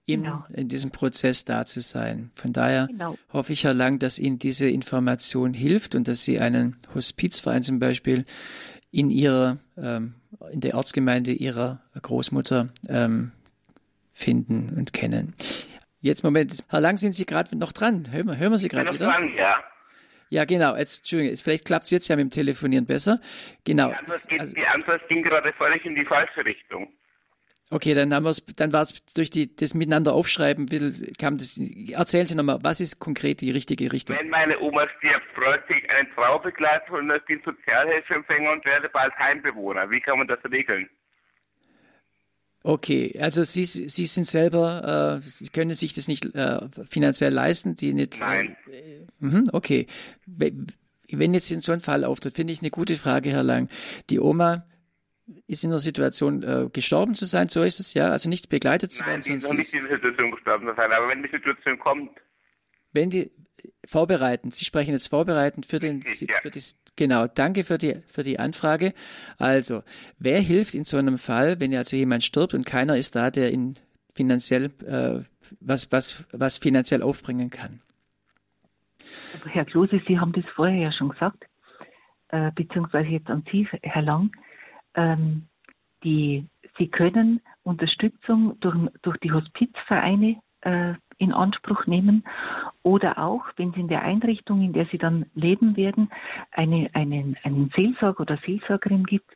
in, 0.06 0.22
genau. 0.22 0.44
in 0.52 0.68
diesem 0.68 0.90
Prozess 0.90 1.44
da 1.44 1.64
zu 1.64 1.80
sein. 1.80 2.30
Von 2.34 2.52
daher 2.52 2.88
genau. 2.88 3.16
hoffe 3.32 3.52
ich, 3.52 3.64
Herr 3.64 3.74
Lang, 3.74 3.98
dass 3.98 4.18
Ihnen 4.18 4.38
diese 4.38 4.68
Information 4.68 5.54
hilft 5.54 5.94
und 5.94 6.08
dass 6.08 6.24
Sie 6.24 6.40
einen 6.40 6.76
Hospizverein 6.94 7.62
zum 7.62 7.78
Beispiel 7.78 8.24
in 8.92 9.10
ihrer, 9.10 9.56
ähm, 9.76 10.14
in 10.52 10.60
der 10.60 10.74
Ortsgemeinde 10.74 11.32
ihrer 11.32 11.80
Großmutter 12.00 12.68
ähm, 12.88 13.32
finden 14.12 14.74
und 14.76 14.92
kennen. 14.92 15.34
Jetzt 16.00 16.22
Moment, 16.22 16.64
Herr 16.68 16.80
Lang, 16.80 16.98
sind 16.98 17.14
Sie 17.14 17.26
gerade 17.26 17.56
noch 17.56 17.72
dran? 17.72 18.12
Hören 18.12 18.26
wir, 18.26 18.36
hören 18.36 18.52
wir 18.52 18.58
Sie 18.58 18.68
gerade 18.68 18.92
wieder? 18.92 19.06
Dran, 19.06 19.32
ja. 19.34 19.56
Ja, 20.30 20.44
genau. 20.44 20.76
Jetzt, 20.76 21.00
Entschuldigung, 21.00 21.36
vielleicht 21.36 21.66
klappt 21.66 21.84
es 21.84 21.90
jetzt 21.90 22.08
ja 22.08 22.16
mit 22.16 22.24
dem 22.24 22.30
Telefonieren 22.30 22.86
besser. 22.86 23.20
Genau. 23.64 23.88
Die 23.88 23.94
Antwort, 23.94 24.28
geht, 24.28 24.40
also, 24.40 24.54
die 24.54 24.66
Antwort 24.66 25.08
ging 25.08 25.22
gerade 25.22 25.52
völlig 25.52 25.84
in 25.84 25.94
die 25.94 26.04
falsche 26.04 26.44
Richtung. 26.44 26.92
Okay, 27.72 27.94
dann 27.94 28.12
haben 28.12 28.24
wir 28.24 28.30
es, 28.30 28.44
dann 28.56 28.70
war 28.74 28.82
es 28.82 29.02
durch 29.14 29.30
die, 29.30 29.56
das 29.56 29.72
Miteinander 29.72 30.12
aufschreiben, 30.12 30.66
kam 31.18 31.38
das, 31.38 31.56
erzählen 31.56 32.26
Sie 32.26 32.34
nochmal, 32.34 32.58
was 32.60 32.82
ist 32.82 32.98
konkret 32.98 33.40
die 33.40 33.50
richtige 33.50 33.90
Richtung? 33.90 34.14
Wenn 34.18 34.28
meine 34.28 34.60
Oma 34.60 34.86
stirbt, 34.98 35.24
freut 35.34 35.66
sich 35.68 35.88
eine 35.88 36.06
Traubegleitung 36.14 36.98
und 36.98 37.10
ich 37.10 37.24
bin 37.24 37.40
Sozialhilfeempfänger 37.42 38.52
und 38.52 38.62
werde 38.66 38.90
bald 38.90 39.18
Heimbewohner. 39.18 39.90
Wie 39.90 40.00
kann 40.00 40.18
man 40.18 40.28
das 40.28 40.38
regeln? 40.50 40.86
Okay, 42.62 43.18
also 43.18 43.42
Sie, 43.42 43.64
Sie 43.64 44.04
sind 44.04 44.24
selber, 44.24 45.18
äh, 45.18 45.22
Sie 45.22 45.48
können 45.48 45.74
sich 45.74 45.94
das 45.94 46.08
nicht 46.08 46.26
äh, 46.34 46.60
finanziell 46.84 47.32
leisten, 47.32 47.74
die 47.74 47.94
nicht. 47.94 48.20
Nein. 48.20 48.54
Äh, 48.70 49.06
mh, 49.20 49.44
okay. 49.54 49.86
Wenn 50.26 51.32
jetzt 51.32 51.50
in 51.50 51.60
so 51.60 51.72
ein 51.72 51.80
Fall 51.80 52.04
auftritt, 52.04 52.34
finde 52.34 52.52
ich 52.52 52.60
eine 52.60 52.70
gute 52.70 52.96
Frage, 52.96 53.30
Herr 53.30 53.42
Lang. 53.42 53.70
Die 54.10 54.20
Oma 54.20 54.66
ist 55.46 55.64
in 55.64 55.70
der 55.70 55.78
Situation 55.78 56.42
äh, 56.42 56.68
gestorben 56.72 57.14
zu 57.14 57.24
sein, 57.24 57.48
so 57.48 57.62
ist 57.62 57.80
es 57.80 57.94
ja, 57.94 58.10
also 58.10 58.28
nicht 58.28 58.48
begleitet 58.48 58.92
zu 58.92 59.04
werden. 59.04 59.22
Nein, 59.26 59.36
ist 59.36 59.48
noch 59.48 59.56
nicht 59.56 59.72
in 59.74 59.86
der 59.86 59.96
Situation 59.96 60.30
gestorben 60.32 60.66
zu 60.66 60.74
sein, 60.74 60.92
aber 60.92 61.08
wenn 61.08 61.22
die 61.22 61.30
Situation 61.30 61.78
kommt. 61.78 62.10
Wenn 62.92 63.10
die 63.10 63.30
vorbereiten, 63.86 64.50
Sie 64.50 64.64
sprechen 64.64 64.92
jetzt 64.92 65.08
vorbereitend 65.08 65.66
für 65.66 65.78
den, 65.78 66.00
ja. 66.00 66.34
für 66.40 66.50
die, 66.50 66.60
genau, 66.96 67.26
danke 67.26 67.64
für 67.64 67.78
die, 67.78 67.96
für 68.06 68.22
die 68.22 68.38
Anfrage. 68.38 68.92
Also, 69.38 69.82
wer 70.18 70.40
hilft 70.40 70.74
in 70.74 70.84
so 70.84 70.96
einem 70.96 71.18
Fall, 71.18 71.60
wenn 71.60 71.74
also 71.74 71.96
jemand 71.96 72.24
stirbt 72.24 72.54
und 72.54 72.66
keiner 72.66 72.96
ist 72.96 73.16
da, 73.16 73.30
der 73.30 73.52
ihn 73.52 73.76
finanziell, 74.12 74.66
äh, 74.84 75.24
was, 75.60 75.90
was, 75.92 76.24
was 76.32 76.58
finanziell 76.58 77.02
aufbringen 77.02 77.50
kann? 77.50 77.80
Herr 79.46 79.64
Klose, 79.64 80.00
Sie 80.06 80.18
haben 80.18 80.32
das 80.32 80.44
vorher 80.54 80.76
ja 80.76 80.92
schon 80.92 81.10
gesagt, 81.10 81.44
äh, 82.28 82.50
beziehungsweise 82.54 83.08
jetzt 83.08 83.28
an 83.28 83.44
Sie, 83.50 83.66
Herr 83.82 84.02
Lang 84.02 84.30
ähm, 84.94 85.48
die, 86.04 86.46
sie 86.78 86.88
können 86.88 87.40
Unterstützung 87.62 88.58
durch, 88.60 88.76
durch 89.02 89.18
die 89.18 89.32
Hospizvereine 89.32 90.40
äh, 90.62 90.94
in 91.18 91.32
Anspruch 91.32 91.86
nehmen 91.86 92.24
oder 92.82 93.18
auch, 93.18 93.44
wenn 93.56 93.72
sie 93.72 93.80
in 93.80 93.88
der 93.88 94.02
Einrichtung, 94.02 94.60
in 94.60 94.72
der 94.72 94.86
sie 94.86 94.98
dann 94.98 95.26
leben 95.34 95.76
werden, 95.76 96.10
eine, 96.50 96.90
einen, 96.94 97.36
einen 97.44 97.70
Seelsorger 97.76 98.22
oder 98.22 98.38
Seelsorgerin 98.38 99.04
gibt, 99.04 99.30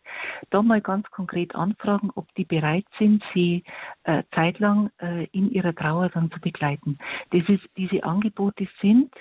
da 0.50 0.62
mal 0.62 0.80
ganz 0.80 1.08
konkret 1.10 1.54
anfragen, 1.54 2.10
ob 2.14 2.32
die 2.34 2.44
bereit 2.44 2.86
sind, 2.98 3.22
sie 3.34 3.62
äh, 4.02 4.24
zeitlang 4.34 4.90
äh, 5.00 5.26
in 5.26 5.50
ihrer 5.52 5.74
Trauer 5.74 6.08
dann 6.08 6.30
zu 6.32 6.40
begleiten. 6.40 6.98
Das 7.30 7.48
ist, 7.48 7.64
diese 7.76 8.02
Angebote 8.02 8.66
sind 8.80 9.14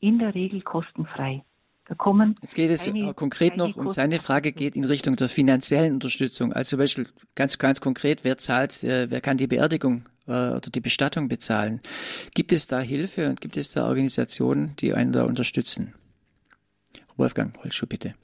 in 0.00 0.18
der 0.18 0.34
Regel 0.34 0.60
kostenfrei. 0.60 1.42
Da 1.86 1.94
kommen. 1.94 2.34
Jetzt 2.40 2.54
geht 2.54 2.70
es 2.70 2.88
eine, 2.88 3.12
konkret 3.12 3.58
noch 3.58 3.76
um 3.76 3.90
seine 3.90 4.18
Frage 4.18 4.52
geht 4.52 4.74
in 4.74 4.84
Richtung 4.84 5.16
der 5.16 5.28
finanziellen 5.28 5.92
Unterstützung. 5.94 6.52
Also 6.52 6.70
zum 6.70 6.78
Beispiel 6.78 7.06
ganz, 7.34 7.58
ganz 7.58 7.80
konkret, 7.82 8.24
wer 8.24 8.38
zahlt, 8.38 8.82
äh, 8.84 9.10
wer 9.10 9.20
kann 9.20 9.36
die 9.36 9.46
Beerdigung 9.46 10.06
äh, 10.26 10.30
oder 10.30 10.70
die 10.70 10.80
Bestattung 10.80 11.28
bezahlen? 11.28 11.80
Gibt 12.34 12.52
es 12.52 12.66
da 12.66 12.80
Hilfe 12.80 13.28
und 13.28 13.42
gibt 13.42 13.58
es 13.58 13.72
da 13.72 13.86
Organisationen, 13.86 14.74
die 14.76 14.94
einen 14.94 15.12
da 15.12 15.24
unterstützen? 15.24 15.92
Wolfgang 17.16 17.56
Holzschuh, 17.62 17.86
bitte. 17.86 18.14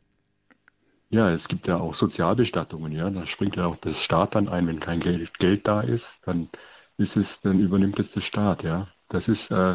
Ja, 1.10 1.30
es 1.30 1.48
gibt 1.48 1.66
ja 1.66 1.76
auch 1.76 1.94
Sozialbestattungen, 1.94 2.92
ja. 2.92 3.10
Da 3.10 3.26
springt 3.26 3.56
ja 3.56 3.66
auch 3.66 3.76
der 3.76 3.92
Staat 3.92 4.36
dann 4.36 4.48
ein, 4.48 4.66
wenn 4.68 4.80
kein 4.80 5.00
Geld, 5.00 5.38
Geld 5.38 5.68
da 5.68 5.80
ist, 5.82 6.14
dann 6.24 6.48
ist 6.96 7.16
es, 7.16 7.40
dann 7.40 7.60
übernimmt 7.60 7.98
es 7.98 8.12
der 8.12 8.20
Staat, 8.20 8.62
ja. 8.62 8.88
Das 9.08 9.28
ist 9.28 9.50
äh, 9.50 9.74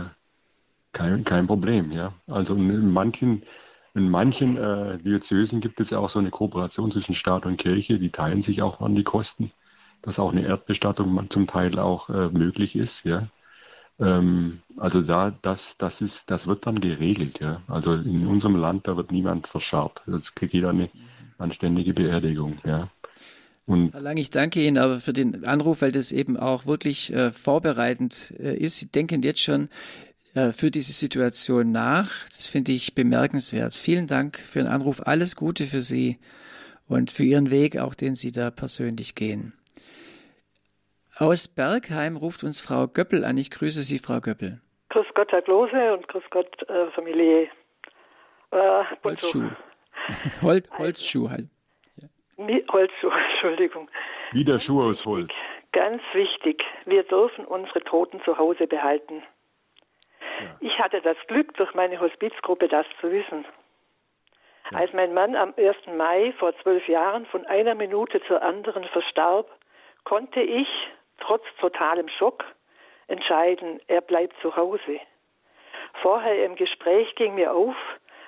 kein, 0.92 1.24
kein 1.24 1.46
Problem, 1.46 1.92
ja. 1.92 2.14
Also 2.26 2.56
in 2.56 2.92
manchen 2.92 3.44
in 3.96 4.10
manchen 4.10 4.58
äh, 4.58 4.98
Diözesen 4.98 5.62
gibt 5.62 5.80
es 5.80 5.90
ja 5.90 6.00
auch 6.00 6.10
so 6.10 6.20
eine 6.20 6.30
Kooperation 6.30 6.92
zwischen 6.92 7.16
Staat 7.16 7.46
und 7.46 7.58
Kirche, 7.58 7.98
die 7.98 8.10
teilen 8.10 8.44
sich 8.44 8.62
auch 8.62 8.82
an 8.82 8.94
die 8.94 9.04
Kosten, 9.04 9.52
dass 10.02 10.20
auch 10.20 10.32
eine 10.34 10.46
Erdbestattung 10.46 11.30
zum 11.30 11.48
Teil 11.48 11.80
auch 11.80 12.10
äh, 12.10 12.28
möglich 12.28 12.76
ist. 12.76 13.06
Ja? 13.06 13.28
Ähm, 14.00 14.60
also 14.76 15.02
da, 15.02 15.34
das, 15.42 15.78
das 15.78 16.02
ist, 16.02 16.30
das 16.30 16.46
wird 16.46 16.68
dann 16.68 16.82
geregelt. 16.82 17.40
Ja? 17.40 17.62
Also 17.70 17.94
in 17.94 18.28
unserem 18.28 18.58
Land, 18.58 18.88
da 18.88 18.98
wird 18.98 19.14
niemand 19.14 19.48
verscharrt. 19.48 20.02
Das 20.06 20.36
kriegt 20.36 20.54
jeder 20.54 20.72
eine 20.72 20.90
anständige 21.38 21.94
Beerdigung. 21.94 22.58
Ja? 22.66 22.90
Und 23.66 23.94
Herr 23.94 24.02
Lang, 24.02 24.18
ich 24.18 24.30
danke 24.30 24.62
Ihnen 24.62 24.78
aber 24.78 25.00
für 25.00 25.14
den 25.14 25.46
Anruf, 25.46 25.82
weil 25.82 25.94
das 25.94 26.12
eben 26.12 26.36
auch 26.36 26.66
wirklich 26.66 27.14
äh, 27.14 27.32
vorbereitend 27.32 28.34
äh, 28.40 28.58
ist. 28.58 28.78
Sie 28.78 28.88
denken 28.88 29.24
jetzt 29.24 29.42
schon 29.42 29.70
für 30.36 30.70
diese 30.70 30.92
Situation 30.92 31.72
nach. 31.72 32.26
Das 32.28 32.48
finde 32.48 32.74
ich 32.74 32.94
bemerkenswert. 32.94 33.74
Vielen 33.74 34.08
Dank 34.08 34.38
für 34.38 34.60
den 34.60 34.68
Anruf. 34.68 35.02
Alles 35.06 35.36
Gute 35.36 35.64
für 35.64 35.82
Sie 35.82 36.20
und 36.88 37.10
für 37.10 37.24
Ihren 37.24 37.50
Weg, 37.52 37.78
auch 37.78 37.96
den 37.96 38.16
Sie 38.16 38.32
da 38.32 38.52
persönlich 38.52 39.16
gehen. 39.16 39.54
Aus 41.18 41.48
Bergheim 41.48 42.18
ruft 42.18 42.44
uns 42.44 42.60
Frau 42.60 42.88
Göppel 42.88 43.24
an. 43.24 43.38
Ich 43.38 43.50
grüße 43.50 43.84
Sie, 43.84 44.00
Frau 44.00 44.20
Göppel. 44.20 44.60
Grüß 44.90 45.06
Gott, 45.16 45.32
Herr 45.32 45.42
Klose 45.42 45.94
und 45.94 46.08
grüß 46.10 46.24
Gott, 46.30 46.70
äh, 46.70 46.92
Familie 46.92 47.50
äh, 48.52 48.84
Holzschuh. 49.04 49.50
Hol 50.42 50.62
Holzschuh 50.78 51.30
halt. 51.30 51.48
Ja. 51.96 52.08
Holzschuh, 52.74 53.10
Entschuldigung. 53.32 53.90
Wieder 54.34 54.60
Schuh 54.60 54.82
aus 54.82 55.06
Holz. 55.06 55.32
Ganz 55.72 56.02
wichtig, 56.14 56.64
wir 56.86 57.04
dürfen 57.04 57.46
unsere 57.46 57.82
Toten 57.82 58.22
zu 58.24 58.38
Hause 58.38 58.68
behalten. 58.68 59.24
Ich 60.60 60.80
hatte 60.80 61.02
das 61.02 61.18
Glück, 61.28 61.54
durch 61.56 61.74
meine 61.74 62.00
Hospizgruppe 62.00 62.68
das 62.68 62.86
zu 63.00 63.12
wissen. 63.12 63.46
Ja. 64.72 64.80
Als 64.80 64.94
mein 64.94 65.14
Mann 65.14 65.36
am 65.36 65.54
1. 65.58 65.76
Mai 65.96 66.34
vor 66.40 66.58
zwölf 66.60 66.88
Jahren 66.88 67.26
von 67.28 67.46
einer 67.46 67.76
Minute 67.76 68.22
zur 68.24 68.42
anderen 68.42 68.84
verstarb, 68.86 69.48
konnte 70.04 70.42
ich, 70.42 70.68
trotz 71.20 71.44
totalem 71.60 72.08
Schock, 72.10 72.44
entscheiden, 73.08 73.80
er 73.88 74.02
bleibt 74.02 74.36
zu 74.42 74.56
Hause. 74.56 75.00
Vorher 76.02 76.44
im 76.46 76.56
Gespräch 76.56 77.14
ging 77.16 77.36
mir 77.36 77.54
auf, 77.54 77.76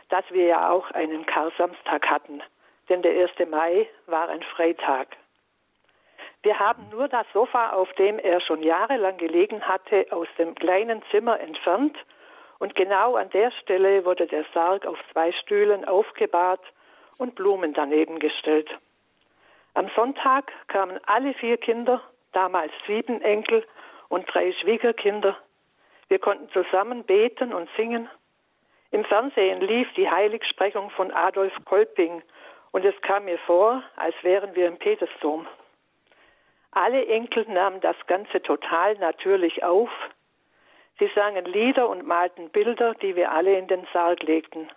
dass 0.10 0.24
wir 0.32 0.46
ja 0.46 0.70
auch 0.70 0.90
einen 0.92 1.26
Karsamstag 1.26 2.10
hatten, 2.10 2.42
denn 2.90 3.02
der 3.02 3.12
1. 3.12 3.50
Mai 3.50 3.88
war 4.06 4.30
ein 4.30 4.44
Freitag. 4.44 5.18
Wir 6.48 6.60
haben 6.60 6.88
nur 6.92 7.10
das 7.10 7.28
Sofa, 7.34 7.72
auf 7.72 7.92
dem 7.96 8.20
er 8.20 8.40
schon 8.40 8.64
jahrelang 8.64 9.18
gelegen 9.18 9.62
hatte, 9.68 10.06
aus 10.12 10.30
dem 10.38 10.56
kleinen 10.56 11.04
Zimmer 11.12 11.38
entfernt 11.42 11.98
und 12.60 12.74
genau 12.74 13.18
an 13.18 13.30
der 13.32 13.52
Stelle 13.52 14.06
wurde 14.06 14.28
der 14.28 14.46
Sarg 14.54 14.86
auf 14.86 14.98
zwei 15.12 15.34
Stühlen 15.34 15.84
aufgebahrt 15.84 16.62
und 17.18 17.36
Blumen 17.36 17.74
daneben 17.74 18.18
gestellt. 18.20 18.70
Am 19.74 19.90
Sonntag 19.94 20.54
kamen 20.70 21.02
alle 21.06 21.34
vier 21.34 21.58
Kinder, 21.58 22.02
damals 22.32 22.72
sieben 22.86 23.22
Enkel 23.22 23.66
und 24.08 24.34
drei 24.34 24.54
Schwiegerkinder. 24.54 25.36
Wir 26.08 26.20
konnten 26.20 26.48
zusammen 26.52 27.04
beten 27.04 27.54
und 27.54 27.70
singen. 27.76 28.10
Im 28.92 29.04
Fernsehen 29.04 29.60
lief 29.60 29.92
die 29.96 30.10
Heiligsprechung 30.10 30.92
von 30.92 31.12
Adolf 31.12 31.52
Kolping 31.66 32.22
und 32.72 32.86
es 32.86 32.96
kam 33.02 33.26
mir 33.26 33.38
vor, 33.40 33.84
als 33.98 34.16
wären 34.22 34.56
wir 34.56 34.70
im 34.70 34.78
Petersdom. 34.78 35.46
Alle 36.80 37.08
Enkel 37.08 37.44
nahmen 37.50 37.82
das 37.82 37.96
Ganze 38.06 38.40
total 38.40 38.94
natürlich 39.00 39.64
auf. 39.64 39.90
Sie 41.00 41.10
sangen 41.16 41.46
Lieder 41.46 41.90
und 41.90 42.06
malten 42.06 42.52
Bilder, 42.52 42.94
die 43.02 43.16
wir 43.16 43.32
alle 43.32 43.58
in 43.58 43.66
den 43.66 43.88
Sarg 43.94 44.22
legten. 44.22 44.70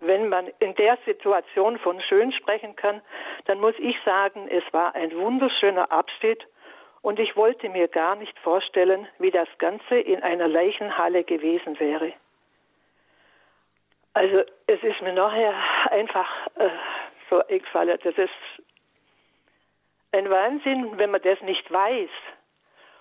Wenn 0.00 0.30
man 0.30 0.48
in 0.60 0.74
der 0.76 0.96
Situation 1.04 1.78
von 1.78 2.00
schön 2.00 2.32
sprechen 2.32 2.74
kann, 2.74 3.02
dann 3.44 3.60
muss 3.60 3.74
ich 3.76 3.96
sagen, 4.06 4.48
es 4.48 4.64
war 4.72 4.94
ein 4.94 5.14
wunderschöner 5.14 5.92
Abschied 5.92 6.42
und 7.02 7.18
ich 7.18 7.36
wollte 7.36 7.68
mir 7.68 7.88
gar 7.88 8.16
nicht 8.16 8.38
vorstellen, 8.38 9.06
wie 9.18 9.30
das 9.30 9.48
Ganze 9.58 9.98
in 9.98 10.22
einer 10.22 10.48
Leichenhalle 10.48 11.24
gewesen 11.24 11.78
wäre. 11.78 12.14
Also 14.14 14.42
es 14.66 14.82
ist 14.82 15.02
mir 15.02 15.12
nachher 15.12 15.54
einfach 15.90 16.46
äh, 16.54 16.70
so 17.28 17.46
eingefallen, 17.46 17.98
das 18.02 18.16
ist 18.16 18.30
ein 20.16 20.30
Wahnsinn, 20.30 20.98
wenn 20.98 21.10
man 21.10 21.22
das 21.22 21.40
nicht 21.42 21.70
weiß. 21.70 22.10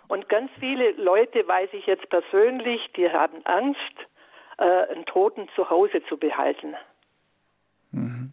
Und 0.07 0.29
ganz 0.29 0.51
viele 0.59 0.91
Leute 0.91 1.47
weiß 1.47 1.69
ich 1.73 1.85
jetzt 1.87 2.09
persönlich, 2.09 2.81
die 2.95 3.09
haben 3.09 3.43
Angst, 3.45 3.79
äh, 4.57 4.63
einen 4.63 5.05
Toten 5.05 5.49
zu 5.55 5.69
Hause 5.69 6.03
zu 6.07 6.17
behalten. 6.17 6.75
Mhm. 7.91 8.31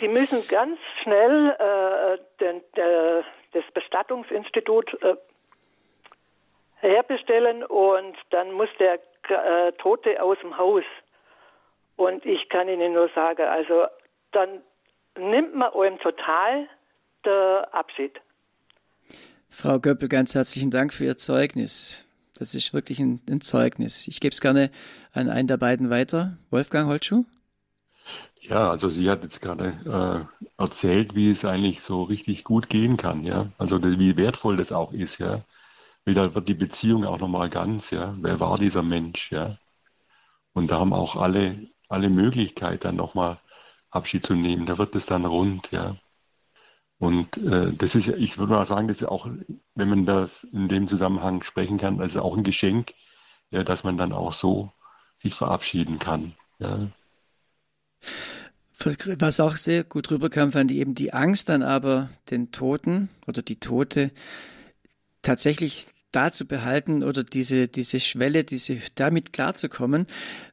Die 0.00 0.08
müssen 0.08 0.46
ganz 0.48 0.78
schnell 1.02 1.50
äh, 1.58 2.52
das 3.52 3.64
Bestattungsinstitut 3.72 5.02
äh, 5.02 5.16
herbestellen 6.80 7.64
und 7.64 8.16
dann 8.30 8.52
muss 8.52 8.68
der 8.78 8.98
äh, 9.28 9.72
Tote 9.72 10.22
aus 10.22 10.38
dem 10.40 10.58
Haus. 10.58 10.84
Und 11.96 12.26
ich 12.26 12.48
kann 12.48 12.68
Ihnen 12.68 12.92
nur 12.92 13.08
sagen, 13.14 13.46
also 13.46 13.86
dann 14.32 14.62
nimmt 15.16 15.54
man 15.54 15.72
einem 15.72 15.98
total 16.00 16.68
der 17.24 17.68
Abschied. 17.72 18.20
Frau 19.56 19.78
Göppel, 19.78 20.08
ganz 20.08 20.34
herzlichen 20.34 20.72
Dank 20.72 20.92
für 20.92 21.04
Ihr 21.04 21.16
Zeugnis. 21.16 22.06
Das 22.34 22.56
ist 22.56 22.74
wirklich 22.74 22.98
ein, 22.98 23.20
ein 23.30 23.40
Zeugnis. 23.40 24.08
Ich 24.08 24.18
gebe 24.18 24.32
es 24.32 24.40
gerne 24.40 24.68
an 25.12 25.30
einen 25.30 25.46
der 25.46 25.56
beiden 25.56 25.90
weiter. 25.90 26.36
Wolfgang 26.50 26.88
Holtschuh? 26.88 27.24
Ja, 28.42 28.68
also 28.68 28.88
sie 28.88 29.08
hat 29.08 29.22
jetzt 29.22 29.40
gerade 29.40 30.28
äh, 30.58 30.60
erzählt, 30.60 31.14
wie 31.14 31.30
es 31.30 31.44
eigentlich 31.44 31.82
so 31.82 32.02
richtig 32.02 32.42
gut 32.42 32.68
gehen 32.68 32.96
kann, 32.96 33.24
ja. 33.24 33.46
Also 33.56 33.80
wie 33.80 34.16
wertvoll 34.16 34.56
das 34.56 34.72
auch 34.72 34.92
ist, 34.92 35.18
ja. 35.18 35.42
Wieder 36.04 36.34
wird 36.34 36.48
die 36.48 36.54
Beziehung 36.54 37.06
auch 37.06 37.20
nochmal 37.20 37.48
ganz, 37.48 37.92
ja. 37.92 38.12
Wer 38.18 38.40
war 38.40 38.58
dieser 38.58 38.82
Mensch, 38.82 39.30
ja? 39.30 39.56
Und 40.52 40.72
da 40.72 40.80
haben 40.80 40.92
auch 40.92 41.14
alle, 41.14 41.68
alle 41.88 42.10
Möglichkeit, 42.10 42.84
dann 42.84 42.96
nochmal 42.96 43.38
Abschied 43.88 44.26
zu 44.26 44.34
nehmen. 44.34 44.66
Da 44.66 44.78
wird 44.78 44.96
es 44.96 45.06
dann 45.06 45.24
rund, 45.24 45.70
ja. 45.70 45.96
Und 47.04 47.36
äh, 47.36 47.70
das 47.72 47.94
ist 47.94 48.06
ja, 48.06 48.14
ich 48.14 48.38
würde 48.38 48.54
mal 48.54 48.66
sagen, 48.66 48.88
das 48.88 49.02
ist 49.02 49.08
auch, 49.08 49.28
wenn 49.74 49.88
man 49.88 50.06
das 50.06 50.44
in 50.44 50.68
dem 50.68 50.88
Zusammenhang 50.88 51.42
sprechen 51.42 51.76
kann, 51.76 52.00
also 52.00 52.22
auch 52.22 52.34
ein 52.34 52.44
Geschenk, 52.44 52.94
ja, 53.50 53.62
dass 53.62 53.84
man 53.84 53.98
dann 53.98 54.12
auch 54.12 54.32
so 54.32 54.72
sich 55.18 55.34
verabschieden 55.34 55.98
kann. 55.98 56.32
Ja. 56.58 56.78
Was 59.18 59.40
auch 59.40 59.56
sehr 59.56 59.84
gut 59.84 60.10
rüberkam, 60.10 60.52
fand 60.52 60.70
ich 60.70 60.78
eben 60.78 60.94
die 60.94 61.12
Angst 61.12 61.50
dann 61.50 61.62
aber, 61.62 62.08
den 62.30 62.52
Toten 62.52 63.10
oder 63.26 63.42
die 63.42 63.60
Tote 63.60 64.10
tatsächlich 65.20 65.86
da 66.14 66.30
zu 66.30 66.46
behalten 66.46 67.02
oder 67.02 67.24
diese, 67.24 67.68
diese 67.68 68.00
Schwelle, 68.00 68.44
diese, 68.44 68.78
damit 68.94 69.32
klarzukommen, 69.32 70.06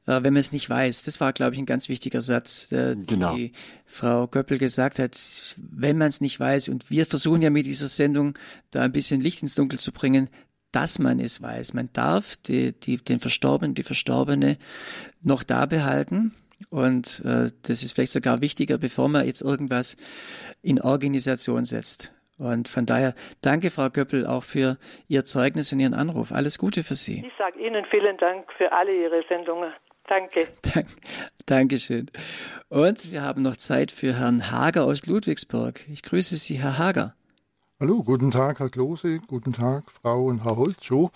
äh, 0.08 0.24
wenn 0.24 0.34
man 0.34 0.38
es 0.38 0.52
nicht 0.52 0.70
weiß. 0.70 1.04
Das 1.04 1.20
war, 1.20 1.34
glaube 1.34 1.54
ich, 1.54 1.60
ein 1.60 1.66
ganz 1.66 1.90
wichtiger 1.90 2.22
Satz, 2.22 2.72
äh, 2.72 2.96
genau. 2.96 3.36
die 3.36 3.52
Frau 3.86 4.28
Göppel 4.28 4.58
gesagt 4.58 5.00
hat, 5.00 5.18
wenn 5.58 5.98
man 5.98 6.08
es 6.08 6.22
nicht 6.22 6.40
weiß. 6.40 6.70
Und 6.70 6.90
wir 6.90 7.06
versuchen 7.06 7.42
ja 7.42 7.50
mit 7.50 7.66
dieser 7.66 7.88
Sendung 7.88 8.38
da 8.72 8.82
ein 8.82 8.92
bisschen 8.92 9.22
Licht 9.22 9.42
ins 9.42 9.56
Dunkel 9.56 9.80
zu 9.80 9.92
bringen, 9.92 10.30
dass 10.72 11.00
man 11.00 11.20
es 11.20 11.42
weiß. 11.42 11.74
Man 11.74 11.90
darf 11.94 12.38
die, 12.38 12.74
die, 12.74 12.98
den 12.98 13.20
Verstorbenen, 13.20 13.76
die 13.76 13.84
Verstorbene 13.84 14.58
noch 15.22 15.44
da 15.44 15.66
behalten. 15.66 16.34
Und 16.70 17.24
äh, 17.26 17.52
das 17.64 17.84
ist 17.84 17.94
vielleicht 17.94 18.14
sogar 18.14 18.42
wichtiger, 18.42 18.78
bevor 18.78 19.10
man 19.10 19.26
jetzt 19.26 19.42
irgendwas 19.42 19.98
in 20.62 20.80
Organisation 20.80 21.66
setzt. 21.66 22.14
Und 22.42 22.68
von 22.68 22.88
daher 22.88 23.14
danke, 23.44 23.70
Frau 23.70 23.92
Göppel, 23.92 24.26
auch 24.26 24.44
für 24.44 24.78
Ihr 25.08 25.26
Zeugnis 25.26 25.72
und 25.72 25.80
Ihren 25.80 25.94
Anruf. 25.94 26.32
Alles 26.32 26.58
Gute 26.58 26.82
für 26.82 26.96
Sie. 26.96 27.24
Ich 27.24 27.38
sage 27.38 27.60
Ihnen 27.60 27.86
vielen 27.86 28.18
Dank 28.18 28.52
für 28.58 28.72
alle 28.72 28.92
Ihre 28.92 29.24
Sendungen. 29.30 29.72
Danke. 30.08 30.48
Dank, 30.74 30.88
Dankeschön. 31.46 32.10
Und 32.68 33.12
wir 33.12 33.22
haben 33.22 33.44
noch 33.44 33.58
Zeit 33.58 33.92
für 33.92 34.16
Herrn 34.16 34.52
Hager 34.52 34.86
aus 34.86 35.06
Ludwigsburg. 35.06 35.88
Ich 35.88 36.02
grüße 36.02 36.38
Sie, 36.38 36.56
Herr 36.56 36.80
Hager. 36.80 37.14
Hallo, 37.80 38.02
guten 38.02 38.32
Tag, 38.32 38.60
Herr 38.60 38.72
Klose. 38.72 39.20
Guten 39.28 39.54
Tag, 39.54 39.92
Frau 39.92 40.24
und 40.24 40.44
Herr 40.44 40.58
Holzschuh. 40.58 41.10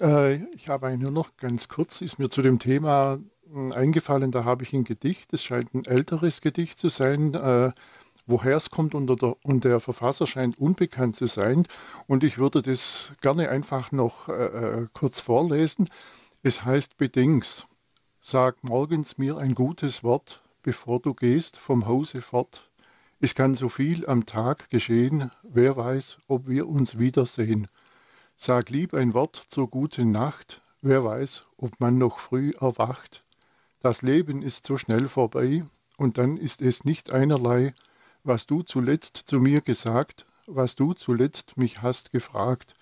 Äh, 0.00 0.36
ich 0.54 0.70
habe 0.70 0.86
eigentlich 0.86 1.02
nur 1.02 1.10
noch 1.10 1.36
ganz 1.36 1.68
kurz, 1.68 2.00
ist 2.00 2.18
mir 2.18 2.30
zu 2.30 2.40
dem 2.40 2.58
Thema 2.58 3.18
hm, 3.52 3.72
eingefallen, 3.72 4.32
da 4.32 4.44
habe 4.44 4.62
ich 4.62 4.72
ein 4.72 4.84
Gedicht, 4.84 5.34
es 5.34 5.44
scheint 5.44 5.74
ein 5.74 5.84
älteres 5.84 6.40
Gedicht 6.40 6.78
zu 6.78 6.88
sein, 6.88 7.34
äh, 7.34 7.72
woher 8.26 8.56
es 8.56 8.70
kommt 8.70 8.94
und 8.94 9.08
der, 9.08 9.36
und 9.42 9.64
der, 9.64 9.80
Verfasser 9.80 10.26
scheint 10.26 10.58
unbekannt 10.58 11.16
zu 11.16 11.26
sein. 11.26 11.66
Und 12.06 12.24
ich 12.24 12.38
würde 12.38 12.62
das 12.62 13.12
gerne 13.20 13.48
einfach 13.48 13.92
noch 13.92 14.28
äh, 14.28 14.32
äh 14.32 14.88
kurz 14.92 15.20
vorlesen. 15.20 15.88
Es 16.42 16.64
heißt 16.64 16.96
Bedings, 16.96 17.66
sag 18.20 18.62
morgens 18.64 19.18
mir 19.18 19.38
ein 19.38 19.54
gutes 19.54 20.02
Wort, 20.04 20.42
bevor 20.62 21.00
du 21.00 21.14
gehst 21.14 21.56
vom 21.56 21.86
Hause 21.86 22.20
fort. 22.20 22.68
Es 23.20 23.34
kann 23.36 23.54
so 23.54 23.68
viel 23.68 24.06
am 24.06 24.26
Tag 24.26 24.68
geschehen, 24.70 25.30
wer 25.42 25.76
weiß, 25.76 26.18
ob 26.26 26.48
wir 26.48 26.68
uns 26.68 26.98
wiedersehen. 26.98 27.68
Sag 28.36 28.70
lieb 28.70 28.94
ein 28.94 29.14
Wort 29.14 29.36
zur 29.46 29.70
guten 29.70 30.10
Nacht, 30.10 30.62
wer 30.80 31.04
weiß, 31.04 31.46
ob 31.56 31.78
man 31.78 31.98
noch 31.98 32.18
früh 32.18 32.52
erwacht. 32.60 33.24
Das 33.80 34.02
Leben 34.02 34.42
ist 34.42 34.66
so 34.66 34.76
schnell 34.76 35.06
vorbei, 35.06 35.64
und 35.96 36.18
dann 36.18 36.36
ist 36.36 36.62
es 36.62 36.84
nicht 36.84 37.12
einerlei, 37.12 37.72
was 38.24 38.46
du 38.46 38.62
zuletzt 38.62 39.16
zu 39.16 39.40
mir 39.40 39.60
gesagt, 39.60 40.26
was 40.46 40.76
du 40.76 40.94
zuletzt 40.94 41.56
mich 41.56 41.82
hast 41.82 42.12
gefragt. 42.12 42.74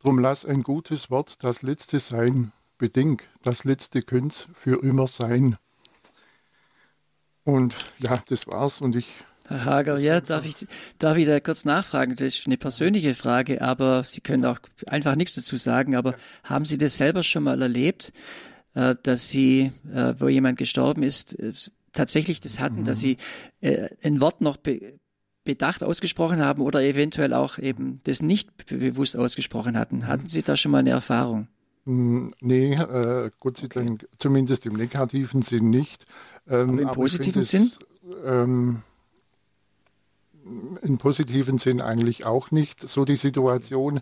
Drum 0.00 0.18
lass 0.18 0.44
ein 0.44 0.62
gutes 0.62 1.10
Wort 1.10 1.42
das 1.42 1.62
letzte 1.62 1.98
sein, 2.00 2.52
beding, 2.78 3.22
das 3.42 3.64
letzte 3.64 4.02
könnt's 4.02 4.48
für 4.54 4.82
immer 4.82 5.06
sein. 5.06 5.56
Und 7.44 7.74
ja, 7.98 8.22
das 8.28 8.46
war's 8.46 8.80
und 8.80 8.96
ich 8.96 9.24
Herr 9.46 9.66
Hager, 9.66 9.98
ja, 9.98 10.22
darf 10.22 10.46
ich, 10.46 10.66
darf 10.98 11.18
ich 11.18 11.26
da 11.26 11.38
kurz 11.38 11.66
nachfragen? 11.66 12.16
Das 12.16 12.22
ist 12.22 12.46
eine 12.46 12.56
persönliche 12.56 13.14
Frage, 13.14 13.60
aber 13.60 14.02
Sie 14.02 14.22
können 14.22 14.46
auch 14.46 14.58
einfach 14.86 15.16
nichts 15.16 15.34
dazu 15.34 15.56
sagen. 15.56 15.96
Aber 15.96 16.14
haben 16.44 16.64
Sie 16.64 16.78
das 16.78 16.96
selber 16.96 17.22
schon 17.22 17.42
mal 17.42 17.60
erlebt, 17.60 18.14
äh, 18.72 18.94
dass 19.02 19.28
Sie, 19.28 19.70
äh, 19.92 20.14
wo 20.16 20.28
jemand 20.28 20.56
gestorben 20.56 21.02
ist, 21.02 21.38
äh, 21.38 21.52
tatsächlich 21.94 22.40
das 22.40 22.60
hatten, 22.60 22.80
mhm. 22.80 22.84
dass 22.84 23.00
Sie 23.00 23.16
ein 24.02 24.20
Wort 24.20 24.40
noch 24.40 24.58
bedacht 25.44 25.84
ausgesprochen 25.84 26.42
haben 26.42 26.62
oder 26.62 26.82
eventuell 26.82 27.32
auch 27.34 27.58
eben 27.58 28.00
das 28.04 28.22
nicht 28.22 28.66
bewusst 28.66 29.16
ausgesprochen 29.18 29.78
hatten? 29.78 30.06
Hatten 30.06 30.26
Sie 30.26 30.42
da 30.42 30.56
schon 30.56 30.72
mal 30.72 30.78
eine 30.78 30.90
Erfahrung? 30.90 31.48
Hm, 31.84 32.32
nee, 32.40 32.74
äh, 32.74 33.30
Gott 33.40 33.58
sei 33.58 33.66
Dank, 33.68 34.04
okay. 34.04 34.12
zumindest 34.18 34.64
im 34.66 34.74
negativen 34.74 35.42
Sinn 35.42 35.68
nicht. 35.68 36.06
Ähm, 36.48 36.70
aber 36.70 36.80
im 36.80 36.88
aber 36.88 36.94
positiven 36.94 37.44
Sinn? 37.44 37.70
ähm, 38.24 38.82
im 40.82 40.98
positiven 40.98 41.58
Sinn 41.58 41.80
eigentlich 41.80 42.24
auch 42.24 42.50
nicht 42.50 42.86
so 42.88 43.04
die 43.04 43.16
Situation. 43.16 44.00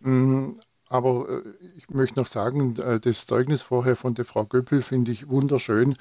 Mm, 0.00 0.54
aber 0.88 1.28
äh, 1.28 1.42
ich 1.76 1.88
möchte 1.88 2.18
noch 2.18 2.26
sagen, 2.26 2.76
äh, 2.76 2.98
das 2.98 3.26
Zeugnis 3.26 3.62
vorher 3.62 3.94
von 3.94 4.14
der 4.14 4.24
Frau 4.24 4.44
Göppel 4.44 4.82
finde 4.82 5.12
ich 5.12 5.28
wunderschön 5.28 5.94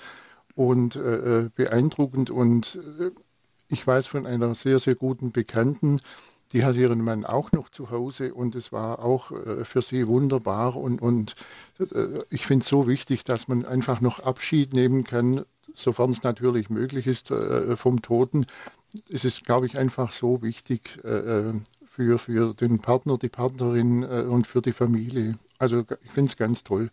und 0.59 0.95
äh, 0.95 1.49
beeindruckend. 1.55 2.29
Und 2.29 2.79
ich 3.67 3.85
weiß 3.85 4.07
von 4.07 4.25
einer 4.25 4.55
sehr, 4.55 4.79
sehr 4.79 4.95
guten 4.95 5.31
Bekannten, 5.31 6.01
die 6.51 6.65
hat 6.65 6.75
ihren 6.75 7.03
Mann 7.03 7.25
auch 7.25 7.51
noch 7.51 7.69
zu 7.69 7.91
Hause 7.91 8.33
und 8.33 8.55
es 8.55 8.71
war 8.71 9.05
auch 9.05 9.31
für 9.63 9.83
sie 9.83 10.07
wunderbar. 10.07 10.75
Und, 10.75 10.99
und 10.99 11.35
ich 12.31 12.47
finde 12.47 12.63
es 12.63 12.69
so 12.69 12.87
wichtig, 12.87 13.23
dass 13.23 13.47
man 13.47 13.65
einfach 13.65 14.01
noch 14.01 14.19
Abschied 14.19 14.73
nehmen 14.73 15.03
kann, 15.03 15.45
sofern 15.75 16.09
es 16.09 16.23
natürlich 16.23 16.71
möglich 16.71 17.05
ist, 17.05 17.31
vom 17.75 18.01
Toten, 18.01 18.47
es 19.09 19.25
ist, 19.25 19.45
glaube 19.45 19.65
ich, 19.65 19.77
einfach 19.77 20.11
so 20.11 20.41
wichtig 20.41 20.99
äh, 21.03 21.49
äh, 21.49 21.53
für, 21.85 22.19
für 22.19 22.53
den 22.53 22.79
Partner, 22.79 23.17
die 23.17 23.29
Partnerin 23.29 24.03
äh, 24.03 24.25
und 24.27 24.47
für 24.47 24.61
die 24.61 24.71
Familie. 24.71 25.37
Also 25.57 25.85
ich 26.03 26.11
finde 26.11 26.29
es 26.29 26.37
ganz 26.37 26.63
toll. 26.63 26.89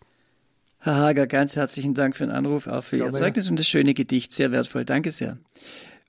Herr 0.79 0.95
Hager, 0.95 1.27
ganz 1.27 1.55
herzlichen 1.55 1.93
Dank 1.93 2.15
für 2.15 2.25
den 2.25 2.33
Anruf, 2.33 2.67
auch 2.67 2.83
für 2.83 2.97
ja, 2.97 3.05
Ihr 3.05 3.13
Zeugnis 3.13 3.49
und 3.49 3.59
das 3.59 3.67
schöne 3.67 3.93
Gedicht. 3.93 4.31
Sehr 4.31 4.51
wertvoll. 4.51 4.85
Danke 4.85 5.11
sehr. 5.11 5.37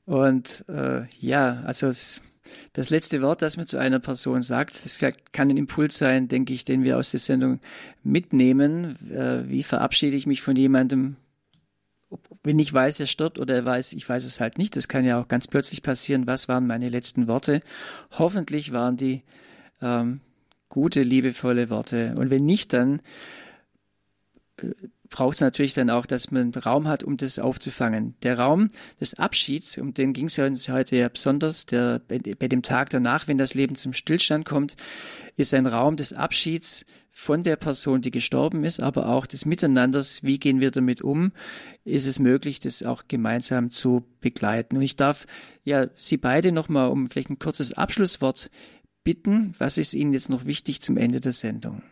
Und 0.04 0.64
äh, 0.68 1.02
ja, 1.20 1.62
also 1.64 1.86
es, 1.86 2.22
das 2.72 2.90
letzte 2.90 3.22
Wort, 3.22 3.42
das 3.42 3.56
man 3.56 3.66
zu 3.66 3.78
einer 3.78 3.98
Person 3.98 4.42
sagt, 4.42 4.84
das 4.84 5.00
kann 5.32 5.50
ein 5.50 5.56
Impuls 5.56 5.98
sein, 5.98 6.28
denke 6.28 6.52
ich, 6.52 6.64
den 6.64 6.84
wir 6.84 6.98
aus 6.98 7.10
der 7.10 7.20
Sendung 7.20 7.60
mitnehmen. 8.02 8.96
Äh, 9.10 9.48
wie 9.48 9.62
verabschiede 9.62 10.16
ich 10.16 10.26
mich 10.26 10.42
von 10.42 10.56
jemandem, 10.56 11.16
wenn 12.42 12.58
ich 12.58 12.72
weiß, 12.72 13.00
er 13.00 13.06
stirbt 13.06 13.38
oder 13.38 13.54
er 13.54 13.64
weiß, 13.64 13.92
ich 13.92 14.08
weiß 14.08 14.24
es 14.24 14.40
halt 14.40 14.58
nicht, 14.58 14.76
das 14.76 14.88
kann 14.88 15.04
ja 15.04 15.20
auch 15.20 15.28
ganz 15.28 15.46
plötzlich 15.46 15.82
passieren, 15.82 16.26
was 16.26 16.48
waren 16.48 16.66
meine 16.66 16.88
letzten 16.88 17.28
Worte? 17.28 17.60
Hoffentlich 18.12 18.72
waren 18.72 18.96
die 18.96 19.22
ähm, 19.82 20.20
gute, 20.68 21.02
liebevolle 21.02 21.70
Worte. 21.70 22.14
Und 22.16 22.30
wenn 22.30 22.46
nicht, 22.46 22.72
dann 22.72 23.00
braucht 25.10 25.36
es 25.36 25.40
natürlich 25.40 25.74
dann 25.74 25.90
auch, 25.90 26.06
dass 26.06 26.30
man 26.30 26.52
Raum 26.52 26.88
hat, 26.88 27.02
um 27.02 27.16
das 27.16 27.38
aufzufangen. 27.38 28.14
Der 28.22 28.38
Raum 28.38 28.70
des 29.00 29.14
Abschieds, 29.14 29.78
um 29.78 29.94
den 29.94 30.12
ging 30.12 30.26
es 30.26 30.36
ja 30.36 30.46
uns 30.46 30.68
heute 30.68 30.96
ja 30.96 31.08
besonders, 31.08 31.66
der, 31.66 32.00
bei, 32.06 32.18
bei 32.18 32.48
dem 32.48 32.62
Tag 32.62 32.90
danach, 32.90 33.28
wenn 33.28 33.38
das 33.38 33.54
Leben 33.54 33.74
zum 33.74 33.92
Stillstand 33.92 34.44
kommt, 34.44 34.76
ist 35.36 35.54
ein 35.54 35.66
Raum 35.66 35.96
des 35.96 36.12
Abschieds 36.12 36.84
von 37.10 37.42
der 37.42 37.56
Person, 37.56 38.00
die 38.00 38.10
gestorben 38.10 38.64
ist, 38.64 38.80
aber 38.80 39.08
auch 39.08 39.26
des 39.26 39.44
Miteinanders, 39.44 40.22
wie 40.22 40.38
gehen 40.38 40.60
wir 40.60 40.70
damit 40.70 41.02
um, 41.02 41.32
ist 41.84 42.06
es 42.06 42.18
möglich, 42.18 42.60
das 42.60 42.84
auch 42.84 43.04
gemeinsam 43.08 43.70
zu 43.70 44.04
begleiten. 44.20 44.76
Und 44.76 44.82
ich 44.82 44.96
darf 44.96 45.26
ja 45.64 45.88
Sie 45.96 46.16
beide 46.16 46.52
nochmal 46.52 46.90
um 46.90 47.08
vielleicht 47.08 47.30
ein 47.30 47.38
kurzes 47.38 47.72
Abschlusswort 47.72 48.50
bitten. 49.02 49.54
Was 49.58 49.78
ist 49.78 49.94
Ihnen 49.94 50.12
jetzt 50.12 50.28
noch 50.28 50.44
wichtig 50.44 50.80
zum 50.80 50.96
Ende 50.96 51.20
der 51.20 51.32
Sendung? 51.32 51.82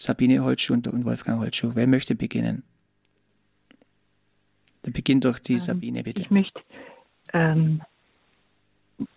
Sabine 0.00 0.42
Holtschuh 0.42 0.74
und 0.74 1.04
Wolfgang 1.04 1.40
Holtschuh. 1.40 1.72
Wer 1.74 1.86
möchte 1.86 2.14
beginnen? 2.14 2.62
Dann 4.82 4.94
beginnt 4.94 5.26
doch 5.26 5.38
die 5.38 5.54
ähm, 5.54 5.58
Sabine, 5.58 6.02
bitte. 6.02 6.22
Ich 6.22 6.30
möchte 6.30 6.60
ähm, 7.34 7.82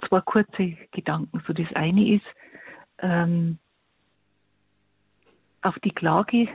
zwei 0.07 0.19
kurze 0.21 0.77
Gedanken. 0.91 1.41
So 1.47 1.53
das 1.53 1.71
eine 1.73 2.15
ist, 2.15 2.25
ähm, 2.99 3.57
auf 5.61 5.79
die 5.79 5.91
Klage, 5.91 6.49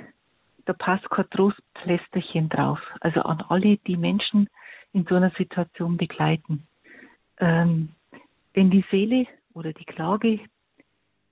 da 0.66 0.74
passt 0.74 1.08
kein 1.08 1.28
Trostplästerchen 1.30 2.50
drauf. 2.50 2.80
Also 3.00 3.22
an 3.22 3.40
alle, 3.48 3.78
die 3.78 3.96
Menschen 3.96 4.50
in 4.92 5.06
so 5.08 5.14
einer 5.14 5.30
Situation 5.38 5.96
begleiten. 5.96 6.66
Ähm, 7.38 7.90
denn 8.54 8.70
die 8.70 8.84
Seele 8.90 9.26
oder 9.54 9.72
die 9.72 9.86
Klage, 9.86 10.40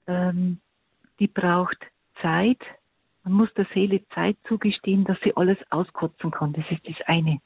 ähm, 0.07 0.61
die 1.19 1.27
braucht 1.27 1.79
Zeit. 2.23 2.61
Man 3.27 3.35
muss 3.35 3.53
der 3.55 3.67
Seele 3.75 4.01
Zeit 4.15 4.39
zugestehen, 4.49 5.05
dass 5.05 5.19
sie 5.23 5.37
alles 5.37 5.59
auskotzen 5.71 6.31
kann. 6.31 6.55
Das 6.55 6.65
ist 6.71 6.89
das 6.89 7.07
eine. 7.07 7.41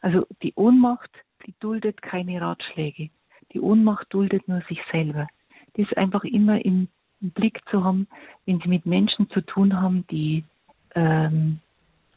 Also 0.00 0.26
die 0.42 0.52
Ohnmacht, 0.54 1.10
die 1.46 1.54
duldet 1.58 2.00
keine 2.02 2.40
Ratschläge. 2.40 3.10
Die 3.52 3.60
Ohnmacht 3.60 4.06
duldet 4.10 4.46
nur 4.46 4.62
sich 4.68 4.78
selber. 4.92 5.26
Das 5.74 5.86
ist 5.86 5.96
einfach 5.96 6.24
immer 6.24 6.64
im 6.64 6.88
im 7.24 7.30
Blick 7.30 7.60
zu 7.70 7.82
haben, 7.82 8.06
wenn 8.44 8.60
sie 8.60 8.68
mit 8.68 8.86
Menschen 8.86 9.28
zu 9.30 9.40
tun 9.40 9.80
haben, 9.80 10.06
die, 10.08 10.44
ähm, 10.94 11.60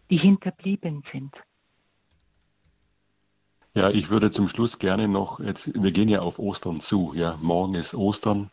die 0.09 0.17
hinterblieben 0.17 1.03
sind. 1.11 1.33
Ja, 3.73 3.89
ich 3.89 4.09
würde 4.09 4.31
zum 4.31 4.49
Schluss 4.49 4.79
gerne 4.79 5.07
noch, 5.07 5.39
jetzt, 5.39 5.81
wir 5.81 5.91
gehen 5.91 6.09
ja 6.09 6.19
auf 6.19 6.39
Ostern 6.39 6.81
zu, 6.81 7.13
ja, 7.15 7.37
morgen 7.41 7.75
ist 7.75 7.93
Ostern 7.93 8.49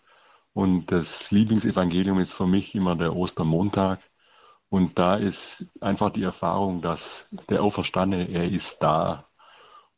und 0.55 0.87
das 0.91 1.31
Lieblingsevangelium 1.31 2.19
ist 2.21 2.33
für 2.33 2.47
mich 2.47 2.75
immer 2.75 2.97
der 2.97 3.15
Ostermontag. 3.15 4.01
Und 4.71 4.99
da 4.99 5.17
ist 5.17 5.67
einfach 5.81 6.11
die 6.11 6.23
Erfahrung, 6.23 6.81
dass 6.81 7.27
der 7.51 7.63
Auferstandene, 7.63 8.29
er 8.31 8.51
ist 8.51 8.83
da. 8.83 9.29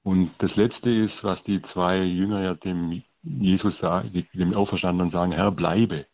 Und 0.02 0.32
das 0.38 0.56
Letzte 0.56 0.90
ist, 0.90 1.24
was 1.24 1.44
die 1.44 1.62
zwei 1.62 2.02
Jünger 2.02 2.42
ja 2.42 2.54
dem 2.54 3.02
Jesus 3.22 3.78
sagen, 3.78 4.26
dem 4.32 4.54
Auferstandenen 4.54 5.10
sagen, 5.10 5.32
Herr, 5.32 5.52
bleibe 5.52 6.06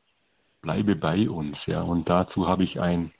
bleibe 0.63 0.97
bei 0.97 1.29
uns. 1.29 1.67
Ja. 1.67 1.83
Und 1.83 2.09
dazu 2.09 2.49
habe 2.49 2.65
ich 2.65 2.81
ein, 2.81 3.13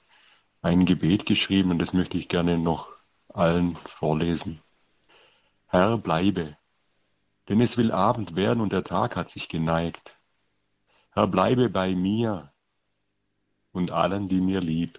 ein 0.63 0.87
Gebet 0.87 1.27
geschrieben 1.27 1.71
und 1.73 1.79
das 1.79 1.93
möchte 1.93 2.17
ich 2.17 2.29
gerne 2.29 2.57
noch 2.57 2.89
allen 3.29 3.77
vorlesen. 3.77 4.63
Herr, 5.67 5.99
bleibe, 5.99 6.57
denn 7.49 7.61
es 7.61 7.77
will 7.77 7.93
Abend 7.93 8.37
werden 8.37 8.61
und 8.61 8.73
der 8.73 8.85
Tag 8.85 9.17
hat 9.17 9.29
sich 9.29 9.49
geneigt. 9.49 10.17
Herr, 11.15 11.27
bleibe 11.27 11.69
bei 11.69 11.95
mir 11.95 12.51
und 13.73 13.91
allen, 13.91 14.29
die 14.31 14.41
mir 14.41 14.63
lieb. 14.63 14.99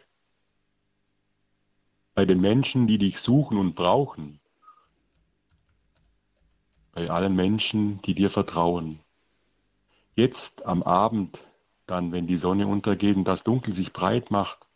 Bei 2.14 2.26
den 2.26 2.39
Menschen, 2.39 2.86
die 2.86 2.99
dich 2.99 3.20
suchen 3.20 3.57
und 3.57 3.74
brauchen. 3.74 4.39
Bei 6.91 7.09
allen 7.09 7.36
Menschen, 7.36 7.99
die 8.03 8.14
dir 8.14 8.30
vertrauen. 8.30 8.99
Jetzt 10.14 10.68
am 10.68 10.84
Abend 10.84 11.39
dann, 11.88 12.11
wenn 12.11 12.28
die 12.28 12.38
Sonne 12.38 12.68
untergeht 12.68 13.16
und 13.16 13.28
das 13.28 13.43
Dunkel 13.43 13.74
sich 13.74 13.91
breit 13.91 14.30
macht, 14.30 14.68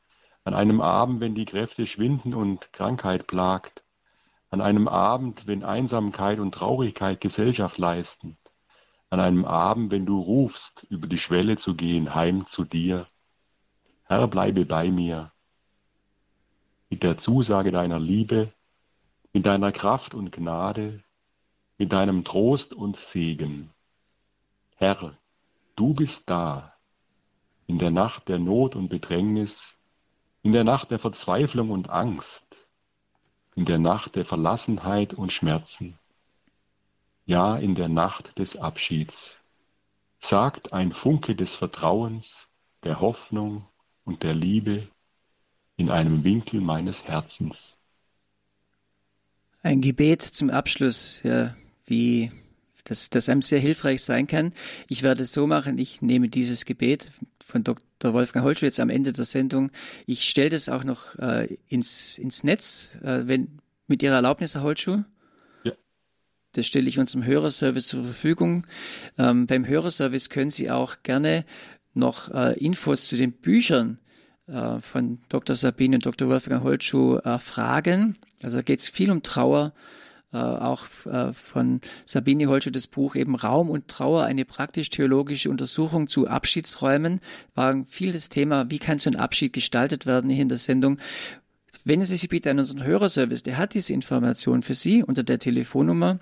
an 0.43 0.55
einem 0.55 0.81
Abend, 0.81 1.19
wenn 1.19 1.35
die 1.35 1.45
Kräfte 1.45 1.85
schwinden 1.85 2.33
und 2.33 2.73
Krankheit 2.73 3.27
plagt, 3.27 3.83
an 4.49 4.61
einem 4.61 4.87
Abend, 4.87 5.45
wenn 5.45 5.63
Einsamkeit 5.63 6.39
und 6.39 6.53
Traurigkeit 6.53 7.21
Gesellschaft 7.21 7.77
leisten, 7.77 8.39
an 9.09 9.19
einem 9.19 9.45
Abend, 9.45 9.91
wenn 9.91 10.05
du 10.05 10.19
rufst, 10.19 10.85
über 10.89 11.07
die 11.07 11.17
Schwelle 11.17 11.57
zu 11.57 11.75
gehen, 11.75 12.13
heim 12.13 12.47
zu 12.47 12.65
dir. 12.65 13.07
Herr, 14.03 14.27
bleibe 14.27 14.65
bei 14.65 14.91
mir. 14.91 15.31
Mit 16.89 17.03
der 17.03 17.17
Zusage 17.17 17.71
deiner 17.71 17.99
Liebe 17.99 18.51
mit 19.37 19.45
deiner 19.45 19.71
Kraft 19.71 20.15
und 20.15 20.31
Gnade, 20.31 21.03
mit 21.77 21.91
deinem 21.91 22.23
Trost 22.23 22.73
und 22.73 22.97
Segen. 22.97 23.69
Herr, 24.77 25.15
du 25.75 25.93
bist 25.93 26.27
da, 26.27 26.73
in 27.67 27.77
der 27.77 27.91
Nacht 27.91 28.29
der 28.29 28.39
Not 28.39 28.75
und 28.75 28.89
Bedrängnis, 28.89 29.77
in 30.41 30.53
der 30.53 30.63
Nacht 30.63 30.89
der 30.89 30.97
Verzweiflung 30.97 31.69
und 31.69 31.91
Angst, 31.91 32.47
in 33.53 33.65
der 33.65 33.77
Nacht 33.77 34.15
der 34.15 34.25
Verlassenheit 34.25 35.13
und 35.13 35.31
Schmerzen, 35.31 35.99
ja 37.27 37.57
in 37.57 37.75
der 37.75 37.89
Nacht 37.89 38.39
des 38.39 38.55
Abschieds, 38.55 39.39
sagt 40.19 40.73
ein 40.73 40.91
Funke 40.91 41.35
des 41.35 41.55
Vertrauens, 41.55 42.47
der 42.83 42.99
Hoffnung 42.99 43.65
und 44.05 44.23
der 44.23 44.33
Liebe 44.33 44.87
in 45.75 45.91
einem 45.91 46.23
Winkel 46.23 46.61
meines 46.61 47.07
Herzens. 47.07 47.77
Ein 49.61 49.81
Gebet 49.81 50.21
zum 50.21 50.49
Abschluss, 50.49 51.21
ja, 51.23 51.55
wie 51.85 52.31
das, 52.85 53.09
das 53.09 53.27
einem 53.27 53.41
sehr 53.41 53.59
hilfreich 53.59 54.01
sein 54.01 54.25
kann. 54.25 54.53
Ich 54.87 55.03
werde 55.03 55.23
es 55.23 55.33
so 55.33 55.45
machen, 55.45 55.77
ich 55.77 56.01
nehme 56.01 56.29
dieses 56.29 56.63
Gebet 56.63 57.11
von 57.43 57.63
Dr. 57.63 58.13
Wolfgang 58.13 58.45
Holschuh 58.45 58.65
jetzt 58.65 58.79
am 58.79 58.89
Ende 58.89 59.11
der 59.11 59.25
Sendung. 59.25 59.71
Ich 60.05 60.29
stelle 60.29 60.51
das 60.51 60.69
auch 60.69 60.85
noch 60.85 61.15
äh, 61.15 61.57
ins, 61.67 62.17
ins 62.17 62.45
Netz, 62.45 62.97
äh, 63.03 63.27
wenn 63.27 63.59
mit 63.87 64.01
Ihrer 64.01 64.15
Erlaubnis, 64.15 64.55
Herr 64.55 64.63
Holschuh. 64.63 65.03
Das 66.57 66.65
stelle 66.65 66.89
ich 66.89 66.97
unserem 66.97 67.23
Hörerservice 67.23 67.87
zur 67.87 68.03
Verfügung. 68.03 68.65
Ähm, 69.19 69.45
beim 69.45 69.67
Hörerservice 69.67 70.29
können 70.29 70.49
Sie 70.49 70.71
auch 70.71 70.97
gerne 71.03 71.45
noch 71.93 72.33
äh, 72.33 72.57
Infos 72.57 73.05
zu 73.05 73.15
den 73.15 73.31
Büchern 73.31 73.99
äh, 74.47 74.79
von 74.79 75.19
Dr. 75.29 75.55
Sabine 75.55 75.97
und 75.97 76.05
Dr. 76.07 76.27
Wolfgang 76.29 76.63
Holtschuh 76.63 77.17
äh, 77.17 77.37
fragen. 77.37 78.17
Also 78.41 78.61
geht 78.63 78.79
es 78.79 78.89
viel 78.89 79.11
um 79.11 79.21
Trauer. 79.21 79.73
Äh, 80.33 80.37
auch 80.37 80.87
äh, 81.05 81.31
von 81.31 81.79
Sabine 82.05 82.47
Holtschuh 82.47 82.71
das 82.71 82.87
Buch 82.87 83.15
eben 83.15 83.35
Raum 83.35 83.69
und 83.69 83.87
Trauer, 83.87 84.23
eine 84.23 84.43
praktisch-theologische 84.43 85.49
Untersuchung 85.49 86.07
zu 86.09 86.27
Abschiedsräumen, 86.27 87.21
war 87.55 87.85
viel 87.85 88.11
das 88.11 88.27
Thema, 88.29 88.69
wie 88.69 88.79
kann 88.79 88.99
so 88.99 89.09
ein 89.09 89.15
Abschied 89.15 89.53
gestaltet 89.53 90.05
werden 90.05 90.29
hier 90.29 90.41
in 90.41 90.49
der 90.49 90.57
Sendung. 90.57 90.99
Wenden 91.87 92.05
Sie 92.05 92.17
sich 92.17 92.27
bitte 92.27 92.51
an 92.51 92.59
unseren 92.59 92.83
Hörerservice, 92.83 93.43
der 93.43 93.57
hat 93.57 93.73
diese 93.73 93.93
Information 93.93 94.61
für 94.61 94.73
Sie 94.73 95.03
unter 95.03 95.23
der 95.23 95.39
Telefonnummer 95.39 96.19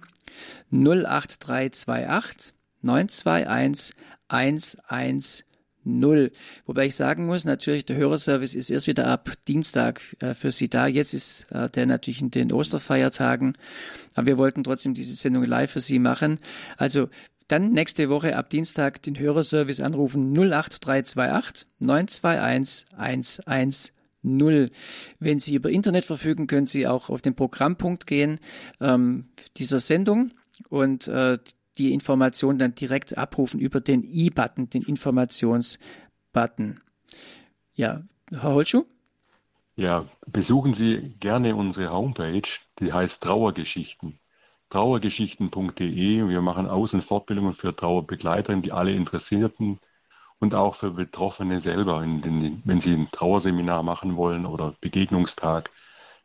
08328 0.70 2.54
921 2.84 3.96
110 4.28 5.46
null. 5.86 6.32
Wobei 6.68 6.86
ich 6.86 6.96
sagen 6.96 7.26
muss, 7.26 7.46
natürlich, 7.46 7.84
der 7.84 7.96
Hörerservice 7.96 8.54
ist 8.54 8.70
erst 8.70 8.86
wieder 8.86 9.08
ab 9.08 9.32
Dienstag 9.48 10.02
äh, 10.20 10.36
für 10.36 10.52
Sie 10.52 10.70
da. 10.70 10.86
Jetzt 10.86 11.16
ist 11.16 11.52
äh, 11.52 11.68
der 11.68 11.88
natürlich 11.88 12.22
in 12.22 12.30
den 12.30 12.52
Osterfeiertagen. 12.52 13.58
Aber 14.14 14.28
wir 14.28 14.38
wollten 14.38 14.64
trotzdem 14.64 14.94
diese 14.94 15.16
Sendung 15.16 15.46
live 15.46 15.72
für 15.72 15.82
Sie 15.82 15.98
machen. 15.98 16.38
Also 16.78 17.10
dann 17.48 17.72
nächste 17.72 18.10
Woche 18.10 18.36
ab 18.36 18.52
Dienstag 18.52 19.02
den 19.02 19.18
Hörerservice 19.18 19.80
anrufen 19.80 20.32
08328 20.38 21.68
921 21.80 22.86
110. 22.96 23.96
Wenn 25.20 25.40
Sie 25.40 25.56
über 25.56 25.70
Internet 25.70 26.06
verfügen, 26.06 26.48
können 26.48 26.66
Sie 26.66 26.88
auch 26.88 27.10
auf 27.10 27.22
den 27.22 27.36
Programmpunkt 27.36 28.08
gehen 28.08 28.40
ähm, 28.82 29.30
dieser 29.58 29.80
Sendung 29.80 30.32
und 30.70 31.08
äh, 31.08 31.38
die 31.78 31.94
Information 31.94 32.58
dann 32.58 32.74
direkt 32.76 33.18
abrufen 33.18 33.60
über 33.60 33.82
den 33.82 34.04
i-Button, 34.04 34.70
den 34.70 34.84
Informationsbutton. 34.84 36.82
Ja, 37.74 38.02
Herr 38.32 38.54
Holschuh? 38.54 38.86
Ja, 39.76 40.06
besuchen 40.26 40.74
Sie 40.74 41.14
gerne 41.20 41.56
unsere 41.56 41.92
Homepage, 41.92 42.48
die 42.80 42.94
heißt 42.94 43.22
Trauergeschichten. 43.22 44.20
Trauergeschichten.de. 44.70 46.28
Wir 46.30 46.42
machen 46.42 46.68
Aus- 46.68 46.94
und 46.94 47.04
Fortbildungen 47.04 47.54
für 47.54 47.76
Trauerbegleiter, 47.76 48.56
die 48.56 48.72
alle 48.72 48.94
Interessierten 48.94 49.80
und 50.46 50.54
auch 50.54 50.76
für 50.76 50.92
Betroffene 50.92 51.60
selber, 51.60 52.02
den, 52.02 52.62
wenn 52.66 52.80
Sie 52.80 52.94
ein 52.94 53.10
Trauerseminar 53.12 53.82
machen 53.82 54.16
wollen 54.16 54.46
oder 54.46 54.76
Begegnungstag. 54.80 55.72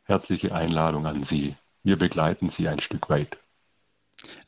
Herzliche 0.03 0.53
Einladung 0.53 1.07
an 1.07 1.23
Sie. 1.23 1.55
Wir 1.81 1.97
begleiten 1.97 2.49
Sie 2.49 2.67
ein 2.67 2.79
Stück 2.79 3.09
weit. 3.09 3.39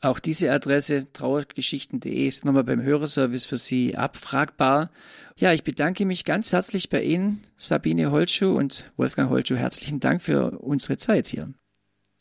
Auch 0.00 0.20
diese 0.20 0.52
Adresse 0.52 1.12
trauergeschichten.de 1.12 2.28
ist 2.28 2.44
nochmal 2.44 2.62
beim 2.62 2.82
Hörerservice 2.82 3.46
für 3.46 3.58
Sie 3.58 3.96
abfragbar. 3.96 4.92
Ja, 5.36 5.52
ich 5.52 5.64
bedanke 5.64 6.06
mich 6.06 6.24
ganz 6.24 6.52
herzlich 6.52 6.88
bei 6.88 7.02
Ihnen, 7.02 7.42
Sabine 7.56 8.12
Holtschuh 8.12 8.56
und 8.56 8.92
Wolfgang 8.96 9.28
Holtschuh. 9.28 9.56
Herzlichen 9.56 9.98
Dank 9.98 10.22
für 10.22 10.52
unsere 10.60 10.98
Zeit 10.98 11.26
hier 11.26 11.52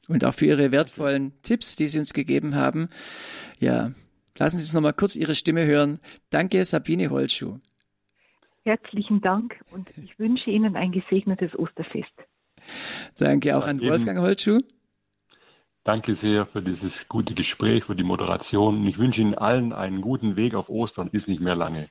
und 0.07 0.25
auch 0.25 0.33
für 0.33 0.47
Ihre 0.47 0.71
wertvollen 0.71 1.33
Tipps, 1.43 1.75
die 1.75 1.87
Sie 1.87 1.99
uns 1.99 2.13
gegeben 2.13 2.55
haben. 2.55 2.89
Ja, 3.59 3.91
lassen 4.37 4.57
Sie 4.57 4.63
uns 4.63 4.73
nochmal 4.73 4.93
kurz 4.93 5.15
Ihre 5.15 5.35
Stimme 5.35 5.65
hören. 5.65 5.99
Danke, 6.29 6.63
Sabine 6.65 7.09
Holtschuh. 7.09 7.59
Herzlichen 8.63 9.21
Dank 9.21 9.59
und 9.71 9.89
ich 9.97 10.17
wünsche 10.17 10.49
Ihnen 10.49 10.75
ein 10.75 10.91
gesegnetes 10.91 11.57
Osterfest. 11.57 12.13
Danke 13.17 13.57
auch 13.57 13.67
an 13.67 13.81
Wolfgang 13.81 14.19
Holtschuh. 14.19 14.59
Danke 15.83 16.15
sehr 16.15 16.45
für 16.45 16.61
dieses 16.61 17.09
gute 17.09 17.33
Gespräch, 17.33 17.83
für 17.83 17.95
die 17.95 18.05
Moderation. 18.05 18.87
Ich 18.87 18.97
wünsche 18.97 19.19
Ihnen 19.19 19.35
allen 19.35 19.73
einen 19.73 19.99
guten 19.99 20.37
Weg 20.37 20.55
auf 20.55 20.69
Ostern. 20.69 21.09
Ist 21.11 21.27
nicht 21.27 21.41
mehr 21.41 21.55
lange. 21.55 21.89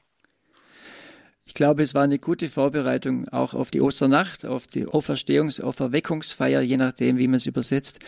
Ich 1.44 1.54
glaube, 1.54 1.82
es 1.82 1.94
war 1.94 2.04
eine 2.04 2.20
gute 2.20 2.48
Vorbereitung 2.48 3.28
auch 3.28 3.54
auf 3.54 3.72
die 3.72 3.80
Osternacht, 3.80 4.46
auf 4.46 4.68
die 4.68 4.86
Auferstehungs-, 4.86 5.60
Auferweckungsfeier, 5.60 6.60
je 6.60 6.76
nachdem, 6.76 7.18
wie 7.18 7.26
man 7.26 7.36
es 7.36 7.46
übersetzt. 7.46 7.98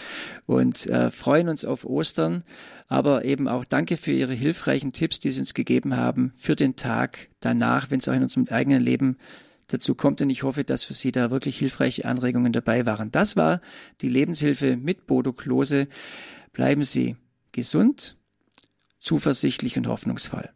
Und 0.46 0.86
äh, 0.86 1.10
freuen 1.10 1.48
uns 1.48 1.64
auf 1.64 1.84
Ostern. 1.84 2.44
Aber 2.86 3.24
eben 3.24 3.48
auch 3.48 3.64
danke 3.64 3.96
für 3.96 4.12
Ihre 4.12 4.34
hilfreichen 4.34 4.92
Tipps, 4.92 5.18
die 5.18 5.30
Sie 5.30 5.40
uns 5.40 5.54
gegeben 5.54 5.96
haben 5.96 6.32
für 6.36 6.54
den 6.54 6.76
Tag 6.76 7.28
danach, 7.40 7.90
wenn 7.90 7.98
es 7.98 8.08
auch 8.08 8.14
in 8.14 8.22
unserem 8.22 8.46
eigenen 8.48 8.80
Leben 8.80 9.16
dazu 9.66 9.96
kommt. 9.96 10.20
Und 10.20 10.30
ich 10.30 10.44
hoffe, 10.44 10.62
dass 10.62 10.84
für 10.84 10.94
Sie 10.94 11.10
da 11.10 11.32
wirklich 11.32 11.58
hilfreiche 11.58 12.04
Anregungen 12.04 12.52
dabei 12.52 12.86
waren. 12.86 13.10
Das 13.10 13.34
war 13.34 13.60
die 14.00 14.08
Lebenshilfe 14.08 14.76
mit 14.76 15.06
Bodo 15.06 15.32
Klose. 15.32 15.88
Bleiben 16.52 16.84
Sie 16.84 17.16
gesund, 17.50 18.16
zuversichtlich 18.98 19.76
und 19.76 19.88
hoffnungsvoll. 19.88 20.53